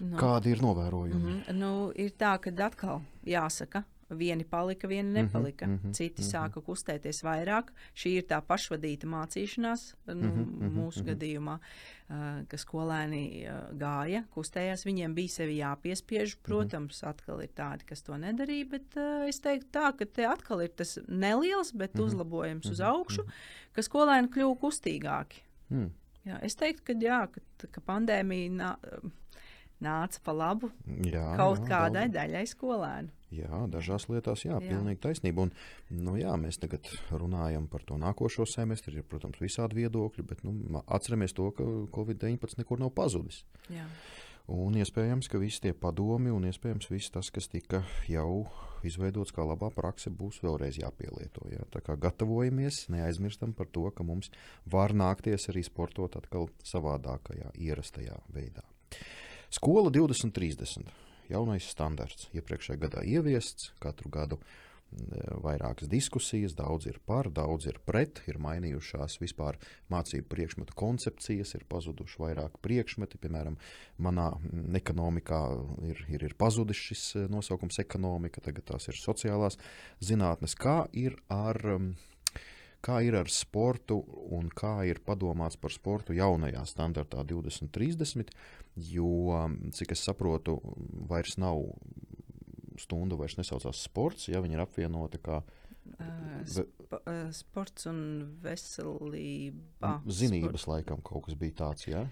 Nu, 0.00 0.16
Kādi 0.16 0.54
ir 0.54 0.62
novērojumi? 0.62 1.32
Mm 1.32 1.40
-hmm. 1.40 1.54
nu, 1.54 1.92
ir 1.94 2.10
tā, 2.18 2.38
ka 2.40 2.50
atkal 2.66 3.00
jāsaka, 3.26 3.84
vieni 4.10 4.44
palika, 4.44 4.88
vieni 4.88 5.10
mhm, 5.10 5.24
nepalika. 5.24 5.66
Mm 5.66 5.80
-hmm, 5.84 5.92
Citi 5.92 6.22
mm 6.22 6.28
-hmm. 6.28 6.32
sāka 6.32 6.62
kustēties 6.62 7.22
vairāk. 7.24 7.64
Šī 7.96 8.08
ir 8.08 8.22
tā 8.22 8.40
pašvadīta 8.40 9.06
mācīšanās, 9.06 9.94
nu, 10.06 10.14
mm 10.14 10.60
-hmm, 10.60 10.70
mūsu 10.70 11.00
mm 11.00 11.06
-hmm. 11.06 11.14
gadījumā, 11.14 11.58
uh, 11.58 12.46
ka 12.48 12.56
skolēni 12.56 13.46
uh, 13.48 13.78
gāja, 13.78 14.24
kustējās. 14.34 14.86
Viņiem 14.86 15.14
bija 15.14 15.28
sevi 15.28 15.58
jāpiespiež. 15.58 16.36
Mhm. 16.36 16.42
Protams, 16.42 17.02
mm 17.02 17.06
-hmm. 17.06 17.10
atkal 17.10 17.40
ir 17.40 17.48
tādi, 17.56 17.84
kas 17.84 18.02
to 18.02 18.12
nedarīja, 18.12 18.68
bet 18.70 18.96
uh, 18.96 19.28
es 19.28 19.40
teiktu 19.40 19.68
tā, 19.72 19.96
ka 19.96 20.04
te 20.04 20.26
atkal 20.26 20.60
ir 20.60 20.68
tas 20.68 20.98
neliels, 21.08 21.72
bet 21.72 21.94
mm 21.94 22.00
-hmm. 22.00 22.04
uzlabojums 22.04 22.64
mm 22.64 22.68
-hmm. 22.68 22.72
uz 22.72 22.80
augšu, 22.80 23.22
ka 23.72 23.82
skolēni 23.82 24.28
kļuvu 24.28 24.58
kustīgāki. 24.58 25.36
Mm. 25.70 25.90
Jā, 26.24 26.38
es 26.42 26.56
teiktu, 26.56 26.82
ka, 26.84 26.92
jā, 26.92 27.26
ka, 27.32 27.66
ka 27.70 27.80
pandēmija. 27.80 28.50
Nā, 28.50 28.76
nāca 29.84 30.20
pa 30.24 30.34
labu 30.34 30.70
jā, 30.86 31.24
kaut 31.38 31.62
jā, 31.62 31.68
kādai 31.70 32.06
daudz. 32.08 32.16
daļai 32.18 32.44
skolēnu. 32.50 33.14
Jā, 33.34 33.66
dažās 33.68 34.06
lietās, 34.08 34.46
jā, 34.46 34.56
Jā. 34.56 34.70
pilnīgi 34.70 35.02
taisnība. 35.04 35.44
Un, 35.44 35.50
nu, 35.92 36.14
jā, 36.16 36.32
mēs 36.40 36.56
tagad 36.62 36.88
runājam 37.12 37.66
par 37.68 37.84
to 37.84 37.98
nākošo 38.00 38.46
semestri. 38.48 38.96
Ir, 38.96 39.04
protams, 39.04 39.36
visādi 39.42 39.82
viedokļi, 39.82 40.24
bet 40.24 40.40
nu, 40.48 40.80
atceramies 40.86 41.36
to, 41.36 41.50
ka 41.52 41.66
Covid-19 41.92 42.62
nekur 42.62 42.80
nav 42.80 42.94
pazudis. 42.96 43.42
Jā. 43.68 43.84
Un 44.48 44.78
iespējams, 44.80 45.28
ka 45.28 45.36
visi 45.36 45.60
tie 45.66 45.74
padomi 45.76 46.32
un 46.32 46.46
iespējams 46.48 46.88
viss 46.88 47.12
tas, 47.12 47.28
kas 47.28 47.50
tika 47.52 47.82
jau 48.08 48.46
izveidots 48.88 49.34
kā 49.36 49.44
labā 49.44 49.68
prakse, 49.76 50.08
būs 50.08 50.40
vēlreiz 50.40 50.78
jāpielieto. 50.80 51.44
Jā. 51.52 51.68
Tā 51.68 51.84
kā 51.84 51.98
gatavojamies, 52.00 52.86
neaizmirstam 52.88 53.52
par 53.52 53.68
to, 53.68 53.90
ka 53.92 54.06
mums 54.08 54.32
var 54.64 54.96
nākties 54.96 55.50
arī 55.52 55.66
sportot 55.68 56.16
atkal 56.16 56.48
savādākajā, 56.64 57.52
ierastajā 57.60 58.16
veidā. 58.32 58.64
Skola 59.50 59.90
2030. 59.90 60.90
Jaunais 61.28 61.64
standarts 61.72 62.28
iepriekšējā 62.36 62.80
gadā 62.82 63.02
ieviests, 63.04 63.70
katru 63.80 64.10
gadu 64.12 64.36
mm, 64.36 65.40
vairākas 65.44 65.88
diskusijas, 65.88 66.52
daudz 66.56 66.88
ir 66.88 66.98
par, 67.08 67.30
daudz 67.32 67.68
ir 67.68 67.78
pret, 67.84 68.20
ir 68.28 68.36
mainījušās 68.44 69.16
vispār 69.22 69.56
mācību 69.92 70.28
priekšmetu 70.28 70.76
koncepcijas, 70.76 71.54
ir 71.56 71.64
pazuduši 71.68 72.20
vairāk 72.20 72.60
priekšmeti. 72.64 73.20
Piemēram, 73.24 73.56
manā 74.04 74.30
mm, 74.36 74.76
ekonomikā 74.82 75.40
ir, 75.88 76.04
ir, 76.12 76.28
ir 76.28 76.36
pazudis 76.36 76.84
šis 76.90 77.06
eh, 77.16 77.28
nosaukums 77.32 77.80
ekonomika, 77.80 78.44
tagad 78.44 78.68
tās 78.74 78.92
ir 78.92 79.00
sociālās 79.00 79.56
zinātnes. 80.04 80.56
Kā 80.60 80.82
ir 80.92 81.16
ar, 81.32 81.60
mm, 81.78 81.94
kā 82.84 83.00
ir 83.06 83.16
ar 83.18 83.30
sportu 83.32 83.98
un 84.34 84.50
kā 84.54 84.80
ir 84.88 85.00
padomāts 85.04 85.58
par 85.60 85.74
sportu 85.74 86.16
jaunajā 86.16 86.64
standartā 86.68 87.24
2030, 87.26 88.30
jo, 88.88 89.12
cik 89.74 89.94
es 89.96 90.04
saprotu, 90.06 90.58
vairs 91.10 91.38
nav 91.40 91.62
stunda 92.78 93.18
vairs 93.18 93.38
nesaucās 93.38 93.82
sports, 93.82 94.28
ja 94.30 94.42
viņi 94.44 94.58
ir 94.58 94.62
apvienoti 94.62 95.20
kā 95.22 95.42
sp 96.46 96.68
sports 97.34 97.88
un 97.90 98.00
veselība. 98.42 99.98
zinības, 100.06 100.68
laikam, 100.70 101.02
kaut 101.04 101.26
kas 101.26 101.36
bija 101.36 101.56
tāds. 101.64 101.88
Ja? 101.88 102.06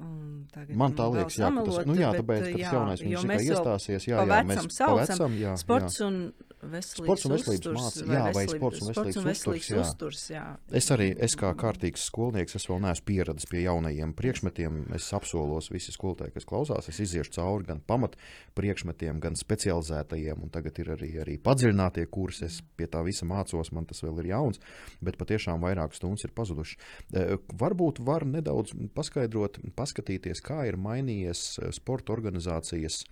Un 0.00 0.46
tagad 0.52 0.76
Man 0.78 0.94
tā 0.96 1.08
vēl 1.10 1.22
liekas, 1.22 1.38
jā, 1.40 1.50
ka 1.52 1.64
tas, 1.66 1.80
nu, 1.88 1.96
jā, 1.98 2.12
tāpēc, 2.16 2.44
ka 2.46 2.52
jā, 2.52 2.68
tas 2.68 2.76
jaunais 2.78 3.02
jo 3.02 3.08
viņš 3.08 3.26
mēs 3.28 3.42
tikai 3.42 3.56
iestāsies. 3.56 4.06
Jā, 4.08 4.22
jā, 4.24 4.38
mēs 4.48 4.68
saucam 4.72 5.36
jā, 5.36 5.56
Sports 5.60 5.98
jā. 6.00 6.08
un 6.08 6.20
Sports 6.62 7.24
un 7.26 7.32
veselības 7.34 7.72
mācība, 7.74 8.14
jā, 8.14 8.20
vai 8.22 8.44
veselības- 8.46 8.76
sports 8.78 9.16
un 9.18 9.24
veselības 9.26 9.40
uzturs, 9.42 9.68
jā. 9.68 9.80
uzturs, 9.82 10.20
jā. 10.30 10.44
Es 10.70 10.86
arī, 10.94 11.08
es 11.18 11.34
kā 11.34 11.50
kārtīgs 11.58 12.04
skolnieks, 12.06 12.54
es 12.54 12.66
vēl 12.70 12.78
neesmu 12.84 13.04
pieradis 13.08 13.48
pie 13.50 13.64
jaunajiem 13.64 14.12
priekšmetiem. 14.14 14.94
Es 14.94 15.08
apsolos 15.12 15.70
visi 15.74 15.90
skolotāji, 15.90 16.34
kas 16.36 16.46
klausās. 16.46 16.88
Es 16.88 17.00
iziešu 17.02 17.34
cauri 17.34 17.66
gan 17.66 17.80
pamat 17.80 18.14
priekšmetiem, 18.54 19.18
gan 19.20 19.34
specializētajiem, 19.34 20.38
un 20.42 20.50
tagad 20.54 20.78
ir 20.78 20.92
arī, 20.94 21.10
arī 21.24 21.36
padziļinātie 21.42 22.06
kursi. 22.14 22.44
Es 22.46 22.60
pie 22.76 22.86
tā 22.86 23.02
visa 23.04 23.26
mācos, 23.26 23.72
man 23.72 23.84
tas 23.90 24.02
vēl 24.06 24.22
ir 24.22 24.30
jauns, 24.30 24.60
bet 25.02 25.18
patiešām 25.18 25.60
vairākas 25.66 25.98
stundas 25.98 26.24
ir 26.24 26.30
pazudušas. 26.30 26.78
Eh, 27.14 27.36
Varbūt 27.58 27.98
var 28.06 28.22
nedaudz 28.24 28.72
paskaidrot, 28.94 29.58
paskatīties, 29.74 30.40
kā 30.40 30.62
ir 30.68 30.76
mainījies 30.78 31.58
eh, 31.58 31.72
sporta 31.72 32.12
organizācijas. 32.14 33.02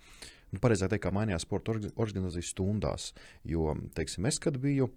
Nu, 0.51 0.62
pareizāk 0.62 0.90
teikt, 0.92 1.05
kā 1.07 1.14
mainījās 1.14 1.46
sporta 1.46 1.74
orga- 1.74 1.92
organizācijas 2.01 2.51
stundās. 2.55 3.12
Jo, 3.46 3.74
teiksim, 3.96 4.26
es, 4.26 4.40
kad 4.42 4.59
biju 4.61 4.88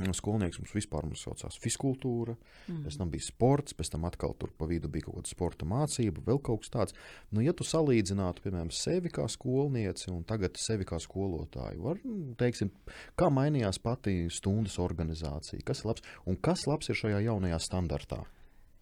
mm, 0.00 0.14
skolnieks, 0.16 0.60
mums 0.60 0.72
vispār 0.74 1.04
mums 1.08 1.24
saucās 1.26 1.58
fiskultūra, 1.60 2.36
mm. 2.70 2.80
pēc 2.86 2.96
tam 3.00 3.12
bija 3.12 3.26
sports, 3.26 3.76
pēc 3.76 3.92
tam 3.92 4.08
atkal 4.08 4.34
tur 4.40 4.54
pa 4.56 4.68
vidu 4.70 4.88
bija 4.92 5.08
kaut 5.08 5.20
kāda 5.20 5.34
sporta 5.34 5.68
mācība, 5.68 6.24
vēl 6.26 6.40
kaut 6.46 6.64
kas 6.64 6.74
tāds. 6.76 6.98
Nu, 7.34 7.44
ja 7.44 7.52
tu 7.56 7.66
salīdzinātu, 7.68 8.46
piemēram, 8.46 8.72
sevi 8.74 9.12
kā 9.12 9.28
skolnieci 9.30 10.08
un 10.14 10.24
tagad 10.28 10.56
sevi 10.60 10.88
kā 10.88 11.00
skolotāju, 11.02 11.84
var, 11.84 12.00
mm, 12.00 12.34
teiksim, 12.40 12.72
kā 13.20 13.28
mainījās 13.34 13.82
pati 13.84 14.22
stundas 14.32 14.80
organizācija, 14.80 15.64
kas 15.66 15.84
ir 15.84 15.92
labs 15.92 16.10
un 16.24 16.40
kas 16.40 16.66
labs 16.70 16.88
ir 16.88 17.00
šajā 17.04 17.24
jaunajā 17.28 17.60
standartā? 17.68 18.24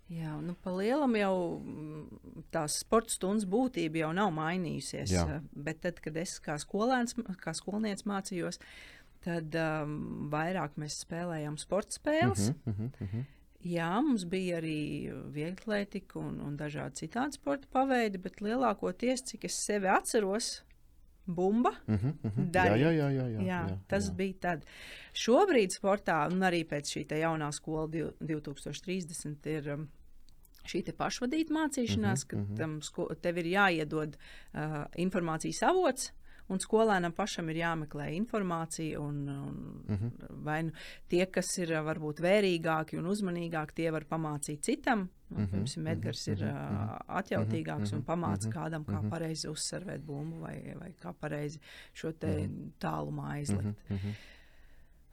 Jā, 0.08 0.38
nu, 0.40 0.54
pa 0.64 0.72
lielam 0.72 1.12
jau 1.18 1.34
mm, 1.60 2.44
tās 2.54 2.78
sporta 2.80 3.12
stundas 3.12 3.44
būtība 3.44 4.00
jau 4.06 4.12
nav 4.16 4.30
mainījusies. 4.32 5.10
Jā. 5.12 5.24
eh, 5.36 5.42
Bet 5.52 5.82
tad, 5.84 5.98
kad 6.00 6.16
es 6.16 6.38
kā 6.40 6.56
skolēns, 6.62 7.12
kā 7.42 7.52
skolnieks 7.56 8.06
mācījos, 8.08 8.56
tad 9.24 9.52
um, 9.60 10.28
vairāk 10.32 10.78
mēs 10.80 11.02
spēlējām 11.04 11.58
sporta 11.60 11.98
spēles. 11.98 12.52
Mhm, 12.64 12.70
mhm, 12.72 13.04
mhm. 13.04 13.26
Jā, 13.68 13.90
mums 14.00 14.22
bija 14.30 14.60
arī 14.60 15.10
vieglatlētika 15.34 16.20
un, 16.22 16.36
un 16.46 16.56
dažādi 16.56 17.02
citādi 17.02 17.36
sporta 17.40 17.66
paveidi, 17.74 18.20
bet 18.22 18.38
lielākoties, 18.40 19.24
cik 19.32 19.44
es 19.50 19.56
sevi 19.58 19.90
atceros, 19.90 20.62
bumba. 21.26 21.74
Mhm, 21.90 22.14
mhm. 22.22 22.46
Jā, 22.46 22.52
Darīt. 22.54 22.80
jā, 22.86 22.92
jā, 22.96 23.08
jā, 23.18 23.26
jā, 23.34 23.42
Jā, 23.44 23.60
jā, 23.74 23.76
tas 23.90 24.08
jā. 24.08 24.14
bija 24.22 24.38
tad. 24.46 24.64
Šobrīd 25.12 25.74
sportā, 25.74 26.22
un 26.32 26.40
arī 26.48 26.62
pēc 26.70 26.94
šī 26.94 27.04
jaunā 27.20 27.50
skola 27.52 27.88
div- 27.92 28.14
2030, 28.24 29.50
ir 29.58 29.72
um, 29.74 29.88
šī 30.68 30.84
pašvadīta 30.96 31.54
mācīšanās, 31.56 32.24
Mhm, 32.24 32.28
kad 32.28 32.38
mhm. 32.44 32.56
tam 32.60 32.78
sko- 32.80 33.10
tev 33.20 33.38
ir 33.38 33.50
jāiedod 33.56 34.16
uh, 34.16 34.84
informācijas 34.96 35.62
avots. 35.62 36.12
Un 36.48 36.56
skolēnam 36.56 37.12
pašam 37.12 37.50
ir 37.52 37.58
jāmeklē 37.60 38.06
informācija, 38.16 38.96
un, 39.04 39.28
un 39.28 39.82
Mhm. 39.88 40.12
vai 40.44 40.62
nu 40.62 40.72
tie, 41.08 41.26
kas 41.26 41.50
ir 41.58 41.74
uh, 41.76 41.82
varbūt 41.84 42.22
vērīgāki 42.24 42.96
un 42.98 43.04
uzmanīgāki, 43.04 43.74
tie 43.74 43.90
var 43.92 44.04
pamācīt 44.08 44.62
citam. 44.64 45.10
Nu, 45.28 45.44
Mhm, 45.44 45.64
Piemēram, 45.64 45.88
Edgars 45.92 46.26
ir 46.28 46.38
mhm, 46.40 46.76
uh, 46.76 46.98
atjautīgāks 47.20 47.92
un 47.92 47.98
mhm, 48.00 48.06
pamāca 48.06 48.48
mhm, 48.48 48.52
kādam, 48.54 48.84
kā 48.86 48.96
mhm. 49.02 49.10
pareizi 49.10 49.48
uzsverēt 49.50 50.00
bumbu 50.00 50.40
vai, 50.40 50.74
vai 50.80 50.94
kā 51.02 51.12
pareizi 51.12 51.60
šo 51.92 52.12
tālumā 52.80 53.34
aizlikt. 53.36 53.76
Mhm, 53.90 53.94
mhm. 53.98 54.14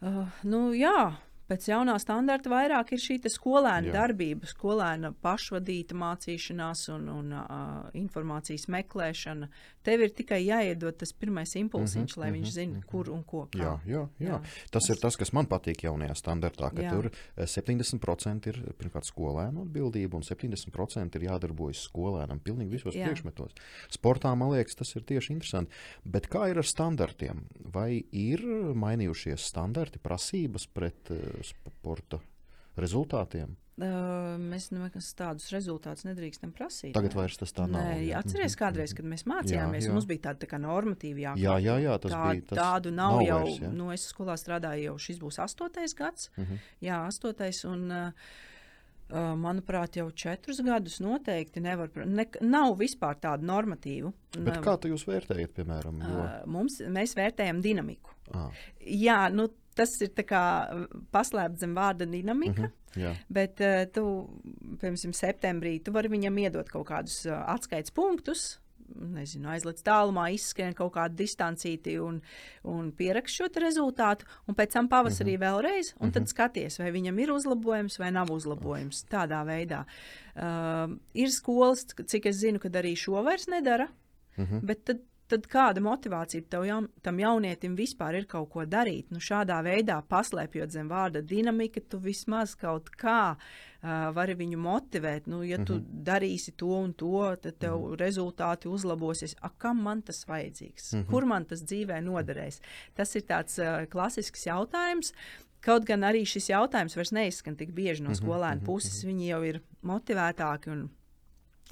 Uh, 0.01 0.27
nu, 0.43 0.71
jā, 0.71 1.17
pēc 1.49 1.67
jaunā 1.69 1.95
standarta 2.01 2.51
vairāk 2.51 2.93
ir 2.95 3.01
šī 3.01 3.19
skolēna 3.31 3.89
jā. 3.89 3.93
darbība, 3.95 4.49
skolēna 4.49 5.13
pašvadīta 5.25 5.97
mācīšanās 5.97 6.87
un, 6.95 7.07
un 7.13 7.33
uh, 7.37 7.87
informācijas 7.97 8.67
meklēšana. 8.73 9.49
Tev 9.85 10.01
ir 10.01 10.11
tikai 10.17 10.39
jāiedod 10.43 10.97
tas 10.97 11.11
pirmais 11.13 11.53
impulsiņš, 11.59 12.15
Mhm, 12.15 12.21
lai 12.21 12.29
viņš 12.33 12.47
mhm, 12.49 12.55
zina, 12.55 12.79
mhm. 12.79 12.87
kur 12.89 13.09
un 13.13 13.23
ko. 13.23 13.45
kā. 13.53 13.59
Jā, 13.61 13.73
jā, 13.85 14.03
jā. 14.19 14.27
Jā. 14.35 14.39
Tas 14.73 14.89
ir 14.89 14.97
tas, 15.01 15.15
kas 15.19 15.31
man 15.37 15.45
patīk 15.51 15.85
jaunajā 15.85 16.15
standartā, 16.17 16.71
ka 16.73 16.81
Jā. 16.81 16.91
tur 16.91 17.09
eh, 17.11 17.45
70% 17.45 18.47
ir 18.51 18.59
pirmkārt 18.79 19.05
skolēnu 19.07 19.65
atbildība 19.67 20.17
un 20.17 20.25
70% 20.25 21.15
ir 21.19 21.27
jādarbojas 21.29 21.85
skolēnam 21.89 22.41
pilnīgi 22.41 22.71
visos 22.79 22.95
Jā. 22.97 23.05
priekšmetos. 23.07 23.53
Sportā, 23.93 24.33
man 24.37 24.51
liekas, 24.55 24.75
tas 24.75 24.95
ir 24.95 25.03
tieši 25.07 25.33
interesanti. 25.37 25.71
Bet 26.05 26.27
kā 26.27 26.49
ir 26.49 26.57
ar 26.57 26.65
standartiem? 26.67 27.45
Vai 27.73 28.03
ir 28.11 28.41
mainījušies 28.75 29.45
standarti, 29.51 29.99
prasības 30.01 30.67
pret 30.73 31.11
eh, 31.13 31.21
sporta 31.45 32.19
rezultātiem? 32.81 33.55
Uh, 33.75 34.37
mēs 34.39 34.69
nekas 34.71 35.09
tādus 35.19 35.49
rezultātus 35.51 36.05
nedrīkstam 36.07 36.53
prasīt. 36.55 36.93
Tagad 36.95 37.11
ne? 37.11 37.17
vairs 37.19 37.35
tas 37.41 37.51
tā 37.51 37.65
nav. 37.67 37.81
Nē, 37.83 37.97
jā. 38.07 38.21
atceries, 38.23 38.53
Mhm, 38.55 38.59
kādreiz, 38.61 38.93
kad 38.95 39.05
mēs 39.11 39.25
mācījāmies, 39.27 39.89
jā. 39.89 39.91
mums 39.91 40.05
bija 40.07 40.21
tāda 40.29 40.45
tā 40.45 40.59
normatīva 40.63 41.19
jākļūt. 41.25 41.43
Jā, 41.43 41.55
jā, 41.59 41.75
jā, 41.83 41.97
tas 41.99 42.13
Tā, 42.15 42.21
bija. 42.31 42.45
Tas 42.53 42.61
tādu 42.61 42.93
nav, 42.95 43.17
nav 43.19 43.25
jau. 43.27 43.39
vairs, 43.43 43.59
jā. 43.65 43.71
Nu, 43.75 43.89
es 43.91 44.05
skolā 44.13 44.37
strādāju 44.39 44.85
jau 44.87 44.95
šis 45.09 45.19
būs 45.19 45.41
astotais 45.43 45.93
gads. 45.99 46.29
Mhm. 46.39 46.61
Jā, 46.87 47.01
astotais. 47.09 47.59
Un, 47.67 47.83
uh, 47.91 48.31
uh, 49.11 49.35
manuprāt, 49.43 49.99
jau 49.99 50.07
četrus 50.11 50.63
gadus 50.63 51.01
noteikti 51.03 51.59
nevar. 51.59 51.91
Ne, 52.05 52.29
nav 52.47 52.77
vispār 52.79 53.19
tādu 53.19 53.43
normatīvu. 53.51 54.13
Bet 54.39 54.63
kā 54.63 54.77
tu 54.79 54.87
jūs 54.93 55.03
vērtējat, 55.11 55.51
piemēram? 55.59 55.99
Jo, 55.99 56.23
uh, 56.23 56.39
mums, 56.47 56.79
mēs 56.79 57.11
vērtējam 57.19 57.59
dinamiku. 57.61 58.15
ah, 58.33 58.49
Jā, 58.87 59.25
nu, 59.35 59.49
tas 59.75 59.95
ir 60.01 60.11
kā 60.27 60.43
paslēpts 61.15 61.63
zem 61.63 61.75
vārda 61.77 62.07
dinamika. 62.09 62.69
mhm, 62.69 62.99
jā. 63.03 63.15
Bet, 63.29 63.63
uh, 63.63 63.85
tu, 63.91 64.05
piemēram, 64.81 65.15
septembrī 65.15 65.79
tu 65.83 65.95
vari 65.95 66.11
viņam 66.13 66.43
iedot 66.45 66.69
kaut 66.71 66.87
kādus 66.91 67.23
uh, 67.29 67.41
atskaites 67.55 67.93
punktus. 67.95 68.55
Nezinu, 68.85 69.49
aizliet 69.49 69.79
tālumā, 69.81 70.27
izskrien 70.35 70.75
kaut 70.77 70.91
kādu 70.93 71.17
distancīti 71.17 71.95
un, 71.97 72.19
un 72.69 72.91
pierakst 72.93 73.39
šo 73.39 73.47
rezultātu. 73.63 74.27
Un 74.45 74.57
pēc 74.57 74.75
tam 74.77 74.89
pavasarī 74.91 75.33
mm 75.33 75.41
-hmm. 75.41 75.45
vēlreiz, 75.45 75.93
un 75.95 76.05
mm 76.05 76.09
-hmm. 76.09 76.13
tad 76.13 76.29
skaties, 76.29 76.77
vai 76.79 76.91
viņam 76.91 77.19
ir 77.19 77.31
uzlabojums 77.31 77.97
vai 77.99 78.11
nav 78.11 78.31
uzlabojums. 78.31 79.05
Tādā 79.09 79.41
veidā. 79.45 79.85
Uh, 80.35 80.97
ir 81.13 81.31
skolas, 81.31 81.85
cik 82.05 82.25
es 82.25 82.35
zinu, 82.35 82.59
kad 82.59 82.73
arī 82.73 82.95
šo 82.95 83.23
vairs 83.23 83.47
nedara. 83.47 83.87
Mhm. 84.37 84.59
Bet 84.65 84.83
tad, 84.83 84.99
tad 85.31 85.47
kāda 85.49 85.81
motivācija 85.83 86.61
jaun, 86.67 86.87
tam 87.03 87.19
jaunietim 87.19 87.75
vispār 87.77 88.19
ir 88.19 88.27
kaut 88.29 88.49
ko 88.53 88.65
darīt? 88.69 89.11
Nu, 89.13 89.21
šādā 89.23 89.57
veidā, 89.65 89.99
paslēpjot 90.09 90.73
zem 90.73 90.89
vārda 90.91 91.21
dinamika, 91.25 91.81
tu 91.81 91.99
vismaz 92.03 92.55
kaut 92.59 92.91
kā 92.99 93.35
uh, 93.35 94.09
vari 94.15 94.35
viņu 94.37 94.59
motivēt. 94.61 95.29
Nu, 95.31 95.41
ja 95.43 95.57
tu 95.57 95.75
mm 95.75 95.79
-hmm. 95.79 96.03
darīsi 96.09 96.55
to 96.57 96.67
un 96.67 96.93
to, 96.93 97.35
tad 97.41 97.57
tev 97.57 97.77
mm 97.77 97.83
-hmm. 97.83 97.97
rezultāti 97.99 98.67
uzlabosies. 98.67 99.35
A, 99.41 99.49
kam 99.49 99.81
man 99.81 100.01
tas 100.01 100.25
vajadzīgs? 100.27 100.93
Mm 100.93 100.99
-hmm. 100.99 101.09
Kur 101.09 101.25
man 101.25 101.45
tas 101.45 101.63
dzīvē 101.63 102.01
noderēs? 102.01 102.61
Tas 102.93 103.15
ir 103.15 103.21
tāds 103.21 103.59
uh, 103.59 103.89
klasisks 103.89 104.45
jautājums. 104.45 105.13
Kaut 105.61 105.85
gan 105.85 106.01
arī 106.01 106.25
šis 106.25 106.49
jautājums 106.49 106.95
vairs 106.95 107.11
neizskan 107.11 107.55
tik 107.55 107.71
bieži 107.71 108.03
no 108.03 108.09
skolēnu 108.09 108.65
puses, 108.65 109.03
viņi 109.03 109.27
jau 109.27 109.43
ir 109.43 109.61
motivētāki 109.83 110.69
un 110.69 110.89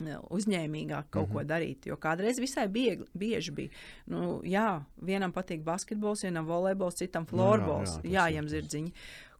uzņēmīgāk 0.02 1.10
kaut 1.10 1.28
mm 1.28 1.32
-hmm. 1.32 1.34
ko 1.34 1.44
darīt. 1.44 1.86
Jo 1.86 1.98
kādreiz 1.98 2.40
visai 2.40 2.68
biegli, 2.68 3.06
bieži 3.14 3.52
bija. 3.52 3.70
Nu, 4.06 4.42
jā, 4.44 4.84
vienam 5.02 5.32
patīk 5.32 5.64
basketbols, 5.64 6.24
vienam 6.24 6.46
volejbols, 6.46 6.96
citam 6.96 7.26
florbols, 7.26 8.00
jā, 8.04 8.12
jā, 8.12 8.34
jām 8.36 8.50
zirdziņi. 8.50 8.94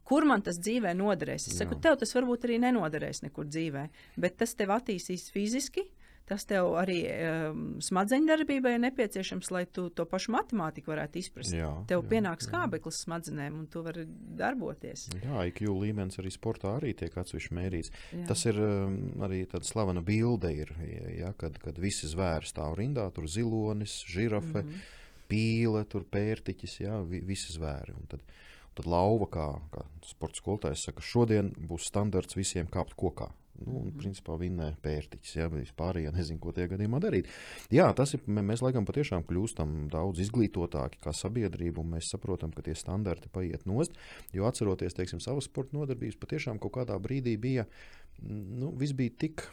Kur 0.04 0.24
man 0.24 0.42
tas 0.42 0.58
dzīvē 0.58 0.94
noderēs? 0.94 1.48
Es 1.48 1.56
saku, 1.58 1.74
tev 1.74 1.96
tas 1.96 2.14
varbūt 2.14 2.44
arī 2.44 2.58
nenoderēs 2.58 3.22
nekur 3.22 3.46
dzīvē, 3.46 3.88
bet 4.16 4.36
tas 4.36 4.54
tev 4.54 4.68
attīstīs 4.68 5.30
fiziski, 5.32 5.80
uh, 5.80 6.03
Tas 6.24 6.46
tev 6.48 6.70
arī 6.80 7.02
um, 7.04 7.64
smadzeņu 7.84 8.28
darbībai 8.30 8.70
ir 8.78 8.80
nepieciešams, 8.86 9.50
lai 9.52 9.66
tu 9.68 9.90
to 9.92 10.06
pašu 10.08 10.32
matemātiku 10.32 10.94
varētu 10.94 11.20
izprast. 11.20 11.52
Jā, 11.52 11.68
tev 11.90 12.00
jā, 12.00 12.08
pienāks 12.14 12.48
kābeklis 12.48 13.02
smadzenēm, 13.04 13.58
un 13.60 13.66
tu 13.68 13.82
vari 13.84 14.06
darboties. 14.38 15.10
Jā, 15.20 15.42
IQ 15.50 15.68
līmenis 15.82 16.16
arī 16.22 16.32
sportā 16.32 16.72
arī 16.78 16.94
tiek 16.96 17.12
atsevišķi 17.20 17.58
mērīts. 17.60 17.92
Jā. 18.16 18.24
Tas 18.30 18.46
ir 18.48 18.62
um, 18.64 18.96
arī 19.28 19.42
tāda 19.52 19.68
slavena 19.68 20.00
bilde, 20.04 20.54
ir, 20.64 20.72
ja, 21.18 21.34
kad, 21.36 21.60
kad 21.60 21.82
visi 21.84 22.08
zvēri 22.08 22.48
stāv 22.48 22.78
rindā, 22.80 23.04
tur 23.12 23.28
zilonis, 23.28 24.00
žirafe, 24.08 24.64
mm 24.64 24.72
-hmm. 24.72 24.90
pīle, 25.28 25.84
tur 25.92 26.08
pērtiķis, 26.08 26.80
jā, 26.86 27.04
vi, 27.04 27.20
visi 27.20 27.52
zvēri. 27.52 27.92
Un 28.00 28.08
tad, 28.08 28.24
tad 28.74 28.88
lauva, 28.88 29.28
kā, 29.28 29.48
kā 29.76 29.84
sports 30.08 30.40
skolotājs 30.40 30.88
saka, 30.88 31.04
šodien 31.04 31.52
būs 31.52 31.92
standarts 31.92 32.36
visiem 32.36 32.64
kāpt 32.66 32.96
kokā. 32.96 33.28
Nu, 33.62 33.76
un, 33.84 33.90
principā, 33.94 34.34
vinnē 34.38 34.72
pērtiķis. 34.82 35.34
Ja 35.36 35.46
vispārējie 35.52 36.10
nezinu, 36.14 36.40
ko 36.42 36.52
tie 36.54 36.66
gadījumā 36.70 36.98
darīt. 37.02 37.28
Jā, 37.74 37.86
tas 37.96 38.16
ir. 38.16 38.24
Mēs 38.26 38.64
laikam 38.64 38.86
patiešām 38.88 39.26
kļūstam 39.28 39.76
daudz 39.92 40.24
izglītotāki 40.24 40.98
kā 41.04 41.14
sabiedrība, 41.14 41.84
un 41.84 41.92
mēs 41.94 42.10
saprotam, 42.10 42.52
ka 42.54 42.64
tie 42.66 42.74
standarti 42.78 43.30
paiet 43.32 43.68
nost. 43.70 43.94
Jo 44.34 44.48
atceroties, 44.50 44.96
teiksim, 44.98 45.22
savas 45.22 45.46
sporta 45.46 45.78
nodarbības, 45.78 46.18
patiešām 46.22 46.58
kaut 46.62 46.74
kādā 46.80 46.98
brīdī 47.02 47.36
bija, 47.40 47.68
nu, 48.24 48.72
viss 48.80 48.96
bija 48.96 49.14
tik 49.26 49.46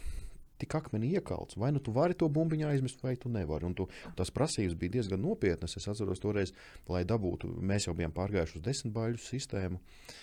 tik 0.62 0.76
akmenī 0.78 1.16
iekalts. 1.18 1.58
Vai 1.58 1.72
nu 1.74 1.80
tu 1.82 1.90
vari 1.94 2.14
to 2.14 2.28
bumbiņu 2.30 2.68
aizmest, 2.70 3.00
vai 3.02 3.16
tu 3.18 3.32
nevari. 3.34 3.66
Un 3.66 3.74
tu, 3.78 3.88
tas 4.18 4.30
prasības 4.30 4.76
bija 4.78 5.00
diezgan 5.00 5.24
nopietnas. 5.26 5.74
Es 5.80 5.88
atceros 5.90 6.22
toreiz, 6.22 6.54
lai 6.86 7.02
dabūtu, 7.10 7.50
mēs 7.66 7.88
jau 7.88 7.96
bijām 7.98 8.14
pārgājuši 8.14 8.60
uz 8.60 8.66
desmit 8.68 8.94
baļu 8.94 9.24
sistēmu. 9.24 9.82
Uh, 9.82 10.20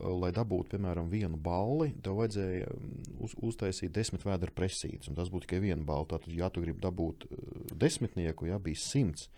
lai 0.00 0.32
dabūtu, 0.34 0.72
piemēram, 0.72 1.10
vienu 1.12 1.38
balli, 1.40 1.92
tev 2.04 2.20
vajadzēja 2.20 2.68
mm, 2.72 3.16
uz, 3.24 3.34
uztaisīt 3.44 3.92
desmit 3.94 4.24
vēdera 4.26 4.54
presītes, 4.56 5.10
un 5.10 5.18
tas 5.18 5.30
būtu 5.32 5.46
tikai 5.46 5.60
viena 5.66 5.84
balva. 5.86 6.14
Tātad, 6.14 6.32
ja 6.36 6.48
tu 6.52 6.64
gribi 6.64 6.82
dabūt 6.82 7.26
eh, 7.28 7.42
desmitnieku, 7.84 8.48
ja 8.48 8.60
bija 8.62 8.80
simts, 8.80 9.28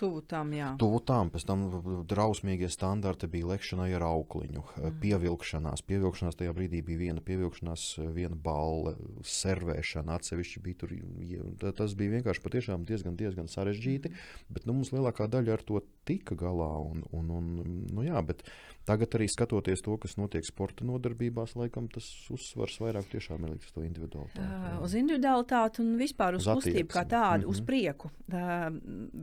Tuvu 0.00 0.22
tam, 0.24 0.52
jā. 0.56 0.70
Tuvu 0.80 1.02
tam, 1.04 1.28
pēc 1.32 1.44
tam 1.44 1.66
drausmīgie 2.08 2.70
standarti 2.72 3.28
bija 3.28 3.50
lekšanai 3.50 3.90
ar 3.98 4.06
aukliņu, 4.06 4.62
mm. 4.64 4.94
pievilkšanās. 5.02 5.84
Pievilkšanās 5.84 6.38
tajā 6.40 6.54
brīdī 6.56 6.80
bija 6.86 7.02
viena 7.02 7.24
pievilkšanās, 7.24 7.84
viena 8.16 8.38
balle, 8.48 8.94
servēšana 9.28 10.16
atsevišķi 10.16 10.64
bija 10.64 10.80
tur. 10.80 10.94
Tas 11.76 11.96
bija 11.98 12.16
vienkārši 12.16 12.44
patiešām 12.46 12.88
diezgan, 12.88 13.18
diezgan 13.20 13.52
sarežģīti, 13.52 14.12
mm. 14.14 14.56
bet 14.56 14.68
nu, 14.68 14.78
mums 14.78 14.94
lielākā 14.94 15.28
daļa 15.28 15.58
ar 15.58 15.66
to 15.68 15.84
tika 16.08 16.38
galā. 16.38 16.72
Un, 16.80 17.04
un, 17.12 17.30
un, 17.36 17.52
nu, 17.92 18.04
jā, 18.06 18.24
bet 18.24 18.40
tagad 18.88 19.12
arī 19.18 19.28
skatoties 19.30 19.84
to, 19.84 19.98
kas 20.00 20.16
notiek 20.16 20.48
sporta 20.48 20.86
nodarbībās, 20.88 21.52
laikam 21.60 21.90
tas 21.92 22.08
uzsvars 22.32 22.78
vairāk 22.80 23.12
tiešām 23.12 23.44
ir 23.44 23.54
liks 23.58 23.74
to 23.74 23.84
individualitāti. 23.84 24.48
Uh, 24.48 24.80
uz 24.86 24.96
individualitāti 24.98 25.84
un 25.84 25.92
vispār 26.00 26.40
uz, 26.40 26.48
uz 26.48 26.64
kustību 26.64 26.88
kā 26.88 27.04
tādu, 27.04 27.44
mm 27.44 27.50
-hmm. 27.50 27.52
uz 27.52 27.60
prieku. 27.68 28.10
Uh, 28.32 28.70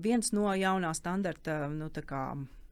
viens 0.06 0.32
no 0.38 0.48
jaunā 0.68 0.94
standarta 0.98 1.66
nu, 1.72 1.90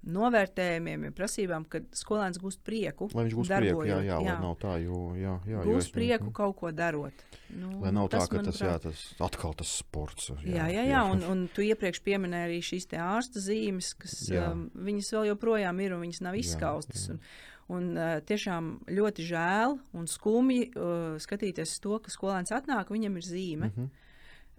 novērtējumiem, 0.05 1.07
prasībām, 1.17 1.65
ka 1.69 1.81
skolēns 1.95 2.37
gūst 2.41 2.61
prieku. 2.65 3.07
Lai 3.17 3.25
viņš 3.25 3.37
gūst 3.39 3.53
prieku, 3.55 3.85
jā, 3.87 3.97
jā, 4.05 4.19
jā. 4.27 4.35
nav 4.41 4.53
tā, 4.61 4.75
jo, 4.83 4.99
jā, 5.17 5.33
jā, 5.49 5.63
gūst 5.65 5.89
jo 5.89 5.95
prieku 5.97 6.27
mm. 6.27 6.35
kaut 6.37 6.59
ko 6.59 6.71
darot. 6.75 7.25
Nu, 7.55 7.71
lai 7.81 7.93
nav 7.95 8.11
tas, 8.13 8.27
tā, 8.27 8.35
ka 8.37 8.43
tas, 8.45 8.61
jā, 8.61 8.75
tas 8.83 9.01
atkal 9.25 9.57
tas 9.57 9.71
sports. 9.81 10.29
Jā, 10.43 10.67
jā, 10.67 10.69
jā, 10.75 10.85
jā 10.91 11.01
un, 11.09 11.25
un 11.31 11.43
tu 11.53 11.65
iepriekš 11.65 12.03
pieminēji 12.05 12.49
arī 12.49 12.61
šīs 12.69 12.87
ārsta 13.01 13.41
zīmes, 13.41 13.95
kas 13.97 14.15
um, 14.29 14.67
viņas 14.87 15.11
vēl 15.17 15.29
joprojām 15.31 15.83
ir 15.85 15.97
un 15.97 16.05
viņas 16.05 16.23
nav 16.27 16.39
izskaustas. 16.43 17.09
Jā, 17.09 17.17
jā. 17.17 17.19
Un, 17.19 17.51
Un, 17.65 17.95
uh, 17.97 18.19
tiešām 18.21 18.65
ļoti 18.93 19.23
žēl 19.25 19.71
un 19.97 20.03
skumji 20.05 20.67
uh, 20.77 21.15
skatīties 21.17 21.71
to, 21.81 21.95
ka 21.97 22.11
skolēns 22.13 22.53
atnāk, 22.53 22.91
viņam 22.93 23.15
ir 23.17 23.25
zīme. 23.25 23.71
Mm 23.71 23.87
-hmm. 23.87 23.87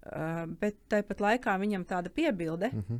Uh, 0.06 0.40
bet 0.58 0.80
tāpat 0.90 1.22
laikā 1.22 1.54
viņam 1.62 1.84
tāda 1.86 2.10
piebilde, 2.10 2.72
mm 2.74 2.82
-hmm. 2.82 2.98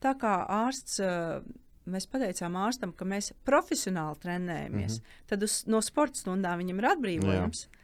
Tā 0.00 0.14
kā 0.20 0.36
ārsts. 0.48 1.00
Uh, 1.00 1.42
mēs 1.90 2.06
pateicām 2.06 2.54
ārstam, 2.60 2.92
ka 2.94 3.06
mēs 3.08 3.32
profesionāli 3.44 4.18
trenējamies. 4.22 4.98
Mm 4.98 5.04
-hmm. 5.04 5.22
Tad 5.26 5.42
uz, 5.42 5.64
no 5.66 5.80
sporta 5.82 6.20
stundām 6.20 6.60
viņam 6.60 6.78
ir 6.78 6.86
atbrīvojums. 6.90 7.62
Jā. 7.64 7.78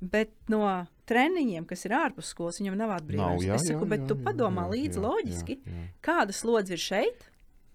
Bet 0.00 0.30
no 0.48 0.86
treniņiem, 1.06 1.64
kas 1.66 1.84
ir 1.84 1.96
ārpus 1.96 2.30
skolas, 2.34 2.60
viņam 2.60 2.76
nav 2.76 2.90
atbrīvojums. 2.90 3.42
Nav, 3.42 3.48
jā, 3.48 3.54
es 3.54 3.66
saku, 3.66 3.84
jā, 3.84 3.88
bet 3.88 4.00
jā, 4.00 4.08
tu 4.08 4.14
padomā 4.14 4.68
jā, 4.68 4.70
līdzi 4.76 5.00
jā, 5.00 5.02
loģiski, 5.02 5.58
jā, 5.64 5.72
jā. 5.72 5.88
kāda 6.00 6.32
slodze 6.32 6.72
ir 6.72 6.78
šeit, 6.78 7.26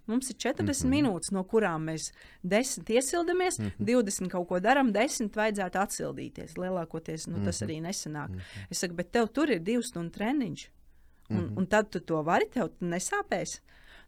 Mums 0.05 0.29
ir 0.29 0.35
40 0.35 0.63
mm 0.63 0.67
-hmm. 0.67 0.89
minūtes, 0.89 1.31
no 1.31 1.43
kurām 1.43 1.85
mēs 1.87 2.11
10 2.43 2.89
iesildamies, 2.89 3.59
mm 3.59 3.65
-hmm. 3.65 3.85
20 3.85 4.29
kaut 4.29 4.47
ko 4.47 4.59
darām, 4.59 4.91
10 4.91 5.35
vajadzētu 5.35 5.79
atsildīties. 5.79 6.57
Lielākoties 6.57 7.27
nu, 7.27 7.45
tas 7.45 7.61
mm 7.61 7.67
-hmm. 7.67 7.69
arī 7.69 7.81
nesanāk. 7.81 8.29
Mm 8.29 8.35
-hmm. 8.35 8.67
Es 8.69 8.77
saku, 8.77 8.93
bet 8.93 9.11
tev 9.11 9.27
tur 9.27 9.49
ir 9.49 9.61
2 9.61 9.81
stundu 9.81 10.11
treniņš. 10.11 10.69
Un, 11.29 11.37
mm 11.37 11.43
-hmm. 11.43 11.57
un 11.57 11.65
tad 11.65 11.89
tu 11.89 11.99
to 11.99 12.21
vari, 12.21 12.45
tev 12.53 12.69
nesāpēs. 12.81 13.59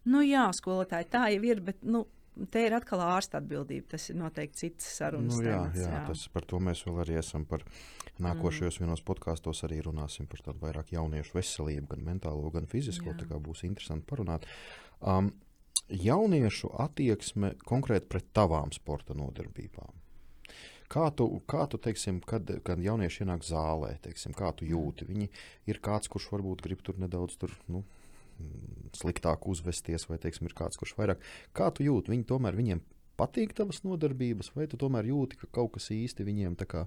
Nu, 0.06 0.22
jā, 0.22 0.46
skolotāji, 0.54 1.08
tā 1.10 1.26
jau 1.34 1.42
ir, 1.48 1.62
bet 1.66 1.82
nu, 1.86 2.04
te 2.52 2.62
ir 2.66 2.76
atkal 2.76 3.02
ārsta 3.04 3.40
atbildība. 3.40 3.88
Tas 3.94 4.10
ir 4.12 4.18
noteikti 4.20 4.62
cits 4.66 4.90
sarunas. 4.98 5.38
Nu, 5.38 5.46
jā, 5.46 5.56
temats, 5.56 5.80
jā, 5.80 5.90
jā. 5.92 6.02
Tas, 6.10 6.26
par 6.32 6.46
to 6.48 6.60
mēs 6.62 6.84
vēl 6.86 7.00
arī 7.04 7.18
esam 7.20 7.46
par 7.48 7.64
nākošajos 8.22 8.78
mm. 8.78 8.84
vienos 8.84 9.02
podkāstos 9.06 9.64
arī 9.66 9.80
runāsim 9.84 10.28
par 10.30 10.44
tādu 10.44 10.62
vairāk 10.62 10.94
jauniešu 10.94 11.36
veselību, 11.36 11.88
gan 11.94 12.06
mentālo, 12.06 12.52
gan 12.54 12.68
fizisko. 12.70 13.12
Jā. 13.12 13.18
Tā 13.22 13.28
kā 13.32 13.40
būs 13.42 13.64
interesanti 13.68 14.08
parunāt. 14.08 14.46
Um, 15.00 15.32
jauniešu 15.88 16.72
attieksme 16.82 17.54
konkrēti 17.66 18.10
pret 18.10 18.32
tavām 18.36 18.72
sporta 18.74 19.16
nodarbībām. 19.16 20.02
Kā 20.86 21.08
tu, 21.18 21.26
kā 21.50 21.64
tu 21.66 21.80
teiksim, 21.82 22.20
kad, 22.22 22.46
kad 22.62 22.78
jaunieši 22.78 23.24
ienāk 23.24 23.42
zālē, 23.42 23.96
teiksim, 24.04 24.34
kā 24.38 24.52
tu 24.54 24.68
jūti? 24.68 25.08
Viņi 25.08 25.26
ir 25.66 25.80
kāds, 25.82 26.06
kurš 26.10 26.28
varbūt 26.36 26.62
grib 26.62 26.84
tur 26.86 27.00
nedaudz 27.02 27.34
tur, 27.40 27.50
nu, 27.66 27.82
sliktāk 28.96 29.46
uzvesties, 29.50 30.08
vai 30.08 30.18
teiksim, 30.18 30.46
ir 30.48 30.56
kāds, 30.56 30.78
kurš 30.80 30.96
vairāk. 30.98 31.22
Kā 31.56 31.70
tu 31.74 31.86
jūti? 31.86 32.12
Viņi 32.14 32.28
tomēr 32.28 32.56
viņiem 32.56 32.82
patīk 33.16 33.54
tavas 33.56 33.82
nodarbības, 33.84 34.52
vai 34.56 34.66
tu 34.70 34.76
tomēr 34.80 35.08
jūti, 35.12 35.40
ka 35.40 35.52
kaut 35.60 35.76
kas 35.76 35.90
īsti 35.94 36.26
viņiem 36.26 36.56
tā 36.60 36.68
kā 36.68 36.86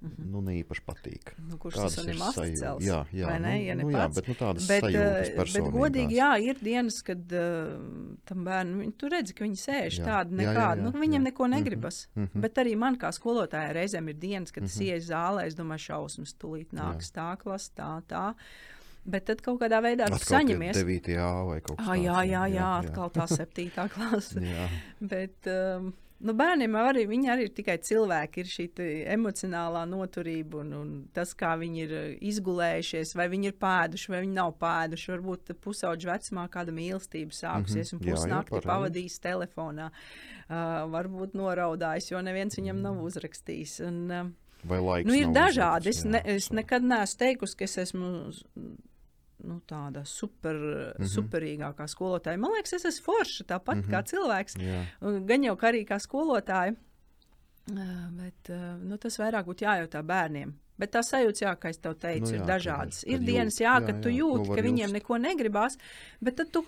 Mm 0.00 0.10
-hmm. 0.10 0.30
Nu, 0.30 0.40
ne 0.40 0.52
īpaši 0.62 0.82
patīk. 0.86 1.32
Nu, 1.50 1.58
kurš 1.58 1.74
tas 1.74 1.96
ir 1.98 2.14
mascēls? 2.14 2.82
Jā, 2.86 3.06
jā, 3.12 3.38
ne? 3.40 3.64
Ja 3.64 3.74
nu, 3.74 3.90
jā 3.90 4.14
bet 4.14 4.28
nu, 4.28 4.34
tādas 4.34 4.68
bet, 4.68 4.84
eh, 4.84 5.44
bet 5.54 5.64
godīgi, 5.74 6.14
jā, 6.14 6.38
ir 6.40 6.56
dienas, 6.62 7.02
kad 7.02 7.32
uh, 7.32 7.80
tam 8.24 8.44
bērnam, 8.44 8.92
tu 8.92 9.08
redzi, 9.08 9.34
ka 9.34 9.44
viņi 9.44 9.56
sēž 9.56 9.98
jā, 9.98 10.04
jā, 10.28 10.74
nu, 10.76 10.90
viņam 10.90 11.20
jā. 11.20 11.24
neko 11.24 11.46
negribas. 11.46 12.08
Mm 12.14 12.24
-hmm. 12.26 12.40
Bet 12.40 12.54
arī 12.58 12.76
man 12.76 12.98
kā 12.98 13.12
skolotājai 13.12 13.72
reizēm 13.72 14.08
ir 14.08 14.14
dienas, 14.14 14.50
kad 14.52 14.62
mm 14.62 14.66
-hmm. 14.66 14.70
es 14.70 14.80
ieeju 14.80 15.00
zālē, 15.00 15.46
es 15.46 15.54
domāju, 15.54 15.78
šausmas, 15.78 16.34
tūlīt 16.34 16.70
nāks 16.72 17.10
jā. 17.10 17.14
tā 17.14 17.36
klasa, 17.36 17.72
tā, 17.76 18.02
tā. 18.08 18.34
Bet 19.08 19.24
tad 19.30 19.40
kaut 19.44 19.60
kādā 19.62 19.80
veidā 19.84 20.10
tu 20.12 20.18
saņemies. 20.20 20.76
9. 20.76 21.14
vai 21.48 21.60
kaut 21.62 21.78
kas 21.78 21.86
tāds. 21.86 22.02
Jā, 22.04 22.18
jā, 22.20 22.26
jā, 22.28 22.42
jā, 22.58 22.72
atkal 22.82 23.14
tā 23.14 23.24
7. 23.30 23.70
klase. 23.94 24.42
bet, 25.00 25.48
um, 25.48 25.92
Nu, 26.18 26.32
bērniem 26.34 26.74
arī, 26.74 27.04
arī 27.30 27.44
ir 27.46 27.52
tikai 27.54 27.76
cilvēki, 27.86 28.42
ir 28.42 28.48
šī 28.50 28.64
emocionālā 29.14 29.84
noturība 29.86 30.64
un, 30.64 30.72
un 30.74 30.88
tas, 31.14 31.30
kā 31.38 31.52
viņi 31.60 31.84
ir 31.84 31.92
uh, 31.94 32.08
izgulējušies, 32.26 33.12
vai 33.14 33.28
viņi 33.30 33.52
ir 33.52 33.54
pēduši, 33.62 34.10
vai 34.10 34.24
viņi 34.24 34.34
nav 34.34 34.56
pēduši. 34.58 35.12
Varbūt 35.12 35.52
pusauģa 35.62 36.10
vecumā 36.10 36.48
kāda 36.50 36.74
mīlestība 36.74 37.38
sākusies 37.38 37.92
mm 37.92 38.00
-hmm. 38.00 38.08
un 38.10 38.18
pusnakti 38.18 38.64
pavadījis 38.66 39.20
telefonā. 39.22 39.92
Uh, 40.48 40.90
varbūt 40.90 41.38
noraudājis, 41.38 42.10
jo 42.10 42.22
neviens 42.22 42.58
viņam 42.58 42.82
nav 42.82 42.98
uzrakstījis. 43.04 43.78
Un, 43.86 44.04
uh, 44.10 44.34
Vai 44.66 44.80
laiks? 44.82 45.06
Nu, 45.06 45.14
ir 45.14 45.30
dažādi. 45.30 45.88
Es, 45.94 46.04
ne, 46.04 46.22
es 46.24 46.50
nekad 46.50 46.82
neesmu 46.82 47.18
teikusi, 47.18 47.56
ka 47.56 47.64
es 47.64 47.78
esmu 47.78 48.32
nu, 49.44 49.60
tāda 49.66 50.04
super, 50.04 50.54
mm 50.54 51.04
-hmm. 51.04 51.10
superīgākā 51.14 51.86
skolotāja. 51.86 52.38
Man 52.38 52.52
liekas, 52.56 52.72
es 52.72 52.84
esmu 52.84 53.04
forša 53.04 53.44
tāpat 53.44 53.74
mm 53.76 53.82
-hmm. 53.82 53.92
kā 53.92 54.02
cilvēks. 54.02 54.56
Yeah. 54.58 55.26
Gan 55.26 55.44
jau 55.44 55.56
arī 55.56 55.84
kā 55.86 55.98
skolotāja. 55.98 56.74
Bet 58.10 58.48
nu, 58.82 58.96
tas 58.96 59.18
vairāk 59.18 59.44
būtu 59.44 59.64
jājautā 59.64 60.02
bērniem. 60.02 60.54
Bet 60.78 60.92
tā 60.94 61.02
sajūta, 61.02 61.42
jā, 61.42 61.56
kā 61.56 61.68
es 61.68 61.78
tev 61.78 61.94
teicu, 61.94 62.32
nu, 62.32 62.32
jā, 62.32 62.40
ir 62.40 62.46
dažādas. 62.46 63.04
Ir 63.06 63.18
dienas, 63.18 63.60
jā, 63.60 63.74
kad 63.86 63.96
jā, 63.96 64.02
tu 64.02 64.08
jūti, 64.08 64.54
ka 64.54 64.62
viņiem 64.62 64.84
just. 64.86 64.92
neko 64.92 65.18
negribās, 65.18 65.78
bet 66.20 66.36
tad 66.36 66.50
tu, 66.50 66.62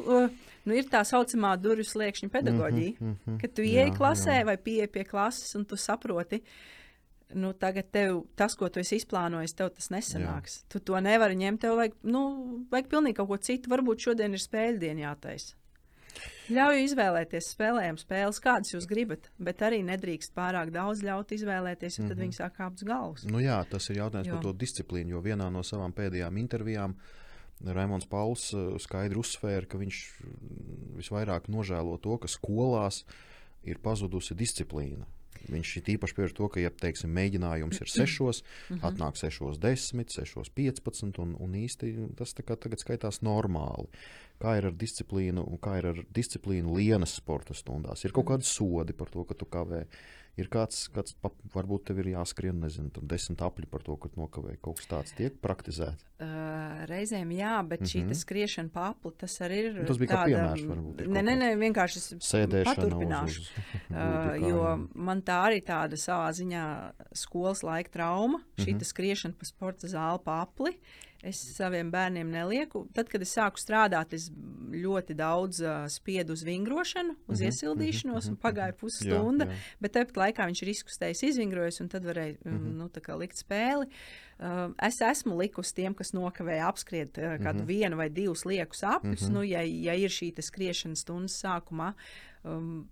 nu, 0.65 0.75
ir 0.75 0.85
tā 0.85 1.05
saucamā 1.05 1.57
durvju 1.57 1.85
sliekšņa 1.85 2.29
pedagoģija, 2.29 2.93
mm 3.01 3.17
-hmm, 3.27 3.41
kad 3.41 3.55
tu 3.55 3.63
ieej 3.63 3.91
klasē 3.91 4.41
jā. 4.41 4.45
vai 4.45 4.57
pieeji 4.57 4.87
pie 4.87 5.05
klases 5.05 5.55
un 5.55 5.65
tu 5.65 5.77
saproti, 5.77 6.37
uh, 6.37 6.80
nu, 7.35 7.53
tagad 7.53 7.91
tev, 7.95 8.25
tas, 8.39 8.57
ko 8.59 8.69
tu 8.73 8.83
esi 8.83 8.99
izplānojis, 9.01 9.55
tev 9.59 9.71
tas 9.77 9.91
nesanāks. 9.93 10.61
Jā. 10.61 10.69
Tu 10.73 10.83
to 10.91 11.01
nevari 11.05 11.39
ņemt. 11.41 11.63
Tev 11.63 11.79
vajag, 11.79 11.97
nu, 12.07 12.23
vajag 12.73 12.91
pilnīgi 12.93 13.19
kaut 13.21 13.31
ko 13.31 13.41
citu. 13.51 13.73
Varbūt 13.73 14.07
šodien 14.09 14.37
ir 14.37 14.43
spēļu 14.43 14.83
diena 14.83 15.09
jātaisa. 15.09 15.57
Ļauj 16.51 16.81
izvēlēties 16.83 17.53
spēlējumu 17.55 18.01
spēles, 18.03 18.41
kādas 18.43 18.73
jūs 18.75 18.89
gribat, 18.91 19.29
bet 19.39 19.63
arī 19.63 19.79
nedrīkst 19.87 20.35
pārāk 20.35 20.73
daudz 20.75 21.05
ļaut 21.07 21.31
izvēlēties, 21.37 22.01
jo 22.01 22.03
tad 22.03 22.09
mm 22.09 22.17
-hmm. 22.17 22.23
viņi 22.25 22.39
sāk 22.41 22.57
kāpt 22.59 22.83
uz 22.83 22.89
galvas. 22.89 23.25
Nu 23.25 23.39
jā, 23.43 23.61
tas 23.71 23.87
ir 23.91 24.01
jautājums 24.01 24.29
jo. 24.29 24.35
par 24.35 24.43
to 24.43 24.53
disciplīnu, 24.53 25.15
jo 25.15 25.23
vienā 25.23 25.47
no 25.53 25.63
savām 25.63 25.95
pēdējām 25.95 26.39
intervijām 26.43 26.97
Raimons 27.61 28.07
Pauls 28.07 28.53
uh, 28.55 28.75
skaidri 28.81 29.19
uzsvēra, 29.21 29.67
ka 29.67 29.79
viņš 29.79 29.97
mm, 30.25 30.97
visvairāk 30.99 31.49
nožēlo 31.49 31.99
to, 31.99 32.19
ka 32.19 32.29
skolās 32.29 33.05
ir 33.63 33.79
pazudusi 33.79 34.35
disciplīna. 34.35 35.07
Viņš 35.51 35.75
ir 35.81 35.93
īpaši 35.97 36.17
pievērs 36.17 36.37
to, 36.37 36.49
ka, 36.53 36.61
ja 36.63 36.71
teiksim, 36.71 37.13
mēģinājums 37.17 37.81
ir 37.81 37.93
6, 37.93 38.43
mhm. 38.71 38.83
atnāk 38.87 39.21
6, 39.21 39.61
10, 39.63 40.17
6, 40.17 40.53
15, 40.57 41.23
un, 41.25 41.37
un 41.41 41.57
īsti 41.63 41.95
tas 42.19 42.37
tagad 42.37 42.83
skaitās 42.83 43.23
normāli. 43.27 43.89
Kā 44.41 44.55
ir 44.57 44.71
ar 44.71 44.77
disciplīnu, 44.81 45.45
un 45.45 45.61
kā 45.61 45.77
ir 45.81 45.91
ar 45.91 46.01
disciplīnu 46.17 46.79
lienas 46.79 47.19
sporta 47.21 47.57
stundās? 47.57 48.07
Ir 48.07 48.15
kaut 48.17 48.25
mhm. 48.25 48.33
kādi 48.33 48.49
sodi 48.49 48.97
par 48.97 49.13
to, 49.13 49.27
ka 49.29 49.37
tu 49.37 49.49
kavē. 49.49 49.85
Ir 50.39 50.47
kāds, 50.49 50.85
kāds 50.95 51.17
varbūt 51.53 51.89
tev 51.89 51.99
ir 52.01 52.13
jāskrien, 52.13 52.61
nezinu, 52.63 53.03
desmit 53.11 53.43
apli 53.45 53.67
par 53.69 53.83
to, 53.85 53.97
ka 54.01 54.09
nokavēji 54.17 54.61
kaut 54.63 54.79
kas 54.79 54.89
tāds 54.89 55.15
tiek 55.19 55.35
praktizēts. 55.43 56.07
Uh, 56.23 56.85
reizēm 56.89 57.33
jā, 57.35 57.57
bet 57.67 57.81
mm 57.81 57.85
-hmm. 57.85 57.91
šī 57.91 58.01
mhm. 58.05 58.19
skriešana 58.21 58.73
pa 58.73 58.87
apli, 58.93 59.13
tas 59.19 59.35
arī 59.41 59.59
ir. 59.65 59.87
Tas 59.87 59.99
bija 59.99 60.11
tāda, 60.11 60.23
kā 60.23 60.31
piemērs, 60.31 60.65
varbūt. 60.71 61.03
Nē, 61.17 61.23
nē, 61.27 61.35
nē, 61.43 61.51
vienkārši 61.65 62.01
sēdēšana. 62.31 62.75
Paturpināšu. 62.77 63.41
Uz, 63.41 63.51
uz, 63.51 63.91
uh, 63.91 64.49
jo 64.49 64.89
man 64.95 65.23
tā 65.23 65.43
arī 65.51 65.61
tāda 65.67 65.99
savā 65.99 66.31
ziņā 66.33 66.65
skolas 67.13 67.63
laika 67.63 67.91
trauma, 67.91 68.39
mm 68.39 68.45
-hmm. 68.57 68.65
šī 68.65 68.85
skriešana 68.85 69.35
pa 69.39 69.45
sporta 69.45 69.87
zāli 69.89 70.25
pa 70.25 70.41
apli. 70.47 70.79
Es 71.27 71.41
saviem 71.57 71.91
bērniem 71.93 72.31
nelieku. 72.33 72.87
Tad, 72.97 73.11
kad 73.13 73.21
es 73.21 73.35
sāku 73.37 73.61
strādāt, 73.61 74.15
es 74.17 74.31
ļoti 74.73 75.17
daudz 75.19 75.59
uh, 75.61 75.83
spiedu 75.93 76.33
uz 76.33 76.45
vingrošanu, 76.47 77.17
uz 77.27 77.27
mm 77.27 77.35
-hmm, 77.35 77.51
iesildīšanos, 77.51 78.25
mm 78.25 78.31
-hmm, 78.31 78.39
un 78.39 78.41
pagāja 78.41 78.73
pusstunda. 78.73 79.45
Jā, 79.45 79.51
jā. 79.51 79.77
Bet 79.81 79.97
tāpat 79.97 80.17
laikā 80.23 80.47
viņš 80.49 80.63
ir 80.63 80.69
izkustējis, 80.73 81.23
izvingrojis, 81.23 81.81
un 81.81 81.89
tad 81.89 82.05
varēja 82.05 82.37
mm 82.45 82.59
-hmm. 82.59 82.73
nu, 82.79 83.19
likt 83.19 83.37
spēli. 83.37 83.87
Uh, 84.39 84.73
es 84.83 85.01
esmu 85.01 85.37
likusi 85.37 85.75
tiem, 85.75 85.95
kas 85.95 86.13
nokavēja 86.13 86.69
apskriet 86.69 87.19
uh, 87.19 87.25
kādu 87.25 87.61
mm 87.61 87.61
-hmm. 87.61 87.67
vienu 87.67 87.97
vai 87.97 88.09
divus 88.09 88.45
liekus 88.45 88.83
apļus. 88.83 89.21
Mm 89.23 89.29
-hmm. 89.29 89.33
nu, 89.33 89.43
ja, 89.43 89.61
ja 89.63 89.95
ir 89.95 90.11
šī 90.11 90.43
skriešana 90.43 90.97
stundas 90.97 91.45
sākumā, 91.45 91.93
um, 92.45 92.89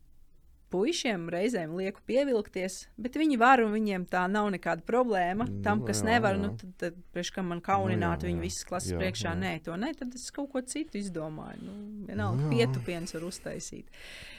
puišiem 0.72 1.28
reizēm 1.32 1.72
lieku 1.78 2.02
pievilkties, 2.08 2.76
bet 3.00 3.16
viņi 3.18 3.38
var 3.40 3.62
un 3.64 3.72
viņiem 3.74 4.04
tā 4.10 4.24
nav 4.30 4.50
nekāda 4.54 4.84
problēma. 4.88 5.46
Nu, 5.48 5.62
Tam, 5.64 5.82
kas 5.86 6.02
jā, 6.02 6.10
nevar, 6.12 6.36
jā. 6.36 6.42
nu, 6.42 6.50
tad, 6.60 6.74
tad 6.82 6.98
priekš 7.14 7.32
kam 7.36 7.50
man 7.52 7.62
kaunināt 7.64 8.22
nu, 8.22 8.28
jā, 8.28 8.32
viņu 8.32 8.44
visas 8.44 8.68
klases 8.68 8.92
jā, 8.92 9.00
priekšā, 9.00 9.32
jā. 9.32 9.40
nē, 9.40 9.52
to 9.64 9.78
nē, 9.80 9.92
tad 9.98 10.14
es 10.18 10.28
kaut 10.34 10.50
ko 10.52 10.62
citu 10.62 11.00
izdomāju. 11.00 11.62
Nu, 11.64 11.76
vienalga, 12.08 12.50
pietupiens 12.52 13.16
var 13.16 13.26
uztaisīt. 13.28 13.88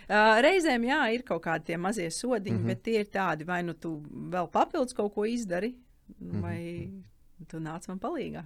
Uh, 0.09 0.37
reizēm, 0.45 0.87
jā, 0.89 1.01
ir 1.15 1.25
kaut 1.27 1.43
kādi 1.45 1.71
tie 1.71 1.81
mazie 1.81 2.09
sodiņi, 2.13 2.55
mm 2.55 2.63
-hmm. 2.63 2.73
bet 2.73 2.83
tie 2.83 2.99
ir 3.03 3.11
tādi, 3.13 3.45
vai 3.45 3.61
nu 3.63 3.73
tu 3.73 3.97
vēl 4.33 4.49
papildus 4.51 4.97
kaut 4.97 5.13
ko 5.13 5.25
izdari, 5.25 5.75
vai 6.19 6.59
mm 6.87 6.93
-hmm. 6.93 7.47
tu 7.47 7.59
nāc 7.59 7.87
man 7.87 7.99
palīgā. 7.99 8.45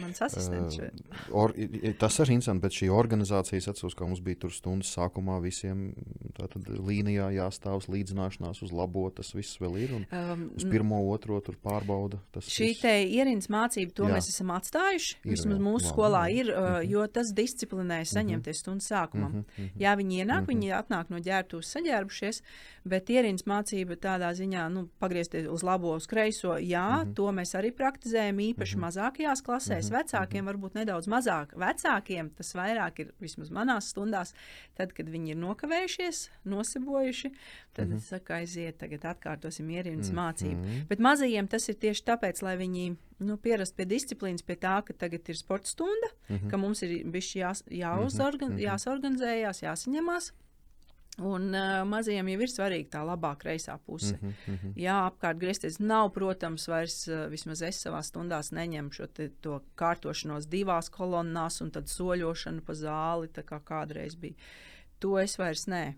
Mans 0.00 0.22
asistents. 0.22 0.78
Uh, 0.78 1.34
or, 1.34 1.52
tas 1.98 2.18
ir 2.22 2.30
interesanti, 2.30 2.62
bet 2.62 2.76
šī 2.76 2.88
organizācija 2.92 3.60
atceros, 3.72 3.96
ka 3.98 4.06
mums 4.06 4.22
bija 4.24 4.38
tur 4.44 4.52
stundas 4.54 4.92
sākumā 4.94 5.38
visiem 5.42 5.88
līnijā 6.86 7.28
jāstāv 7.34 7.84
līdzināšanās 7.90 8.62
uz 8.64 8.72
labo. 8.72 9.08
Tas 9.14 9.32
viss 9.34 9.58
vēl 9.60 9.78
ir. 9.82 9.94
Um, 10.14 10.46
uz 10.56 10.66
pirmo, 10.70 11.00
otro 11.12 11.40
tur 11.44 11.58
pārbauda. 11.62 12.20
Šī 12.38 12.70
viss. 12.70 12.84
te 12.84 12.94
ierīnas 13.04 13.50
mācība, 13.52 13.94
to 13.96 14.06
jā. 14.06 14.14
mēs 14.16 14.30
esam 14.32 14.54
atstājuši. 14.54 15.18
Ir, 15.24 15.34
Vismaz 15.34 15.60
mūsu 15.62 15.88
jā, 15.88 15.92
skolā 15.92 16.22
jā. 16.30 16.38
ir, 16.40 16.52
uh, 16.52 16.56
mm 16.56 16.72
-hmm. 16.76 16.90
jo 16.94 17.06
tas 17.18 17.34
disciplinē 17.34 18.00
mhm. 18.00 18.10
saņemties 18.14 18.56
mm 18.56 18.56
-hmm. 18.56 18.60
stundas 18.62 18.90
sākumam. 18.90 19.32
Mm 19.32 19.44
-hmm. 19.58 19.70
Jā, 19.82 19.96
viņi 19.96 20.14
ienāk, 20.22 20.40
mm 20.40 20.46
-hmm. 20.46 20.48
viņi 20.48 20.68
atnāk 20.80 21.04
no 21.10 21.18
ģērbtuves 21.18 21.72
saģērbušies, 21.74 22.42
bet 22.84 23.10
ierīnas 23.10 23.46
mācība 23.46 23.96
tādā 23.96 24.30
ziņā, 24.32 24.68
nu, 24.72 24.88
pagriezties 24.98 25.46
uz 25.48 25.62
labo, 25.62 25.94
uz 25.94 26.06
kreiso, 26.06 26.56
jā, 26.58 27.02
mm 27.02 27.08
-hmm. 27.08 27.14
to 27.14 27.32
mēs 27.32 27.54
arī 27.58 27.70
praktizējam 27.72 28.38
īpaši 28.38 28.76
mm 28.76 28.82
-hmm. 28.82 28.86
mazākajās 28.86 29.42
klasēs 29.42 29.55
klasēs. 29.56 29.90
Mm 29.90 29.96
-hmm. 29.96 30.02
Vecākiem 30.02 30.44
mhm. 30.44 30.48
varbūt 30.50 30.74
nedaudz 30.74 31.08
mazāk. 31.08 31.54
Vecākiem 31.56 32.30
tas 32.36 32.54
vairāk 32.54 33.00
ir 33.00 33.12
vismaz 33.20 33.50
manās 33.50 33.90
stundās, 33.90 34.34
tad, 34.74 34.92
kad 34.92 35.08
viņi 35.08 35.30
ir 35.30 35.36
nokavējušies, 35.36 36.30
nosebojuši. 36.44 37.32
Tad 37.72 37.88
mm 37.88 37.92
-hmm. 37.92 37.96
es 37.96 38.08
saku, 38.08 38.32
aiziet, 38.32 38.78
tagad 38.78 39.04
atkārtosim 39.04 39.68
ierīnas 39.68 40.10
mm 40.10 40.16
-hmm. 40.16 40.32
mācību. 40.32 40.86
Bet 40.88 40.98
mazajiem 40.98 41.48
tas 41.48 41.68
ir 41.68 41.74
tieši 41.74 42.04
tāpēc, 42.04 42.42
lai 42.42 42.56
viņi 42.56 42.96
nu, 43.18 43.36
pierast 43.36 43.76
pie 43.76 43.84
disciplīnas, 43.84 44.42
pie 44.42 44.56
tā, 44.56 44.84
ka 44.84 44.92
tagad 44.92 45.28
ir 45.28 45.36
sporta 45.36 45.68
stunda, 45.68 46.08
mm 46.28 46.36
-hmm. 46.36 46.50
ka 46.50 46.56
mums 46.56 46.82
ir 46.82 47.04
bijusi 47.04 47.38
jās, 47.38 47.62
jāuzorgan, 47.70 48.50
mm 48.50 48.56
-hmm. 48.56 48.66
jāsorganizējās, 48.66 49.62
jāsaņemās. 49.62 50.32
Un 51.16 51.48
uh, 51.54 51.80
mazajiem 51.88 52.28
jau 52.28 52.40
ir 52.44 52.50
svarīga 52.52 52.90
tā 52.98 53.02
labā 53.08 53.30
kreisā 53.40 53.78
puse. 53.86 54.18
Mm 54.20 54.28
-hmm, 54.28 54.34
mm 54.46 54.56
-hmm. 54.62 54.72
Jā, 54.76 54.96
apkārt 55.10 55.38
griezties 55.38 55.78
nav, 55.78 56.10
protams, 56.12 56.68
vairs 56.68 57.08
uh, 57.08 57.30
vismaz 57.30 57.62
es 57.62 57.86
savā 57.86 58.02
stundās 58.02 58.52
neņemu 58.52 58.92
šo 58.92 59.06
te, 59.06 59.30
kārtošanos 59.76 60.46
divās 60.46 60.90
kolonnās 60.90 61.60
un 61.60 61.70
tad 61.70 61.88
soļošanu 61.88 62.60
pa 62.60 62.72
zāli, 62.72 63.28
tā 63.28 63.42
kā 63.42 63.60
kādreiz 63.64 64.16
bija. 64.16 64.34
To 64.98 65.18
es 65.18 65.38
vairs 65.38 65.66
nē. 65.66 65.94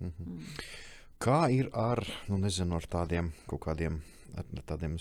Mm 0.00 0.12
-hmm. 0.18 0.26
mm. 0.26 0.40
Kā 1.20 1.50
ir 1.52 1.68
ar, 1.72 2.06
nu 2.28 2.38
nezinu, 2.38 2.76
ar 2.76 2.82
tādiem 2.82 3.30
kaut 3.46 3.60
kādiem, 3.60 4.00
ar, 4.36 4.44
ar 4.56 4.62
tādiem 4.66 4.96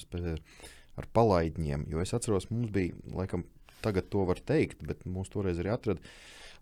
ar 0.95 1.07
palaidņiem? 1.13 1.85
Jo 1.89 2.01
es 2.01 2.13
atceros, 2.13 2.49
mums 2.49 2.71
bija, 2.71 2.93
laikam, 3.13 3.43
tagad 3.81 4.09
to 4.09 4.25
var 4.25 4.39
teikt, 4.39 4.83
bet 4.83 5.05
mūs 5.05 5.29
toreiz 5.29 5.59
arī 5.59 5.69
atrada 5.69 5.99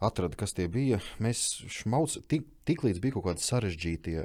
atrada, 0.03 0.37
kas 0.37 0.53
tie 0.57 0.67
bija. 0.71 0.99
Mēs 1.23 1.43
šmauc, 1.79 2.17
tik, 2.31 2.47
tik 2.67 2.85
līdz 2.85 3.01
bija 3.03 3.17
kaut 3.17 3.27
kādi 3.29 3.45
sarežģīti 3.45 4.15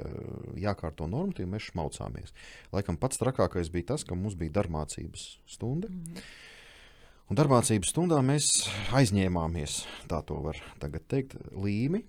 jākārto 0.63 1.07
normatīvi, 1.09 1.49
mēs 1.53 1.69
šmaucāmies. 1.71 2.33
Laikam 2.75 2.99
pats 3.01 3.21
trakākais 3.21 3.71
bija 3.73 3.93
tas, 3.93 4.05
ka 4.07 4.17
mums 4.17 4.37
bija 4.39 4.59
darbmācības 4.59 5.27
stunda. 5.49 5.91
Mm. 5.91 6.25
Un 7.31 7.39
darbmācības 7.39 7.93
stundā 7.93 8.19
mēs 8.25 8.49
aizņēmāmies, 8.93 9.83
tā 10.11 10.19
to 10.27 10.41
var 10.43 10.59
teikt, 11.09 11.37
līmi 11.55 12.03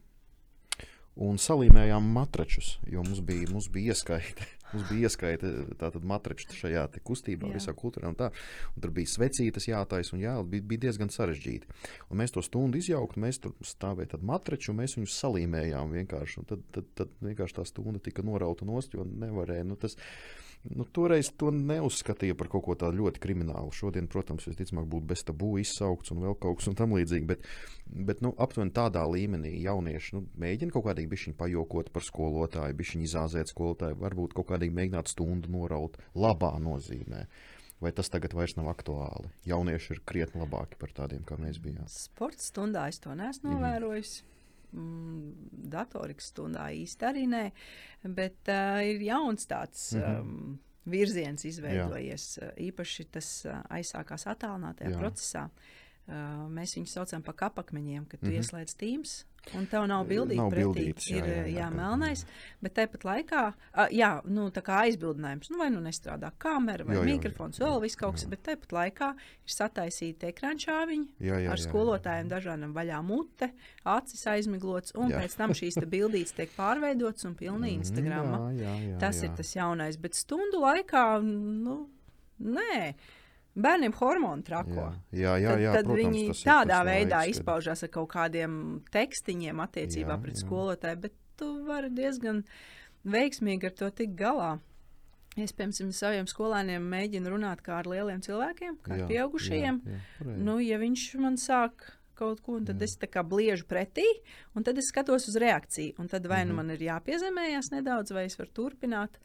un 1.24 1.38
salīmējām 1.38 2.08
matračus, 2.16 2.74
jo 2.90 3.04
mums 3.06 3.22
bija, 3.24 3.46
mums 3.54 3.70
bija 3.72 3.94
ieskaita 3.94 4.48
Mums 4.74 4.86
bija 4.90 5.08
ieskaita 5.08 5.50
tātad 5.80 6.04
matračs 6.06 6.50
šajā 6.58 6.84
kustībā, 7.06 7.48
jā. 7.50 7.58
visā 7.60 7.74
kultūrā. 7.76 8.10
Un 8.10 8.18
tā, 8.18 8.30
un 8.74 8.84
tur 8.84 8.92
bija 8.94 9.12
svecītas 9.14 9.68
jātaisa, 9.70 10.14
un 10.16 10.24
jā, 10.24 10.34
bija, 10.50 10.66
bija 10.74 10.86
diezgan 10.88 11.12
sarežģīti. 11.14 11.70
Un 12.10 12.20
mēs 12.20 12.34
to 12.34 12.42
stundu 12.44 12.80
izjauktu, 12.80 13.22
mēs 13.24 13.40
tur 13.44 13.54
stāvējām 13.64 14.14
tādu 14.16 14.30
matraču, 14.30 14.72
un 14.72 14.82
mēs 14.82 14.98
viņus 14.98 15.18
salīmējām 15.22 15.94
vienkārši. 15.98 16.46
Tad, 16.50 16.64
tad, 16.74 16.88
tad 16.98 17.14
vienkārši 17.24 17.60
tā 17.60 17.66
stunda 17.68 18.02
tika 18.02 18.24
norauta 18.26 18.66
nost, 18.68 18.96
jo 18.96 19.06
nevarēja. 19.08 19.66
Nu, 19.68 19.78
tas, 19.80 19.96
Nu, 20.64 20.86
toreiz 20.88 21.28
to 21.36 21.50
neuzskatīja 21.52 22.36
par 22.40 22.48
kaut 22.52 22.64
ko 22.64 22.74
tādu 22.80 23.02
ļoti 23.02 23.20
kriminālu. 23.20 23.72
Šodien, 23.76 24.06
protams, 24.08 24.46
visticamāk, 24.48 24.86
būtu 24.88 25.10
bez 25.10 25.24
tabū 25.28 25.50
izsaukts 25.60 26.14
un 26.14 26.22
vēl 26.24 26.38
kaut 26.40 26.62
kas 26.62 26.70
tamlīdzīgs. 26.78 27.26
Bet, 27.28 27.44
bet 28.08 28.22
nu, 28.24 28.32
aptuveni 28.40 28.72
tādā 28.76 29.02
līmenī 29.04 29.52
jaunieši 29.66 30.16
nu, 30.16 30.24
mēģina 30.40 30.72
kaut 30.72 30.86
kādīgi 30.88 31.12
bišķiņu 31.12 31.38
pajokot 31.42 31.92
par 31.92 32.06
skolotāju, 32.08 32.78
bišķiņu 32.80 33.08
izāzēt 33.10 33.52
skolotāju, 33.52 34.00
varbūt 34.00 34.36
kaut 34.38 34.48
kādīgi 34.54 34.78
mēģināt 34.80 35.12
stundu 35.12 35.52
noraut 35.52 36.00
labā 36.16 36.54
nozīmē. 36.64 37.26
Vai 37.84 37.92
tas 37.92 38.08
tagad 38.08 38.32
vairs 38.32 38.56
nav 38.56 38.70
aktuāli? 38.72 39.28
Jaunieši 39.50 39.98
ir 39.98 40.04
krietni 40.08 40.40
labāki 40.40 40.80
par 40.80 40.94
tādiem, 40.96 41.26
kā 41.28 41.36
mēs 41.36 41.60
bijām. 41.60 41.84
Sports 41.92 42.48
stundā 42.54 42.88
es 42.88 43.02
to 43.04 43.12
neesmu 43.12 43.52
novērojis. 43.52 44.22
Mm 44.22 44.30
mm, 44.30 44.33
datorikas 45.74 46.30
stundā 46.32 46.68
īsti 46.74 47.08
arī 47.08 47.24
nē, 47.30 47.44
bet 48.16 48.52
uh, 48.52 48.80
ir 48.84 49.02
jauns 49.02 49.46
tāds. 49.50 49.92
Mm 49.94 50.00
-hmm. 50.00 50.20
um, 50.20 50.58
Virziens 50.84 51.44
izveidojies 51.44 52.38
Jā. 52.38 52.50
īpaši 52.60 53.04
tas 53.10 53.46
uh, 53.46 53.62
aizsākās 53.72 54.26
attālinātajā 54.26 54.90
Jā. 54.90 54.98
procesā. 54.98 55.48
Uh, 56.04 56.50
mēs 56.52 56.76
viņus 56.76 56.92
saucam 56.92 57.22
par 57.22 57.34
kapakmeņiem, 57.34 58.04
kad 58.04 58.22
mm 58.22 58.28
-hmm. 58.28 58.36
ieslēdz 58.36 58.76
tīms 58.76 59.24
Un 59.52 59.66
tev 59.68 59.84
nav 59.90 60.06
bildīts, 60.08 60.40
nav 60.40 60.50
pretī, 60.52 60.64
bildīts 60.64 61.08
jā, 61.10 61.18
ir 61.18 61.26
jā, 61.28 61.34
jā, 61.44 61.48
jā, 61.58 61.66
melnais, 61.74 62.22
bet 62.64 62.74
tāpat 62.78 63.04
laikā, 63.04 63.42
jā, 63.92 64.10
nu, 64.32 64.46
tā 64.54 64.62
kā 64.64 64.78
aizbildinājums, 64.86 65.50
nu, 65.52 65.58
vai 65.60 65.68
nu 65.74 65.82
nestrādā 65.84 66.30
kamera 66.40 66.86
vai 66.88 66.96
jā, 66.96 67.02
jā, 67.04 67.08
mikrofons, 67.12 67.60
jā, 67.60 67.68
vēl 67.68 67.82
viss 67.84 68.00
kaut 68.00 68.16
kas, 68.16 68.24
bet 68.30 68.44
tāpat 68.48 68.72
laikā 68.78 69.10
ir 69.20 69.54
sataisīta 69.54 70.30
jā, 71.44 71.52
ar 71.52 71.60
skolotājiem 71.60 72.30
dažādam 72.32 72.72
vaļā 72.76 73.02
mute, 73.04 73.50
acis 73.94 74.24
aizmiglots, 74.32 74.96
un 74.96 75.12
jā. 75.12 75.20
pēc 75.20 75.36
tam 75.40 75.52
šīs 75.56 75.78
bildītes 75.92 76.36
tiek 76.38 76.54
pārveidotas 76.56 77.28
un 77.28 77.36
pilnīgi 77.38 77.82
mm, 77.82 77.90
jā, 78.88 78.96
Tas 79.02 79.20
jā. 79.20 79.28
ir 79.28 79.36
tas 79.36 79.52
jaunais, 79.58 80.00
bet 80.00 80.16
stundu 80.18 80.64
laikā, 80.64 81.04
nu, 81.20 81.84
nē. 82.40 82.94
Bērniem 83.54 83.92
hormoni 83.94 84.42
trako. 84.42 84.88
Jā, 85.14 85.36
jā, 85.38 85.38
jā, 85.38 85.56
jā 85.62 85.72
tad, 85.76 85.84
tad 85.84 85.90
protams, 85.92 86.16
viņi 86.18 86.46
tādā 86.46 86.78
veidā 86.86 87.20
laiks, 87.22 87.38
izpaužās 87.38 87.84
ar 87.86 87.90
kaut 87.94 88.08
kādiem 88.10 88.54
tekstiņiem 88.94 89.60
attiecībā 89.62 90.16
jā, 90.16 90.20
pret 90.24 90.38
jā. 90.38 90.42
skolotāju, 90.42 91.00
bet 91.04 91.18
tu 91.38 91.50
vari 91.68 91.90
diezgan 91.94 92.42
veiksmīgi 93.06 93.70
ar 93.70 93.76
to 93.78 93.90
tikt 93.94 94.16
galā. 94.18 94.56
Es, 95.34 95.50
piemēram, 95.54 95.90
saviem 95.94 96.28
skolēniem 96.30 96.84
mēģinu 96.90 97.30
runāt 97.32 97.62
kā 97.66 97.80
ar 97.80 97.88
lieliem 97.90 98.20
cilvēkiem, 98.22 98.78
kā 98.84 98.94
ar 98.94 99.06
pieaugušajiem. 99.10 99.80
Jā, 99.82 100.00
jā, 100.22 100.34
nu, 100.46 100.60
ja 100.62 100.78
viņš 100.82 101.06
man 101.22 101.38
sāk 101.42 101.88
kaut 102.14 102.42
ko, 102.46 102.60
tad 102.62 102.78
Jā. 102.78 102.86
es 102.86 102.94
tā 103.00 103.08
kā 103.10 103.24
bliežu 103.26 103.66
pretī, 103.66 104.06
un 104.54 104.66
tad 104.66 104.78
es 104.78 104.92
skatos 104.92 105.26
uz 105.30 105.38
reakciju. 105.42 105.96
Un 105.98 106.08
tad 106.08 106.26
vai 106.30 106.44
nu 106.44 106.52
-hmm. 106.52 106.56
man 106.56 106.70
ir 106.70 106.82
jāpiezemējas 106.82 107.72
nedaudz, 107.72 108.12
vai 108.12 108.24
es 108.24 108.38
varu 108.38 108.50
turpināt. 108.54 109.18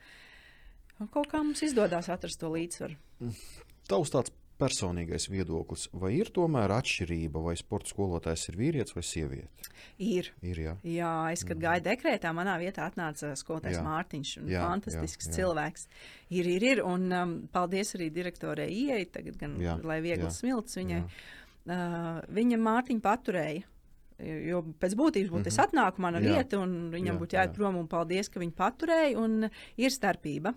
Kaut 1.11 1.27
kā 1.27 1.37
mums 1.43 1.61
izdodas 1.61 2.09
atrast 2.09 2.39
to 2.39 2.49
līdzsvaru. 2.49 2.95
Tavs 3.89 4.11
tāds 4.13 4.33
personīgais 4.59 5.29
viedoklis, 5.31 5.87
vai 5.95 6.11
ir 6.17 6.29
tomēr 6.35 6.71
atšķirība, 6.75 7.41
vai 7.45 7.55
sporta 7.59 7.93
skolotājs 7.93 8.49
ir 8.51 8.57
vīrietis 8.59 8.95
vai 8.95 9.03
sieviete? 9.07 9.69
Ir. 10.03 10.29
ir 10.43 10.59
jā. 10.65 10.73
jā, 10.83 11.13
es 11.33 11.45
kad 11.45 11.55
mm. 11.55 11.63
gāju 11.63 11.85
dekrētā, 11.87 12.33
manā 12.35 12.57
vietā 12.59 12.89
atnāca 12.89 13.31
skolotājs 13.39 13.79
jā. 13.79 13.85
Mārtiņš. 13.87 14.33
Jā, 14.51 14.65
fantastisks 14.67 15.29
jā, 15.29 15.31
jā. 15.31 15.37
cilvēks. 15.39 15.87
Ir, 16.29 16.51
ir, 16.57 16.65
ir. 16.73 16.83
Un 16.85 17.07
um, 17.15 17.35
paldies 17.53 17.95
arī 17.97 18.09
direktorai 18.13 18.67
Ieai, 18.73 19.05
tagad 19.13 19.39
gan, 19.39 19.55
jā, 19.63 19.77
lai 19.87 20.01
viegls 20.03 20.41
smilts 20.43 20.79
viņai. 20.79 21.01
Uh, 21.69 22.19
viņa 22.35 22.59
Mārtiņu 22.65 23.05
paturēja. 23.05 23.63
Jo 24.19 24.59
pēc 24.75 24.97
būtības 24.99 25.29
būtu 25.31 25.39
mm 25.39 25.45
-hmm. 25.45 25.47
es 25.47 25.55
mhm. 25.55 25.65
atnāku, 25.69 26.01
mana 26.03 26.19
jā. 26.19 26.33
vieta, 26.35 26.59
un 26.59 26.91
viņam 26.91 27.15
jā, 27.15 27.19
būtu 27.21 27.39
jāiet 27.39 27.55
prom, 27.55 27.79
un 27.79 27.87
paldies, 27.87 28.27
ka 28.27 28.43
viņi 28.43 28.51
paturēja. 28.51 29.15
Un 29.17 29.47
ir 29.79 29.95
starpība. 29.95 30.53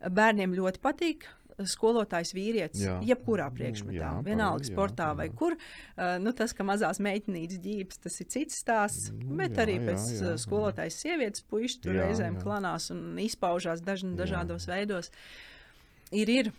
Bērniem 0.00 0.54
ļoti 0.54 0.78
patīk 0.80 1.26
skolotājs 1.68 2.32
vīrietis, 2.36 2.84
jā. 2.86 2.96
jebkurā 3.10 3.48
priekšmetā, 3.54 3.98
jā, 3.98 4.10
vienalga 4.26 4.64
jā, 4.64 4.70
sportā 4.72 5.10
jā, 5.10 5.18
vai 5.18 5.28
kur. 5.36 5.56
Uh, 5.56 6.16
nu, 6.22 6.32
tas, 6.36 6.54
ka 6.56 6.66
mazās 6.66 7.00
meitenītes 7.02 7.60
ģības, 7.64 8.00
tas 8.06 8.18
ir 8.22 8.28
cits 8.32 8.58
stāsts, 8.62 9.10
nu, 9.12 9.36
bet 9.40 9.56
jā, 9.56 9.64
arī 9.64 9.76
pēc 9.84 10.08
jā, 10.14 10.18
jā, 10.30 10.34
skolotājs 10.40 10.98
sievietes 11.04 11.44
puiši 11.50 11.80
tur 11.84 11.96
jā, 11.98 12.08
reizēm 12.08 12.38
jā. 12.38 12.44
klanās 12.44 12.90
un 12.94 13.18
izpaužās 13.22 13.84
daž, 13.84 14.04
dažādos 14.18 14.68
jā. 14.68 14.76
veidos. 14.76 15.12
Ir, 16.10 16.30
ir 16.30 16.52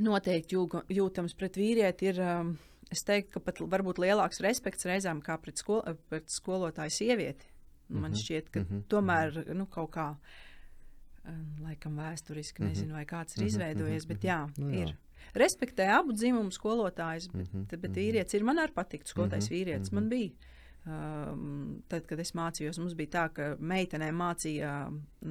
noteikti 0.00 0.56
jūga, 0.56 0.84
jūtams 0.90 1.36
pret 1.38 1.58
vīrieti. 1.60 2.12
Ir, 2.12 2.20
um, 2.24 2.52
es 2.90 3.04
teiktu, 3.06 3.36
ka 3.36 3.46
pat 3.50 3.64
varbūt 3.76 4.00
lielāks 4.02 4.42
respekts 4.44 4.88
reizēm 4.88 5.22
kā 5.24 5.36
pret, 5.42 5.60
skol, 5.60 5.82
pret 6.10 6.30
skolotāju 6.32 6.94
sievieti. 6.94 7.50
Man 7.90 8.02
mm 8.02 8.06
-hmm. 8.14 8.22
šķiet, 8.22 8.50
ka 8.50 8.60
mm 8.60 8.66
-hmm. 8.66 8.82
tomēr 8.88 9.54
nu, 9.54 9.66
kaut 9.66 9.90
kādā 9.90 10.16
laikam 11.60 11.98
vēsturiski, 12.00 12.62
mhm. 12.62 12.68
nezinu, 12.72 12.96
vai 12.98 13.06
kāds 13.08 13.36
ir 13.36 13.44
mhm, 13.44 13.52
izveidojies, 13.52 14.04
mhm, 14.06 14.12
bet 14.12 14.24
jā, 14.24 14.40
nu, 14.58 14.70
jā. 14.74 14.88
ir. 14.88 14.96
Respektē 15.36 15.86
abu 15.94 16.14
dzimumu 16.16 16.50
skolotājus, 16.50 17.28
bet, 17.30 17.52
mm 17.52 17.66
-hmm. 17.66 17.80
bet 17.82 17.92
vīrietis 17.96 18.34
ir. 18.34 18.44
Man 18.44 18.58
arī 18.58 18.72
patīk 18.72 19.04
skolotājs 19.06 19.50
mm 19.50 19.54
-hmm. 19.54 19.58
vīrietis. 19.58 19.92
Man 19.92 20.08
bija. 20.08 20.30
Um, 20.86 21.82
tad, 21.88 22.06
kad 22.08 22.18
es 22.20 22.32
mācījos, 22.32 22.78
mums 22.80 22.94
bija 22.96 23.10
tā, 23.12 23.24
ka 23.32 23.56
meitenēm 23.60 24.16
mācīja 24.16 24.70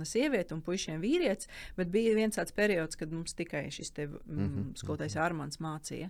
sieviete 0.05 0.53
un 0.53 0.61
puišiem 0.61 1.01
vīrietis, 1.01 1.49
bet 1.75 1.89
bija 1.89 2.13
viens 2.15 2.37
tāds 2.37 2.53
periods, 2.53 2.95
kad 2.95 3.11
mums 3.11 3.33
tikai 3.33 3.71
šis 3.71 3.91
te, 3.91 4.05
mm, 4.07 4.75
skolotājs 4.75 5.17
Armāns 5.17 5.57
mācīja. 5.57 6.09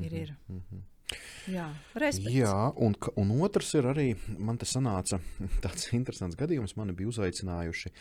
Ir, 0.00 0.12
ir. 0.12 0.36
Mm 0.48 0.60
-hmm. 0.60 0.82
Jā, 1.50 1.66
respekts. 1.98 2.34
Jā, 2.36 2.54
un, 2.78 2.94
un 3.18 3.32
otrs 3.42 3.72
ir 3.78 3.88
arī, 3.90 4.06
man 4.38 4.60
te 4.60 4.68
sanāca 4.68 5.18
tāds 5.64 5.88
interesants 5.96 6.38
gadījums, 6.38 6.76
mani 6.78 6.94
bija 6.96 7.10
uzaicinājuši. 7.10 7.92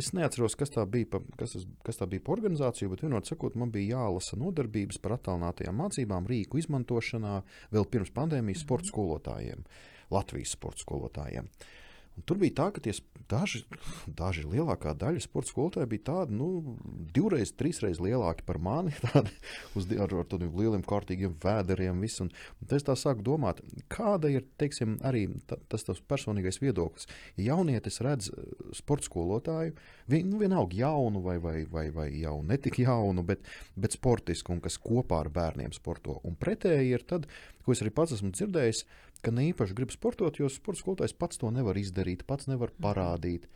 Es 0.00 0.12
neatceros, 0.16 0.56
kas 0.58 0.74
tā 0.74 0.84
bija 0.90 1.10
pa, 1.14 1.22
kas, 1.38 1.56
kas 1.86 2.00
tā 2.00 2.08
bija 2.10 2.24
pa 2.26 2.34
organizāciju, 2.36 2.90
bet 2.92 3.06
vienot 3.06 3.28
sakot, 3.28 3.56
man 3.60 3.72
bija 3.74 4.00
jālasa 4.00 4.38
nodarbības 4.40 5.00
par 5.04 5.18
attālinātajām 5.18 5.78
mācībām, 5.82 6.28
rīku 6.30 6.62
izmantošanā 6.62 7.40
vēl 7.74 7.88
pirms 7.90 8.14
pandēmijas 8.16 8.42
mm 8.42 8.62
-hmm. 8.62 8.66
sporta 8.66 8.92
skolotājiem, 8.92 9.66
Latvijas 10.10 10.56
sporta 10.58 10.86
skolotājiem. 10.86 11.46
Uh, 11.46 11.85
Un 12.16 12.24
tur 12.24 12.38
bija 12.40 12.54
tā, 12.62 12.66
ka 12.72 12.80
tie 12.80 12.94
daži, 13.28 13.62
daži 14.20 14.44
lielākā 14.46 14.94
daļa 14.98 15.22
sporta 15.24 15.50
skolotāju 15.50 15.90
bija 15.90 16.04
tādi, 16.10 16.36
nu, 16.38 16.76
divreiz, 17.14 17.52
trīsreiz 17.56 18.00
lielāki 18.02 18.46
par 18.46 18.58
mani, 18.62 18.94
tādi 19.04 19.32
uz, 19.76 19.88
ar, 19.92 20.12
ar 20.22 20.28
tādiem 20.30 20.54
lieliem, 20.56 20.84
kārtīgiem 20.86 21.36
vēderiem. 21.42 22.00
Visu, 22.02 22.26
un, 22.26 22.32
un 22.62 22.76
es 22.76 22.86
tā 22.86 22.96
sāku 22.98 23.24
domāt, 23.26 23.60
kāda 23.92 24.30
ir 24.32 24.46
teiksim, 24.60 24.96
arī 25.06 25.26
ta, 25.50 25.58
tas 25.70 25.84
tavs 25.86 26.02
personīgais 26.08 26.60
viedoklis. 26.62 27.08
Ja 27.36 27.54
jaunietis 27.54 28.00
redz 28.04 28.30
sporta 28.76 29.10
skolotāju, 29.10 29.76
vien, 30.10 30.30
nu, 30.30 30.40
vienalga 30.42 30.80
jaunu 30.80 31.22
vai, 31.24 31.36
vai, 31.42 31.58
vai, 31.70 31.88
vai 31.94 32.08
jau 32.16 32.38
netik 32.46 32.80
jaunu, 32.82 33.26
bet, 33.26 33.44
bet 33.76 33.96
sportisku 33.96 34.56
un 34.56 34.62
kas 34.64 34.80
kopā 34.80 35.20
ar 35.24 35.32
bērniem 35.34 35.74
sporto. 35.76 36.20
Un 36.26 36.38
pretēji 36.40 36.96
ir 36.96 37.04
tad, 37.08 37.28
ko 37.66 37.74
es 37.74 37.82
arī 37.82 37.92
pats 37.94 38.14
esmu 38.16 38.32
dzirdējis 38.32 38.84
ka 39.24 39.32
ne 39.34 39.48
īpaši 39.50 39.76
grib 39.76 39.94
sportot, 39.94 40.38
jo 40.40 40.50
sports 40.52 40.82
skolotājs 40.84 41.16
pats 41.16 41.40
to 41.40 41.50
nevar 41.54 41.78
izdarīt, 41.80 42.26
pats 42.28 42.50
nevar 42.50 42.72
mhm. 42.74 42.82
parādīt. 42.86 43.48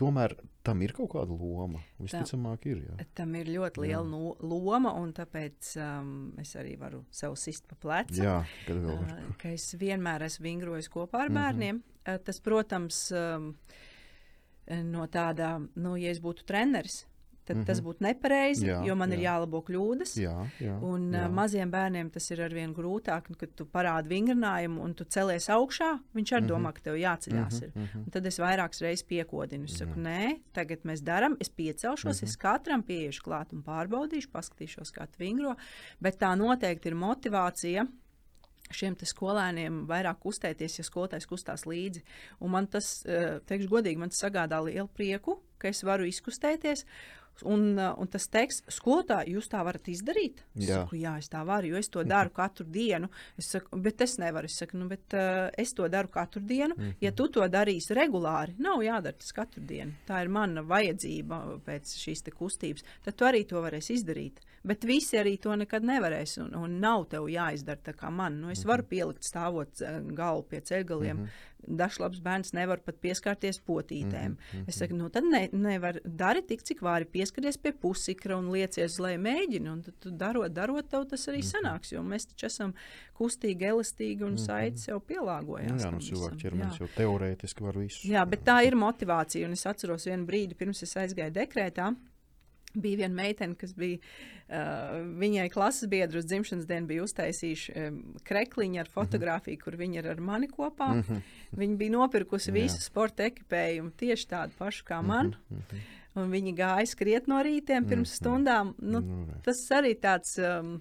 Tomēr 0.00 0.32
tam 0.64 0.80
ir 0.80 0.94
kaut 0.96 1.10
kāda 1.12 1.34
loma. 1.36 1.82
Visticamāk, 2.00 2.64
ir. 2.70 2.78
Jā. 2.86 3.04
Tam 3.18 3.34
ir 3.36 3.50
ļoti 3.52 3.82
liela 3.84 4.06
no, 4.08 4.32
loma, 4.40 4.94
un 4.96 5.10
tāpēc 5.12 5.74
um, 5.76 6.14
es 6.40 6.54
arī 6.56 6.72
varu 6.80 7.02
sev 7.12 7.36
sist 7.36 7.66
pa 7.68 7.76
plecu. 7.76 8.22
Jā, 8.22 8.38
uh, 8.72 9.20
ka 9.40 9.52
es 9.52 9.74
vienmēr 9.76 10.24
esmu 10.24 10.46
vingrojis 10.46 10.88
kopā 10.88 11.26
ar 11.26 11.28
mm 11.28 11.36
-hmm. 11.36 11.42
bērniem. 11.42 11.82
Uh, 12.00 12.16
tas, 12.24 12.40
protams, 12.40 13.02
um, 13.12 13.52
no 14.88 15.06
tāda, 15.06 15.58
nu, 15.74 15.96
ja 16.00 16.10
es 16.10 16.22
būtu 16.22 16.48
treneris, 16.48 17.04
tad 17.44 17.56
mm 17.56 17.62
-hmm. 17.62 17.66
tas 17.66 17.80
mhm. 17.80 17.86
būtu 17.88 18.00
nepareizi, 18.00 18.66
jā, 18.66 18.86
jo 18.86 18.94
man 18.94 19.10
jā. 19.10 19.14
ir 19.14 19.20
jālabo 19.20 19.60
kļūdas. 19.66 20.16
Jā, 20.20 20.46
jā, 20.60 20.76
un 20.82 21.12
jā. 21.12 21.28
Maziem 21.30 21.70
bērniem 21.70 22.10
tas 22.10 22.30
ir 22.30 22.42
arvien 22.42 22.74
grūtāk, 22.74 23.30
nu, 23.30 23.36
kad 23.36 23.54
tu 23.54 23.64
parādi 23.64 24.08
vingrinājumu 24.08 24.82
un 24.82 24.94
tu 24.94 25.04
celies 25.04 25.48
augšā. 25.48 25.98
Viņš 26.14 26.32
arī 26.32 26.40
mm 26.40 26.46
-hmm. 26.46 26.52
domā, 26.52 26.72
ka 26.72 26.80
tev 26.80 26.94
jāceļās. 26.94 27.60
Mm 27.60 27.82
-hmm. 27.82 28.04
Un 28.04 28.10
tad 28.10 28.26
es 28.26 28.38
vairākas 28.38 28.80
reizes 28.80 29.02
piekodinu. 29.02 29.64
Es 29.64 29.78
saku, 29.78 29.98
jā. 29.98 30.02
nē, 30.02 30.40
tagad 30.52 30.78
mēs 30.84 31.00
darām, 31.02 31.36
es 31.40 31.48
piecelšos, 31.48 32.22
mm 32.22 32.26
-hmm. 32.26 32.28
es 32.28 32.36
katram 32.36 32.82
pieiešu 32.82 33.22
klāt 33.22 33.52
un 33.52 33.62
pārbaudīšu, 33.62 34.30
paskatīšos, 34.32 34.92
kā 34.92 35.06
tu 35.06 35.18
vingro. 35.18 35.56
Bet 36.00 36.18
tā 36.18 36.36
noteikti 36.36 36.88
ir 36.88 36.94
motivācija 36.94 37.86
šiem 38.70 38.96
skolēniem 39.02 39.84
vairāk 39.90 40.20
kustēties, 40.22 40.78
ja 40.78 40.86
skolotājs 40.86 41.28
kustās 41.30 41.66
līdzi. 41.68 42.02
Un 42.40 42.50
man 42.54 42.68
tas, 42.70 43.00
teikšu 43.50 43.68
godīgi, 43.68 44.00
man 44.00 44.12
tas 44.12 44.22
sagādā 44.24 44.60
lielu 44.64 44.88
prieku, 44.94 45.40
ka 45.58 45.68
es 45.68 45.82
varu 45.86 46.08
izkustēties. 46.08 46.86
Un, 47.44 47.78
uh, 47.78 47.92
un 48.00 48.08
tas 48.10 48.26
teiks, 48.28 48.60
skolotāji, 48.70 49.34
jūs 49.36 49.48
tā 49.50 49.62
varat 49.66 49.88
izdarīt? 49.92 50.42
Es 50.54 50.68
jā. 50.68 50.80
saku, 50.80 50.98
jā, 51.00 51.16
es 51.20 51.30
tā 51.32 51.42
varu, 51.46 51.72
jo 51.72 51.80
es 51.80 51.88
to 51.92 52.04
daru 52.14 52.32
katru 52.34 52.66
dienu. 52.66 53.10
Es 53.40 53.50
saku, 53.54 53.80
bet 53.80 54.00
es 54.04 54.18
nevaru. 54.20 54.50
Es 54.50 54.58
saku, 54.60 54.78
nu, 54.80 54.88
bet 54.90 55.16
uh, 55.16 55.48
es 55.58 55.74
to 55.76 55.88
daru 55.88 56.08
katru 56.12 56.42
dienu. 56.42 56.74
Mm 56.76 56.82
-hmm. 56.82 56.94
Ja 57.00 57.12
tu 57.12 57.28
to 57.28 57.40
darīsi 57.48 57.94
regulāri, 57.94 58.54
nav 58.58 58.82
jādara 58.82 59.16
tas 59.18 59.32
katru 59.32 59.62
dienu. 59.62 59.92
Tā 60.08 60.22
ir 60.22 60.28
mana 60.28 60.62
vajadzība 60.62 61.60
pēc 61.66 61.96
šīs 62.04 62.24
kustības. 62.34 62.84
Tad 63.04 63.14
tu 63.14 63.24
arī 63.24 63.46
to 63.46 63.62
varēsi 63.62 63.94
izdarīt. 63.94 64.40
Bet 64.62 64.84
visi 64.84 65.16
arī 65.16 65.38
to 65.40 65.56
nekad 65.56 65.82
nevarēs. 65.82 66.38
Un, 66.40 66.54
un 66.54 66.80
nav 66.80 67.08
tev 67.08 67.28
jāizdara 67.28 67.80
tā 67.84 67.92
kā 67.92 68.10
man. 68.10 68.40
Nu, 68.40 68.50
es 68.50 68.58
mm 68.58 68.62
-hmm. 68.62 68.68
varu 68.68 68.82
pielikt 68.82 69.24
stāvot 69.24 69.80
uh, 69.80 70.12
galvu 70.14 70.42
pie 70.42 70.60
ceļgaliem. 70.60 71.16
Mm 71.16 71.24
-hmm 71.24 71.49
Dažs 71.66 72.20
bērns 72.22 72.52
nevar 72.56 72.80
pat 72.84 72.96
pieskarties 73.00 73.60
potītēm. 73.66 74.30
Mm 74.30 74.36
-hmm. 74.52 74.68
Es 74.68 74.78
saku, 74.78 74.96
nu 74.96 75.08
tad 75.08 75.24
ne, 75.24 75.48
nevar 75.52 76.00
dari 76.04 76.42
tik, 76.42 76.62
cik 76.62 76.82
vari 76.82 77.04
pieskaries 77.04 77.56
pie 77.56 77.72
pusikra 77.72 78.36
un 78.36 78.50
liecies, 78.52 78.98
lai 78.98 79.16
mēģini. 79.16 79.70
Un 79.72 79.82
tad, 79.82 79.94
tu 80.00 80.10
darot, 80.10 80.52
darot, 80.52 80.88
tev 80.88 81.06
tas 81.08 81.28
arī 81.28 81.36
mm 81.36 81.42
-hmm. 81.42 81.52
sanāks. 81.52 81.92
Jo 81.92 82.02
mēs 82.02 82.26
taču 82.28 82.46
esam 82.46 82.74
kustīgi, 83.14 83.64
elastīgi 83.64 84.22
un 84.22 84.30
mm 84.30 84.36
-hmm. 84.36 84.46
saites 84.46 84.88
jau 84.88 85.00
pielāgojās. 85.00 85.84
Jā, 85.84 85.90
nu 85.90 85.98
cilvēku 85.98 86.36
ķermenis 86.36 86.80
jau 86.80 86.88
teorētiski 86.96 87.62
var 87.62 87.78
visu. 87.78 88.08
Jā, 88.08 88.28
bet 88.28 88.44
tā 88.44 88.66
ir 88.66 88.74
motivācija. 88.74 89.46
Un 89.46 89.52
es 89.52 89.66
atceros 89.66 90.06
vienu 90.06 90.26
brīdi, 90.26 90.54
pirms 90.54 90.82
es 90.82 90.96
aizgāju 90.96 91.32
dekrētā. 91.32 91.94
Bija 92.74 93.00
viena 93.02 93.14
meitene, 93.14 93.56
kas 93.58 93.72
bija 93.74 93.98
uh, 93.98 95.00
viņai 95.18 95.48
klases 95.50 95.88
biedru 95.90 96.20
uz 96.20 96.26
dzimšanas 96.30 96.68
dienu, 96.68 96.86
bija 96.86 97.02
uztaisījuši 97.02 97.72
um, 97.74 97.96
krekliņu 98.26 98.80
ar 98.82 98.90
fotografiju, 98.90 99.56
mm 99.56 99.58
-hmm. 99.58 99.64
kur 99.64 99.78
viņa 99.80 99.98
ir 99.98 100.08
ar 100.10 100.20
mani 100.20 100.48
kopā. 100.48 100.92
Mm 100.94 101.02
-hmm. 101.02 101.22
Viņa 101.62 101.76
bija 101.76 101.90
nopirkusi 101.90 102.52
visu 102.52 102.80
sporta 102.80 103.26
ekipējumu 103.26 103.90
tieši 103.90 104.28
tādu 104.28 104.52
pašu 104.58 104.84
kā 104.84 105.02
man. 105.02 105.34
Mm 105.50 105.56
-hmm. 105.56 105.80
Un 106.14 106.30
viņi 106.30 106.54
gāja 106.54 106.86
skriet 106.86 107.26
no 107.26 107.42
rītiem 107.42 107.88
pirms 107.88 108.10
-hmm. 108.10 108.16
stundām. 108.16 108.74
Nu, 108.78 108.98
-hmm. 109.00 109.42
Tas 109.42 109.70
arī 109.70 109.94
tāds, 109.94 110.60
um, 110.60 110.80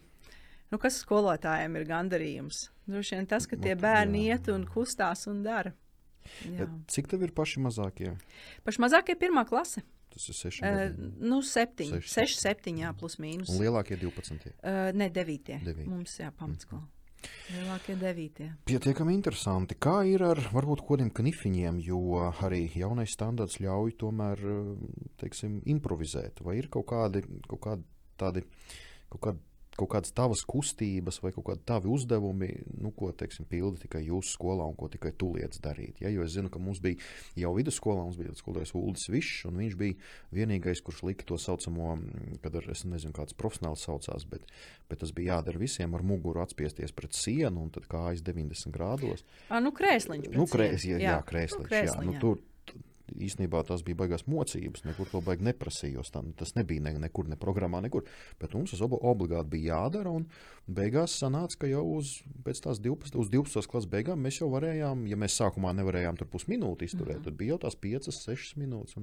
nu, 0.72 0.78
kas 0.78 1.06
skolotājiem 1.06 1.76
ir 1.76 1.86
gandarījums. 1.86 2.70
Droši 2.86 3.16
vien 3.16 3.26
tas, 3.26 3.48
ka 3.48 3.56
tie 3.56 3.76
bērni 3.76 4.26
iet 4.26 4.48
un 4.48 4.66
kustās 4.66 5.28
un 5.28 5.44
dara. 5.44 5.72
Cik 6.88 7.08
tev 7.08 7.24
ir 7.24 7.32
paši 7.32 7.60
mazākie? 7.60 8.16
Paši 8.64 8.82
mazākie 8.82 9.16
ir 9.16 9.20
pirmā 9.22 9.46
klase. 9.48 9.82
Tas 10.10 10.30
ir 10.32 10.38
6. 10.38 10.62
Uh, 10.66 11.10
nu, 11.22 11.42
7, 11.46 12.00
6, 12.02 12.40
7, 12.42 12.78
jā, 12.82 12.94
plus 12.98 13.20
mīnus. 13.22 13.52
Un 13.54 13.62
lielākie 13.62 14.00
12. 14.02 14.56
Uh, 14.58 14.90
ne, 14.98 15.10
9. 15.14 15.60
9. 15.66 15.86
Mums 15.90 16.18
jā, 16.22 16.32
pamatskola. 16.36 16.82
Mm. 16.82 16.96
Lielākie 17.52 17.96
devītie. 18.00 18.48
Pietiekami 18.70 19.12
interesanti. 19.18 19.76
Kā 19.76 19.98
ir 20.08 20.24
ar 20.24 20.40
varbūt 20.54 20.86
kādiem 20.88 21.10
knifiņiem, 21.16 21.82
jo 21.84 22.22
arī 22.46 22.62
jaunais 22.80 23.12
standarts 23.12 23.60
ļauj 23.60 23.98
tomēr 24.00 24.44
teiksim, 25.20 25.60
improvizēt. 25.74 26.40
Vai 26.46 26.60
ir 26.62 26.70
kaut 26.72 26.88
kādi, 26.94 27.26
kaut 27.50 27.64
kādi 27.66 27.88
tādi, 28.22 28.46
kaut 29.12 29.24
kādi 29.26 29.49
kaut 29.80 29.92
kādas 29.94 30.14
tavas 30.16 30.44
kustības 30.48 31.20
vai 31.24 31.32
kaut 31.36 31.48
kādi 31.50 31.64
tavi 31.68 31.90
uzdevumi, 31.92 32.50
nu, 32.82 32.92
ko, 32.96 33.12
teiksim, 33.16 33.48
pilda 33.50 33.80
tikai 33.84 34.04
jūsu 34.08 34.36
skolā 34.36 34.68
un 34.70 34.76
ko 34.80 34.90
tikai 34.92 35.12
tu 35.20 35.32
lietas 35.36 35.62
darīt. 35.64 36.02
Ja? 36.04 36.12
Jo 36.14 36.26
es 36.26 36.36
zinu, 36.36 36.52
ka 36.52 36.62
mums 36.62 36.82
bija 36.84 37.00
jau 37.40 37.54
vidusskolā, 37.58 38.04
mums 38.06 38.20
bija 38.20 38.36
skolotājs 38.38 38.76
Uldis 38.80 39.08
Višs, 39.12 39.46
un 39.50 39.62
viņš 39.64 39.78
bija 39.80 39.98
vienīgais, 40.36 40.84
kurš 40.86 41.04
lika 41.08 41.28
to 41.30 41.40
saucamo, 41.42 41.96
kad 42.44 42.60
ar, 42.60 42.70
es 42.74 42.86
nezinu, 42.88 43.16
kāds 43.16 43.38
profesionāls 43.40 43.86
saucās, 43.88 44.28
bet, 44.30 44.46
bet 44.92 45.04
tas 45.04 45.14
bija 45.16 45.38
jādara 45.38 45.62
visiem 45.62 45.96
ar 45.98 46.06
muguru 46.06 46.44
atspiesties 46.44 46.96
pret 46.96 47.18
sienu 47.18 47.66
un 47.66 47.74
tad 47.76 47.88
kājas 47.92 48.24
90 48.26 48.76
grādos. 48.76 49.26
A, 49.50 49.62
nu, 49.64 49.74
krēsliņš. 49.76 50.32
Nu, 50.36 50.48
krēs, 50.50 50.88
jā, 50.88 51.02
jā, 51.04 51.18
krēsliņš, 51.28 51.66
nu, 51.66 51.72
krēsliņ, 51.72 52.14
jā. 52.14 52.20
Nu, 52.20 52.22
tur, 52.24 52.44
īstenībā 53.16 53.62
tās 53.68 53.84
bija 53.86 54.00
baigās 54.02 54.26
mocības. 54.30 54.84
Nekur 54.88 55.10
to 55.12 55.22
baigi 55.26 55.46
neprasījos. 55.48 56.12
Tā, 56.14 56.24
tas 56.40 56.56
nebija 56.58 56.84
ne, 56.86 56.96
nekur, 57.06 57.30
ne 57.32 57.38
programmā, 57.40 57.82
nekur. 57.86 58.08
Bet 58.42 58.56
mums 58.58 58.74
tas 58.74 58.84
obligāti 58.84 59.54
bija 59.56 59.76
jādara. 59.76 60.14
Un 60.20 60.28
beigās 60.70 61.16
sanāca, 61.22 61.62
ka 61.64 61.70
jau 61.72 61.84
uz, 61.98 62.18
tās 62.46 62.82
12, 62.84 63.18
uz 63.20 63.32
12. 63.34 63.70
klases 63.72 63.90
beigām 63.90 64.22
mēs 64.26 64.42
jau 64.42 64.50
varējām, 64.54 65.06
ja 65.10 65.20
mēs 65.20 65.38
sākumā 65.40 65.74
nevarējām 65.80 66.20
tur 66.20 66.30
pusminūti 66.34 66.90
izturēt, 66.90 67.20
mm 67.20 67.22
-hmm. 67.22 67.30
tad 67.30 67.40
bija 67.40 67.56
jau 67.56 67.62
tās 67.66 67.80
5, 67.86 68.12
6 68.20 68.60
minūtes. 68.62 68.98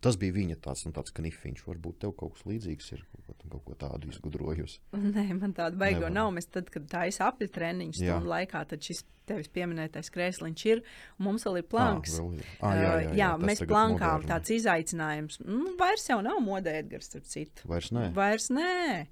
Tas 0.00 0.16
bija 0.16 0.32
viņa 0.32 0.58
tāds, 0.64 0.86
nu, 0.86 0.92
tāds 0.92 1.14
knifiņš. 1.14 1.66
Varbūt 1.68 2.00
tev 2.04 2.16
kaut 2.16 2.34
kas 2.36 2.46
līdzīgs 2.48 2.92
ir 2.96 3.04
kaut, 3.26 3.44
kaut 3.50 3.64
ko 3.64 3.74
tādu 3.74 4.08
izgudrojusi. 4.08 4.80
Nē, 4.92 5.28
man 5.40 5.54
tāda 5.54 5.76
baigo 5.76 6.08
nav. 6.08 6.32
Mēs 6.34 6.50
tad, 6.50 6.70
kad 6.70 6.88
tā 6.90 7.06
ir 7.08 7.22
apli 7.24 7.48
treniņš 7.48 8.02
stundu 8.02 8.28
laikā, 8.30 8.64
tad 8.68 8.84
šis 8.84 9.04
tevis 9.28 9.50
pieminētais 9.52 10.10
krēsliņš 10.14 10.64
ir. 10.70 10.82
Mums 11.22 11.46
vēl 11.46 11.60
ir 11.60 11.68
planks. 11.70 12.16
Ah, 12.16 12.22
vēl 12.22 12.38
ir. 12.38 12.50
Ah, 12.60 12.74
jā, 12.74 12.82
jā, 12.82 12.92
jā, 13.02 13.14
jā, 13.20 13.27
mēs 13.36 13.62
plankām 13.64 14.22
moderni. 14.22 14.30
tāds 14.30 14.54
izaicinājums. 14.56 15.38
Nu, 15.44 15.74
vairs 15.78 16.08
jau 16.08 16.18
nav 16.24 16.40
modē, 16.44 16.78
Edgars, 16.82 17.10
starp 17.10 17.28
citu. 17.28 17.68
Vairs 17.68 17.90
nē. 17.94 18.08
Vairs 18.16 18.48
nē. 18.54 19.06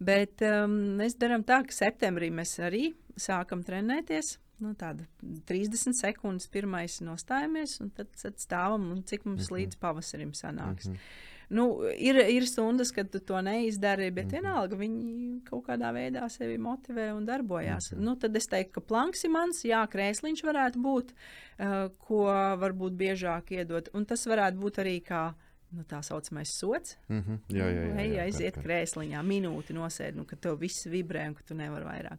Bet 0.00 0.44
um, 0.46 0.76
mēs 1.00 1.16
darām 1.20 1.46
tā, 1.48 1.62
ka 1.66 1.76
septembrī 1.76 2.30
mēs 2.34 2.58
arī 2.62 2.92
sākam 3.16 3.64
trenēties. 3.66 4.36
Nu, 4.62 4.76
tāda 4.78 5.08
30 5.48 5.96
sekundes 5.98 6.46
pirmais 6.52 7.00
nostājamies, 7.02 7.80
un 7.82 7.90
tad, 7.96 8.12
tad 8.14 8.38
stāvam, 8.38 8.92
un 8.94 9.02
cik 9.02 9.24
mums 9.24 9.48
mm 9.48 9.48
-hmm. 9.48 9.58
līdz 9.58 9.78
pavasarim 9.82 10.32
sanāks. 10.32 10.88
Mm 10.88 10.94
-hmm. 10.94 11.31
Nu, 11.52 11.66
ir, 11.92 12.16
ir 12.32 12.46
stundas, 12.48 12.90
kad 12.96 13.10
tu 13.12 13.20
to 13.20 13.40
neizdari, 13.44 14.10
bet 14.10 14.24
mm 14.24 14.30
-hmm. 14.30 14.40
vienalga 14.40 14.76
viņi 14.76 15.40
kaut 15.44 15.66
kādā 15.66 15.92
veidā 15.92 16.28
sevi 16.28 16.56
motivē 16.58 17.12
un 17.12 17.26
darbojās. 17.26 17.92
Mm 17.92 17.98
-hmm. 17.98 18.04
nu, 18.04 18.16
tad 18.16 18.36
es 18.36 18.46
teiktu, 18.46 18.72
ka 18.72 18.80
planks 18.80 19.24
ir 19.24 19.30
mans, 19.30 19.64
jā, 19.64 19.86
krēsliņš 19.94 20.42
varētu 20.44 20.78
būt, 20.78 21.12
uh, 21.12 21.90
ko 21.98 22.24
varbūt 22.64 22.96
biežāk 22.96 23.52
iedot. 23.52 23.88
Un 23.94 24.04
tas 24.04 24.26
varētu 24.26 24.56
būt 24.56 24.78
arī 24.78 25.02
kā 25.02 25.34
nu, 25.72 25.82
tā 25.82 26.02
saucamais 26.02 26.58
sots. 26.58 26.98
Mm 27.08 27.20
-hmm. 27.20 27.38
Jā, 27.48 27.64
jā, 27.64 27.70
jā. 27.70 27.94
jā, 27.96 28.14
jā 28.14 28.22
aiziet 28.22 28.56
krēsliņā, 28.56 29.22
minūti 29.22 29.72
nosēdi, 29.72 30.16
nu, 30.16 30.24
ka 30.24 30.36
tev 30.36 30.58
viss 30.58 30.86
vibrē 30.86 31.28
un 31.28 31.34
ka 31.34 31.42
tu 31.46 31.54
nevari 31.54 31.84
vairāk. 31.84 32.18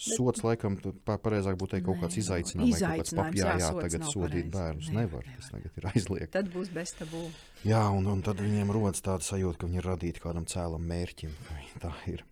Sots, 0.00 0.40
laikam, 0.46 0.78
pareizāk 1.04 1.58
būtu 1.60 1.76
teikt, 1.76 1.86
kaut 1.90 1.98
kāds 2.00 2.16
izaicinājums. 2.22 2.78
Izaicinājums, 2.78 3.36
jā, 3.36 3.54
jā, 3.60 3.70
tagad 3.76 4.06
sodīt 4.08 4.30
pareizi. 4.30 4.52
bērnus 4.54 4.90
nevar, 4.96 5.26
nevar. 5.26 5.26
Tas 5.36 5.50
tagad 5.52 5.76
ir 5.76 5.88
aizliegts. 5.90 6.32
Tad 6.36 6.48
būs 6.54 6.70
bez 6.72 6.94
tabū. 6.96 7.22
Jā, 7.68 7.82
un, 7.92 8.06
un 8.08 8.22
tad 8.24 8.40
viņiem 8.40 8.72
rodas 8.72 9.04
tāda 9.04 9.26
sajūta, 9.26 9.58
ka 9.60 9.68
viņi 9.68 9.80
ir 9.82 9.88
radīti 9.90 10.22
kādam 10.24 10.46
cēlam 10.48 10.86
mērķim. 10.88 11.34
Tā 11.82 11.92
ir. 12.08 12.24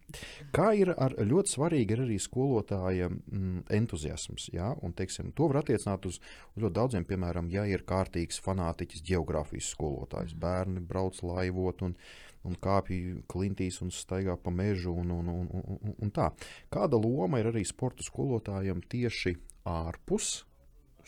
Kā 0.56 0.70
ir 0.72 0.94
ar 0.94 1.12
ļoti 1.20 1.52
svarīgi 1.52 1.92
ir 1.92 2.02
arī 2.06 2.16
skolotāja 2.22 3.10
mm, 3.10 3.66
entuziasms. 3.76 4.48
Jā? 4.54 4.70
Un, 4.80 4.94
teiksim, 4.96 5.34
to 5.36 5.50
var 5.50 5.60
attiecināt 5.60 6.08
uz, 6.08 6.16
uz 6.56 6.64
ļoti 6.64 6.76
daudziem. 6.80 7.04
Piemēram, 7.08 7.52
ja 7.52 7.66
ir 7.68 7.84
kārtīgs 7.88 8.40
fanātiķis 8.44 9.04
geogrāfijas 9.10 9.68
skolotājs, 9.76 10.32
bērni 10.40 10.80
brauc 10.80 11.20
laivot 11.20 11.84
un, 11.84 11.98
un 12.46 12.58
kāpj 12.62 12.98
klintīs 13.30 13.80
un 13.84 13.90
staigā 13.94 14.36
pa 14.42 14.52
mežu 14.54 14.94
un, 14.94 15.10
un, 15.14 15.30
un, 15.32 15.48
un, 15.50 15.94
un 15.96 16.12
tā. 16.14 16.30
Kāda 16.72 17.00
loma 17.00 17.40
ir 17.42 17.50
arī 17.50 17.64
sporta 17.66 18.06
skolotājiem 18.06 18.84
tieši 18.90 19.34
ārpus 19.68 20.44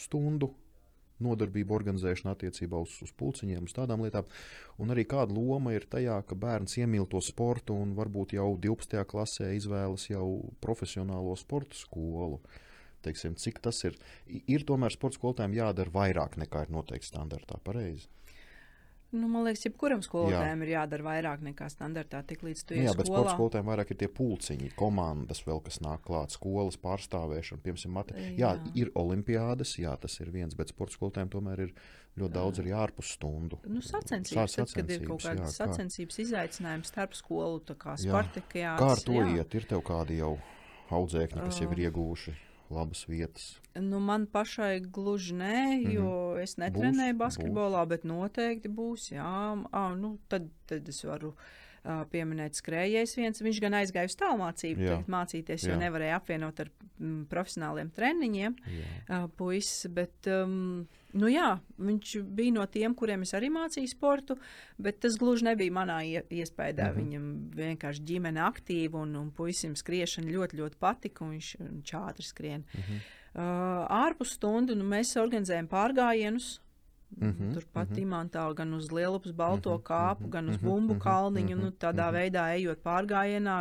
stundu 0.00 0.50
nodarbību 1.20 1.74
organizēšana 1.76 2.34
attiecībā 2.34 2.80
uz, 2.80 2.96
uz 3.04 3.12
pulciņiem, 3.20 3.66
uz 3.68 3.76
tādām 3.76 4.04
lietām. 4.04 4.28
Un 4.80 4.94
arī 4.94 5.04
kāda 5.08 5.34
loma 5.36 5.74
ir 5.76 5.86
tajā, 5.92 6.16
ka 6.26 6.38
bērns 6.38 6.78
iemīl 6.80 7.06
to 7.12 7.20
sportu 7.24 7.76
un 7.76 7.92
varbūt 7.98 8.34
jau 8.38 8.48
12. 8.56 9.04
klasē 9.10 9.52
izvēlas 9.58 10.08
jau 10.10 10.26
profesionālo 10.64 11.36
sporta 11.40 11.76
skolu. 11.76 12.40
Teiksim, 13.04 13.36
cik 13.40 13.62
tas 13.64 13.78
ir? 13.88 13.96
Ir 14.28 14.64
tomēr 14.68 14.92
sporta 14.92 15.16
skolotājiem 15.16 15.56
jādara 15.56 15.92
vairāk 15.94 16.36
nekā 16.40 16.66
ir 16.66 16.74
noteikti 16.74 17.08
standartā. 17.08 17.60
Pareizi. 17.64 18.08
Nu, 19.10 19.26
man 19.26 19.42
liekas, 19.42 19.64
jebkuram 19.66 20.04
skolotājam 20.06 20.60
jā. 20.62 20.66
ir 20.66 20.70
jādara 20.70 21.06
vairāk 21.08 21.40
nekā 21.42 21.66
standartā. 21.72 22.20
Tik 22.26 22.44
līdz 22.46 22.60
tu 22.66 22.76
jā, 22.78 22.92
bet 22.94 23.08
sporta 23.10 23.32
skolotājiem 23.34 23.70
vairāk 23.72 23.88
ir 23.90 23.98
tie 24.04 24.08
pulciņi, 24.14 24.68
komandas, 24.78 25.40
vēl 25.46 25.58
kas 25.66 25.80
nāk 25.82 26.04
klāt, 26.06 26.36
skolas 26.36 26.78
pārstāvēšana. 26.78 27.62
Piemēram, 27.64 27.96
mate... 27.96 28.14
jā. 28.20 28.36
jā, 28.38 28.52
ir 28.78 28.92
olimpiādas, 28.98 29.72
jā, 29.82 29.96
tas 29.98 30.14
ir 30.22 30.30
viens, 30.30 30.54
bet 30.58 30.70
sporta 30.70 30.94
skolotājiem 30.94 31.32
tomēr 31.34 31.64
ir 31.66 31.72
ļoti 32.20 32.34
daudz 32.36 32.62
arī 32.62 32.74
ārpus 32.78 33.14
stundu. 33.16 33.58
Nu, 33.66 33.82
sacensības, 33.82 34.54
Sā, 34.54 34.62
tad, 34.62 34.76
kad 34.78 34.94
ir 34.94 35.02
kaut 35.08 35.24
kādas 35.24 35.42
jā, 35.48 35.56
sacensības 35.64 36.20
kā... 36.20 36.26
izaicinājums 36.28 36.94
starp 36.94 37.18
skolu, 37.18 37.64
tā 37.66 37.74
kā 37.82 37.96
Spartakijās. 37.98 38.78
Kā 38.78 38.92
ar 38.94 39.02
to 39.10 39.18
jā. 39.18 39.26
iet? 39.40 39.58
Ir 39.58 39.66
tev 39.74 39.82
kādi 39.90 40.20
jau 40.20 40.36
audzēkņi, 40.94 41.42
kas 41.48 41.60
jau 41.64 41.70
ir 41.74 41.84
ieguvuši? 41.88 42.36
Labas 42.70 43.04
vietas? 43.08 43.60
Nu, 43.74 44.00
man 44.02 44.26
pašai 44.30 44.80
gluži 44.80 45.34
nē, 45.34 45.92
jo 45.92 46.02
mm 46.02 46.36
-hmm. 46.36 46.42
es 46.42 46.56
netrenēju 46.56 47.14
būs, 47.14 47.18
basketbolā, 47.24 47.82
būs. 47.84 47.88
bet 47.88 48.04
noteikti 48.04 48.68
būs. 48.68 49.10
Jā, 49.12 49.56
à, 49.72 49.94
nu, 49.96 50.18
tad, 50.28 50.48
tad 50.66 50.88
es 50.88 51.04
varu 51.04 51.34
uh, 51.34 52.04
pieminēt 52.10 52.54
skrējējs 52.54 53.16
viens. 53.16 53.42
Viņš 53.42 53.60
gan 53.60 53.74
aizgāja 53.74 54.10
uz 54.10 54.16
tālmācību, 54.16 55.04
mācīties, 55.06 55.66
jo 55.66 55.74
jā. 55.74 55.78
nevarēja 55.78 56.16
apvienot 56.16 56.60
ar 56.60 56.70
mm, 56.98 57.24
profesionāliem 57.30 57.90
treniņiem 57.90 58.56
uh, 58.56 59.28
puisis. 59.36 59.86
Bet, 59.90 60.26
um, 60.26 60.86
Nu 61.12 61.30
jā, 61.30 61.58
viņš 61.80 62.12
bija 62.36 62.54
no 62.54 62.64
tiem, 62.70 62.94
kuriem 62.94 63.24
es 63.26 63.32
arī 63.34 63.48
mācīju 63.50 63.90
sportu, 63.90 64.36
bet 64.78 65.00
tas 65.02 65.16
gluži 65.18 65.48
nebija 65.48 65.74
manā 65.74 65.98
iespējā. 66.06 66.90
-hmm. 66.90 66.96
Viņam 66.98 67.24
vienkārši 67.56 68.04
ģimene 68.06 68.40
aktīva 68.40 69.02
un, 69.02 69.16
un 69.16 69.30
puisim 69.30 69.76
skriešana 69.76 70.30
ļoti, 70.30 70.60
ļoti 70.60 70.76
patika, 70.78 71.24
un 71.24 71.30
viņš, 71.36 71.56
viņš 71.60 71.94
ātri 71.94 72.26
skrien. 72.26 72.64
-hmm. 72.74 73.00
uh, 73.34 73.86
ārpus 74.06 74.36
stundu 74.38 74.74
nu, 74.74 74.84
mēs 74.84 75.16
organizējam 75.16 75.68
pārgājienus. 75.68 76.60
Mm 77.16 77.32
-hmm, 77.32 77.54
Turpat 77.54 77.90
mm 77.90 77.96
-hmm. 77.96 78.02
imantā 78.02 78.54
gan 78.54 78.74
uz 78.74 78.90
Lielupas 78.92 79.32
balto 79.32 79.70
mm 79.70 79.76
-hmm, 79.76 79.82
kāpu, 79.82 80.28
gan 80.28 80.48
uz 80.48 80.56
bumbu 80.56 80.94
kalniņu. 80.94 81.56
Mm 81.56 81.60
-hmm, 81.60 81.64
nu, 81.64 81.70
tādā 81.70 82.10
mm 82.10 82.14
-hmm. 82.14 82.18
veidā 82.18 82.54
ejot 82.54 82.82
pārgājienā, 82.82 83.56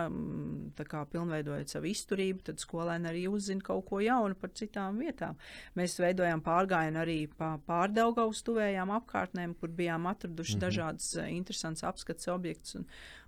tā 0.75 0.83
kā 0.85 1.05
pilnveidojot 1.05 1.69
savu 1.69 1.85
izturību, 1.85 2.41
tad 2.43 2.55
skolēni 2.55 3.05
arī 3.09 3.27
uzzina 3.29 3.61
kaut 3.61 3.85
ko 3.85 3.99
jaunu 3.99 4.35
par 4.35 4.49
citām 4.49 4.99
vietām. 4.99 5.35
Mēs 5.75 5.99
veidojām 5.99 6.41
pārgājienu 6.41 6.99
arī 6.99 7.27
pa 7.37 7.59
pārdaugavas 7.67 8.43
tuvējām 8.43 8.89
apkārtnēm, 8.89 9.53
kur 9.59 9.69
bijām 9.69 10.05
atraduši 10.05 10.55
mm 10.55 10.61
-hmm. 10.61 10.65
dažādas 10.65 11.15
uh, 11.15 11.31
interesantas 11.31 11.83
apskates 11.83 12.27
objektus. 12.27 12.75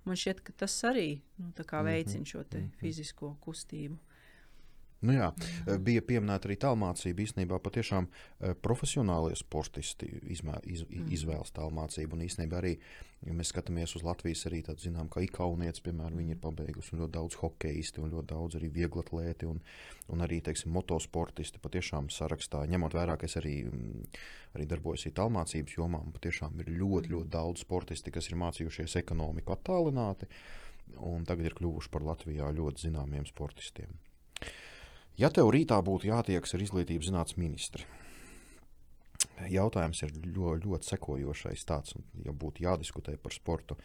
Man 0.04 0.16
šķiet, 0.16 0.40
ka 0.40 0.52
tas 0.56 0.84
arī 0.84 1.20
nu, 1.38 1.52
veicina 1.84 2.24
šo 2.24 2.38
mm 2.38 2.44
-hmm. 2.50 2.70
fizisko 2.80 3.36
kustību. 3.40 3.96
Nu 5.02 5.16
jā, 5.16 5.32
jā. 5.66 5.76
Bija 5.82 6.02
pieminēta 6.06 6.46
arī 6.46 6.56
tālmācība. 6.62 7.24
Īstenībā 7.24 7.58
patiešām 7.62 8.06
eh, 8.06 8.52
profesionālie 8.62 9.34
sportisti 9.38 10.06
izmē, 10.30 10.60
iz, 10.70 10.84
mm. 10.86 11.08
izvēlas 11.16 11.50
tālmācību. 11.56 12.14
Un 12.14 12.22
īstenībā 12.28 12.60
arī, 12.60 12.76
ja 13.26 13.34
mēs 13.34 13.50
skatāmies 13.50 13.96
uz 13.98 14.04
Latvijas, 14.06 14.44
arī 14.46 14.60
tādu 14.68 14.86
zinām, 14.86 15.10
ka 15.10 15.24
ikaunietis, 15.26 15.82
piemēram, 15.82 16.20
viņi 16.22 16.36
ir 16.36 16.38
mm. 16.38 16.44
pabeiguši 16.44 17.00
ļoti 17.00 17.14
daudz 17.18 17.40
hokeisti 17.42 18.02
un 18.02 18.14
ļoti 18.14 18.30
daudz 18.30 18.60
arī 18.60 18.70
vieglatlēti 18.78 19.50
un, 19.50 19.58
un 20.14 20.22
arī, 20.28 20.38
teiksim, 20.46 20.70
motosportisti 20.76 21.62
patiešām 21.62 22.12
sarakstā. 22.14 22.62
Ņemot 22.70 22.94
vērā, 22.94 23.18
ka 23.18 23.26
es 23.26 23.34
arī, 23.42 23.56
mm, 23.66 24.22
arī 24.54 24.68
darbojos 24.70 25.08
tālmācības 25.18 25.78
jomā, 25.80 26.04
patiešām 26.14 26.62
ir 26.62 26.70
ļoti, 26.78 27.16
ļoti 27.16 27.32
daudz 27.34 27.66
sportisti, 27.66 28.14
kas 28.14 28.30
ir 28.30 28.38
mācījušies 28.38 29.00
ekonomiku 29.02 29.58
attālināti 29.58 30.30
un 31.02 31.26
tagad 31.26 31.48
ir 31.48 31.58
kļuvuši 31.58 31.90
par 31.90 32.04
Latvijā 32.06 32.50
ļoti 32.54 32.88
zināmiem 32.88 33.26
sportistiem. 33.28 33.98
Ja 35.20 35.28
tev 35.30 35.50
rītā 35.52 35.76
būtu 35.84 36.08
jātiekas 36.08 36.54
ar 36.56 36.64
izglītības 36.64 37.10
zinātnes 37.10 37.36
ministru, 37.36 37.84
jautājums 39.50 40.02
ir 40.04 40.12
ļoti, 40.24 40.66
ļoti 40.66 40.88
sekojošais. 40.88 41.64
Tāds, 41.68 41.94
ja 42.24 42.32
būtu 42.32 42.64
jādiskutē 42.64 43.16
par 43.20 43.34
sportu, 43.34 43.76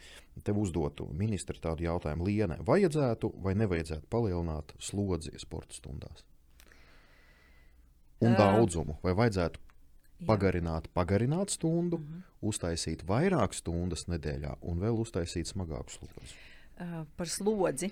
tev 0.44 0.58
uzdotu 0.62 1.08
ministri 1.12 1.60
tādu 1.62 1.86
jautājumu, 1.86 2.26
Lienē, 2.28 2.58
vajadzētu 2.66 3.32
vai 3.44 3.54
nevajadzētu 3.58 4.08
palielināt 4.10 4.74
slodzi 4.82 5.34
sporta 5.40 5.76
stundās? 5.76 6.24
Un 8.24 8.34
daudzumu, 8.34 8.96
vai 9.04 9.14
vajadzētu 9.14 9.60
pagarināt, 10.26 10.88
pagarināt 10.94 11.54
stundu, 11.54 11.98
mhm. 11.98 12.14
-huh. 12.14 12.48
uztaisīt 12.50 13.04
vairāk 13.06 13.54
stundas 13.54 14.08
nedēļā 14.08 14.56
un 14.62 14.80
vēl 14.80 14.98
uztaisīt 15.04 15.46
smagāku 15.46 15.90
slodzi? 15.90 16.34
Par 17.18 17.26
slodzi. 17.26 17.88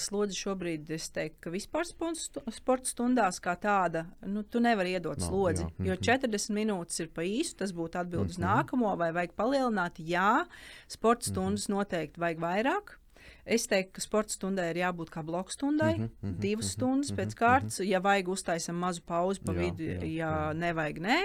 Slodzi 0.00 0.38
šobrīd 0.38 0.88
es 0.96 1.10
teiktu, 1.12 1.42
ka 1.44 1.50
vispār 1.52 1.84
sporta 1.84 2.88
stundās 2.88 3.40
kā 3.44 3.52
tāda, 3.60 4.06
nu, 4.24 4.40
tu 4.48 4.62
nevari 4.64 4.94
iedot 4.96 5.20
no, 5.20 5.26
slodzi. 5.26 5.66
Jā. 5.66 5.68
Mm 5.68 5.84
-hmm. 5.84 5.88
Jo 5.88 5.96
40 5.96 6.48
mhm. 6.48 6.58
minūtes 6.58 7.00
ir 7.00 7.08
pa 7.08 7.22
īsu, 7.22 7.56
tas 7.56 7.72
būtu 7.72 8.00
atbildes 8.00 8.38
mm 8.38 8.44
-hmm. 8.44 8.48
uz 8.48 8.64
nākamo, 8.64 8.96
vai 8.96 9.12
vajag 9.12 9.32
palielināt. 9.36 9.98
Jā, 9.98 10.44
sporta 10.88 11.26
mhm. 11.26 11.32
stundas 11.32 11.68
mm 11.68 11.72
-hmm. 11.72 11.78
noteikti 11.78 12.20
vajag 12.20 12.38
vairāk. 12.38 12.96
Es 13.44 13.66
teiktu, 13.66 13.92
ka 13.92 14.00
sporta 14.00 14.32
stundai 14.32 14.70
ir 14.70 14.76
jābūt 14.76 15.10
kā 15.10 15.22
bloku 15.22 15.52
stundai. 15.52 15.98
Mm 15.98 16.04
-hmm, 16.04 16.10
mm 16.22 16.30
-hmm, 16.30 16.40
divas 16.40 16.72
stundas 16.72 17.10
mm 17.10 17.16
-hmm, 17.16 17.20
pēc 17.20 17.34
kārtas. 17.34 17.78
Mm 17.78 17.84
-hmm. 17.84 17.90
Ja 17.90 17.98
vajag, 17.98 18.28
uztaisam 18.28 18.76
mazu 18.76 19.02
pauzi 19.02 19.40
pa 19.40 19.52
Jā, 19.52 19.58
vidu, 19.58 19.82
jā, 19.82 20.04
ja 20.04 20.50
jā. 20.50 20.52
nevajag, 20.54 20.98
nē. 20.98 21.20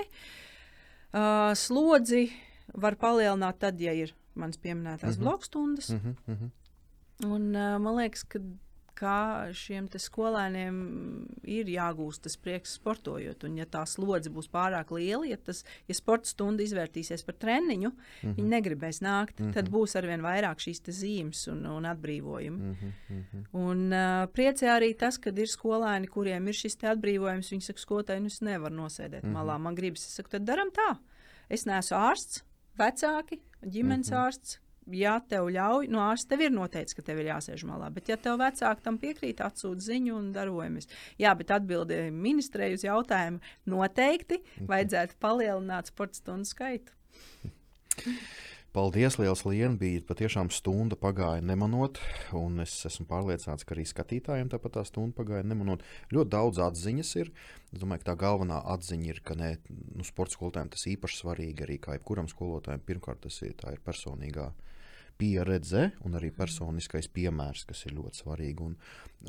Uh, 1.14 1.56
slodzi 1.56 2.32
var 2.74 2.95
palielināt 2.95 3.58
tad, 3.60 3.82
ja 3.82 3.93
ir 3.93 4.14
manas 4.36 4.58
pieminētās 4.58 5.04
mm. 5.04 5.10
-hmm. 5.10 5.24
bloku 5.24 5.43
stundas. 5.43 5.89
Mhm, 5.89 6.10
mhm. 6.28 6.45
Un, 7.26 7.55
uh, 7.55 7.78
man 7.82 7.95
liekas, 7.99 8.24
ka 8.24 8.39
kā 8.99 9.49
šiem 9.55 9.88
skolēniem 9.91 10.80
ir 11.47 11.70
jāgūst 11.72 12.26
tas 12.26 12.36
prieks 12.39 12.76
sportojot. 12.80 13.45
Un, 13.47 13.57
ja 13.59 13.67
tā 13.70 13.86
slodze 13.88 14.32
būs 14.34 14.49
pārāk 14.51 14.91
liela, 14.95 15.24
ja, 15.30 15.38
tas, 15.39 15.63
ja 15.88 15.95
sporta 15.95 16.30
stunda 16.30 16.65
izvērtīsies 16.65 17.24
par 17.28 17.38
treniņu, 17.39 17.91
mm 17.91 17.97
Mhm. 17.99 18.30
-hmm. 18.30 18.36
viņi 18.38 18.49
negribēs 18.55 19.01
nākt. 19.01 19.39
Mm 19.39 19.45
-hmm. 19.45 19.53
Tad 19.53 19.70
būs 19.70 19.95
arvien 19.95 20.22
vairāk 20.22 20.59
šīs 20.59 20.82
zīmes 20.84 21.47
un, 21.51 21.65
un 21.65 21.84
atbrīvojumi. 21.86 22.57
Mm 22.57 22.70
Mhm, 22.70 22.91
mhm. 23.09 23.45
Un 23.53 23.93
uh, 23.93 24.28
priecē 24.34 24.67
arī 24.78 24.97
tas, 24.97 25.17
ka 25.17 25.30
ir 25.30 25.47
skolēni, 25.47 26.07
kuriem 26.07 26.47
ir 26.47 26.53
šis 26.53 26.78
atbrīvojums. 26.78 27.51
Viņi 27.51 27.61
saka, 27.61 27.80
skolotāji, 27.80 28.20
nu 28.20 28.28
es 28.28 28.41
nevaru 28.41 28.76
nosēdēt 28.76 29.24
mm 29.24 29.30
-hmm. 29.30 29.34
malā. 29.34 29.59
Man 29.59 29.76
gribas, 29.76 30.05
es 30.05 30.15
saku, 30.15 30.30
tad 30.30 30.43
daram 30.43 30.67
tā. 30.70 30.97
Es 31.49 31.65
neesmu 31.65 31.97
ārsts, 31.97 32.43
vecāki, 32.78 33.39
ģimenes 33.65 34.09
mm 34.09 34.15
-hmm. 34.15 34.28
ārsts. 34.28 34.59
Ja 34.96 35.20
tev 35.30 35.50
ļauj, 35.54 35.90
no 35.92 36.02
ārsta 36.04 36.34
tev 36.34 36.46
ir 36.48 36.54
noteikts, 36.56 36.96
ka 36.98 37.06
tev 37.06 37.22
ir 37.22 37.32
jāsēž 37.32 37.66
malā. 37.70 37.90
Bet, 37.94 38.10
ja 38.12 38.18
tev 38.18 38.40
vecāki 38.42 38.86
tam 38.86 39.00
piekrīt, 39.02 39.44
atsūta 39.46 39.86
ziņu 39.86 40.16
un 40.18 40.30
darbojamies. 40.36 40.90
Jā, 41.22 41.36
bet 41.40 41.54
atbildēji 41.56 42.14
ministrei 42.16 42.74
uz 42.78 42.86
jautājumu 42.88 43.42
noteikti 43.70 44.42
vajadzētu 44.70 45.20
palielināt 45.22 45.94
sporta 45.94 46.22
stundu 46.22 46.50
skaitu. 46.50 46.96
Paldies, 48.70 49.16
liels 49.18 49.42
Lienu. 49.50 49.80
Bija 49.82 50.02
patiešām 50.06 50.52
stunda 50.54 50.94
pagāja 50.94 51.42
nemanot, 51.42 51.98
un 52.38 52.62
es 52.62 52.76
esmu 52.86 53.08
pārliecināts, 53.10 53.66
ka 53.66 53.74
arī 53.74 53.86
skatītājiem 53.90 54.52
tāpat 54.54 54.76
tā 54.76 54.84
stunda 54.86 55.18
pagāja 55.18 55.48
nemanot. 55.50 55.82
Ļoti 56.14 56.32
daudz 56.36 56.62
atziņas 56.68 57.14
ir. 57.18 57.32
Es 57.74 57.82
domāju, 57.82 58.04
ka 58.04 58.12
tā 58.12 58.16
galvenā 58.22 58.60
atziņa 58.76 59.10
ir, 59.10 59.24
ka 59.26 59.34
ne, 59.40 59.56
nu, 59.74 60.06
sporta 60.06 60.38
skolotājiem 60.38 60.70
tas 60.76 60.86
īpaši 60.94 61.18
svarīgi 61.24 61.66
arī 61.66 61.80
kā 61.82 61.98
jebkuram 61.98 62.30
skolotājam. 62.30 62.86
Pirmkārt, 62.86 63.24
tas 63.26 63.42
ir, 63.42 63.56
tā 63.58 63.74
ir 63.74 63.82
personīgā 63.82 64.52
pieredze 65.20 65.89
un 66.07 66.15
arī 66.20 66.32
personiskais 66.36 67.09
piemērs, 67.13 67.65
kas 67.70 67.84
ir 67.88 67.95
ļoti 67.97 68.24
svarīgi. 68.24 68.70
Un, 68.70 68.78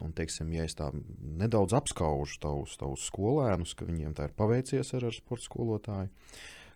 un 0.05 0.15
teiksim, 0.17 0.53
ja 0.55 0.67
es 0.69 0.79
tā 0.79 0.91
nedaudz 1.41 1.75
apskaužu 1.77 2.39
tavus, 2.43 2.77
tavus 2.81 3.09
skolēnus, 3.11 3.75
ka 3.79 3.89
viņiem 3.89 4.15
tā 4.19 4.29
ir 4.29 4.37
paveicies 4.39 4.95
ar, 4.97 5.09
ar 5.11 5.17
sporta 5.17 5.49
skolotāju. 5.49 6.13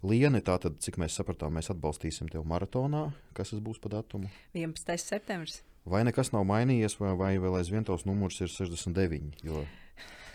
Lieni, 0.04 0.42
tātad, 0.44 0.76
cik 0.84 0.98
mēs 1.00 1.14
sapratām, 1.16 1.54
mēs 1.56 1.70
atbalstīsim 1.72 2.28
tevi 2.28 2.44
maratonā. 2.50 3.06
Kas 3.36 3.54
tas 3.54 3.62
būs 3.64 3.80
pa 3.80 3.94
datumu? 3.94 4.28
11. 4.52 4.98
septembris. 5.00 5.62
Vai 5.88 6.02
nekas 6.04 6.32
nav 6.34 6.44
mainījies, 6.48 6.98
vai, 7.00 7.14
vai 7.16 7.32
vēl 7.40 7.56
aizvien 7.60 7.86
tavs 7.88 8.04
numurs 8.08 8.42
ir 8.44 8.52
69? 8.52 9.40
Jo 9.46 9.64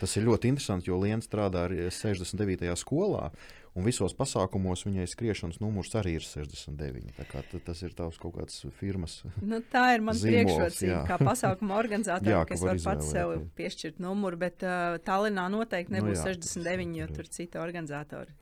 tas 0.00 0.16
ir 0.16 0.24
ļoti 0.24 0.48
interesanti, 0.50 0.88
jo 0.90 0.98
Liena 1.00 1.20
strādā 1.24 1.66
arī 1.68 1.82
69. 1.92 2.72
skolā, 2.80 3.28
un 3.76 3.84
visos 3.86 4.12
pasākumos 4.18 4.82
viņai 4.86 5.06
skriešanas 5.06 5.60
numurs 5.62 5.92
arī 5.94 6.16
ir 6.18 6.24
69. 6.26 7.12
Tā 7.16 7.24
kā 7.30 7.42
ta- 7.50 7.60
tas 7.64 7.82
ir 7.86 7.92
tavs 7.94 8.18
kaut 8.18 8.34
kāds 8.36 8.64
firmas. 8.80 9.22
Nu, 9.42 9.60
tā 9.72 9.94
ir 9.94 10.00
mana 10.02 10.18
priekšrocība, 10.18 10.90
jā. 10.90 11.06
kā 11.06 11.18
pasākuma 11.22 11.78
organizātoram, 11.78 12.32
Jā, 12.34 12.40
ka 12.44 12.48
ka 12.50 12.54
es 12.54 12.60
var 12.64 12.74
varu 12.74 12.84
pats 12.84 13.10
sev 13.10 13.30
izvēlēties. 13.30 13.54
piešķirt 13.60 14.00
numuru, 14.02 14.36
bet 14.36 14.62
uh, 14.66 14.98
Tallinā 15.06 15.46
noteikti 15.54 15.92
Nu 15.94 15.98
nebūs 16.00 16.18
jā, 16.18 16.26
nu, 16.34 16.40
tas 16.42 16.54
69, 16.56 16.96
jo 16.98 17.06
tur 17.14 17.24
ir 17.24 17.30
citi 17.38 17.58
organizatori. 17.62 18.34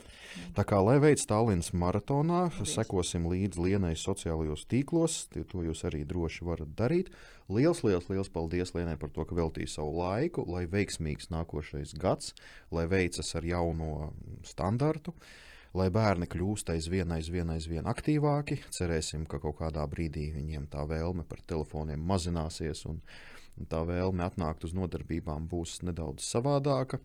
Tā 0.57 0.65
kā 0.69 0.81
lai 0.85 0.99
veids 1.01 1.27
Tallinas 1.29 1.71
maratonā, 1.73 2.49
Paldies. 2.53 2.75
sekosim 2.79 3.29
līdzi 3.29 3.59
Lienai 3.65 3.95
sociālajos 3.97 4.65
tīklos. 4.69 5.29
tie- 5.33 5.45
To 5.49 5.59
jūs 5.65 5.85
arī 5.85 6.05
droši 6.05 6.45
varat 6.45 6.69
darīt. 6.77 7.09
Liels, 7.49 7.81
liels, 7.81 8.05
liels 8.13 8.29
paldies 8.29 8.75
Lienai 8.77 8.99
par 9.01 9.09
to, 9.09 9.25
ka 9.25 9.37
veltīja 9.37 9.71
savu 9.79 9.95
laiku, 10.03 10.43
lai 10.53 10.67
veiksmīgs 10.69 11.31
nākošais 11.33 11.95
gads, 11.97 12.35
lai 12.69 12.85
veicas 12.91 13.33
ar 13.39 13.47
jauno 13.49 14.11
standartu. 14.45 15.15
Lai 15.77 15.87
bērni 15.93 16.29
kļūst 16.29 16.69
aizvien, 16.73 17.11
aizvien, 17.13 17.49
aizvien 17.53 17.89
aktīvāki, 17.89 18.59
cerēsim, 18.73 19.27
ka 19.29 19.41
kaut 19.41 19.59
kādā 19.61 19.85
brīdī 19.89 20.27
viņiem 20.33 20.67
tā 20.73 20.85
vēlme 20.89 21.25
par 21.29 21.41
telefoniem 21.49 22.01
mazināsies 22.09 22.87
un, 22.89 23.01
tā 23.69 23.81
vēlme 23.85 24.25
atnākt 24.25 24.65
uz 24.69 24.77
nodarbībām 24.77 25.49
būs 25.49 25.81
nedaudz 25.85 26.29
savādāka. 26.29 27.01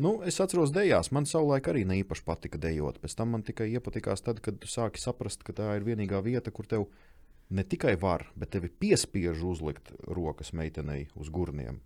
Nu, 0.00 0.18
es 0.24 0.40
atceros, 0.40 0.72
dejās. 0.72 1.12
Man 1.12 1.28
savulaik 1.28 1.68
arī 1.68 1.84
ne 1.88 2.00
īpaši 2.00 2.24
patika 2.24 2.60
dejot. 2.60 3.00
Pēc 3.02 3.16
tam 3.16 3.34
man 3.36 3.44
tikai 3.44 3.68
iepatikās, 3.74 4.24
tad, 4.24 4.40
kad 4.44 4.60
tu 4.60 4.68
sāki 4.72 5.00
saprast, 5.02 5.44
ka 5.44 5.52
tā 5.56 5.74
ir 5.76 5.84
vienīgā 5.84 6.22
vieta, 6.24 6.52
kur 6.52 6.68
tev 6.68 6.88
ne 7.50 7.64
tikai 7.66 7.96
var, 8.00 8.26
bet 8.38 8.52
tevi 8.54 8.70
piespiež 8.70 9.42
uzlikt 9.46 9.92
rokas 10.06 10.52
meitenei 10.56 11.08
uz 11.18 11.30
gurniem. 11.32 11.80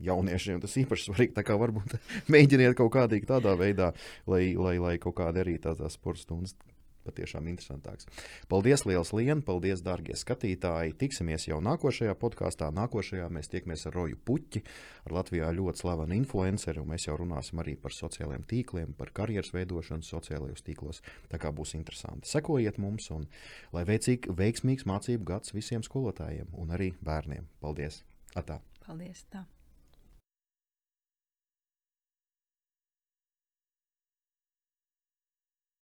Jauniešiem 0.00 0.62
tas 0.62 0.74
īpaši 0.80 1.10
svarīgi. 1.10 1.36
Tā 1.36 1.44
kā 1.44 1.56
varbūt 1.60 1.98
mēģiniet 2.32 2.76
kaut 2.78 2.92
kādīgi 2.96 3.28
tādā 3.28 3.54
veidā, 3.60 3.92
lai, 4.30 4.54
lai, 4.56 4.78
lai 4.80 4.96
kaut 5.02 5.18
kāda 5.20 5.44
arī 5.44 5.58
tā, 5.60 5.76
tā 5.76 5.90
sporta 5.92 6.24
stundas 6.24 6.56
patiešām 7.06 7.48
interesantāks. 7.50 8.08
Paldies, 8.50 8.84
liels 8.88 9.12
Lienu, 9.16 9.42
paldies, 9.46 9.82
darbie 9.84 10.16
skatītāji. 10.18 10.96
Tiksimies 11.00 11.46
jau 11.48 11.60
nākošajā 11.64 12.14
podkāstā. 12.20 12.70
Nākošajā 12.76 13.28
mēs 13.32 13.50
tiekamies 13.52 13.86
ar 13.90 13.96
Roju 13.98 14.18
Puķi, 14.26 14.64
ar 15.08 15.16
Latvijā 15.20 15.52
ļoti 15.56 15.84
slavenu 15.84 16.18
influenceru. 16.20 16.86
Mēs 16.88 17.08
jau 17.08 17.18
runāsim 17.20 17.62
arī 17.62 17.76
par 17.80 17.94
sociālajiem 17.96 18.46
tīkliem, 18.50 18.96
par 18.98 19.12
karjeras 19.16 19.52
veidošanu 19.56 20.06
sociālajos 20.06 20.66
tīklos. 20.66 21.04
Tā 21.32 21.40
kā 21.42 21.52
būs 21.54 21.76
interesanti. 21.78 22.30
Sekojiet 22.30 22.80
mums, 22.82 23.10
un 23.14 23.28
lai 23.76 23.86
veicīgi, 23.88 24.34
veiksmīgs 24.36 24.88
mācību 24.90 25.32
gads 25.34 25.56
visiem 25.56 25.86
skolotājiem 25.86 26.52
un 26.60 26.76
arī 26.76 26.92
bērniem. 27.04 27.48
Paldies! 27.60 28.02
Atā. 28.38 28.60
Paldies! 28.86 29.26
Tā. 29.30 29.46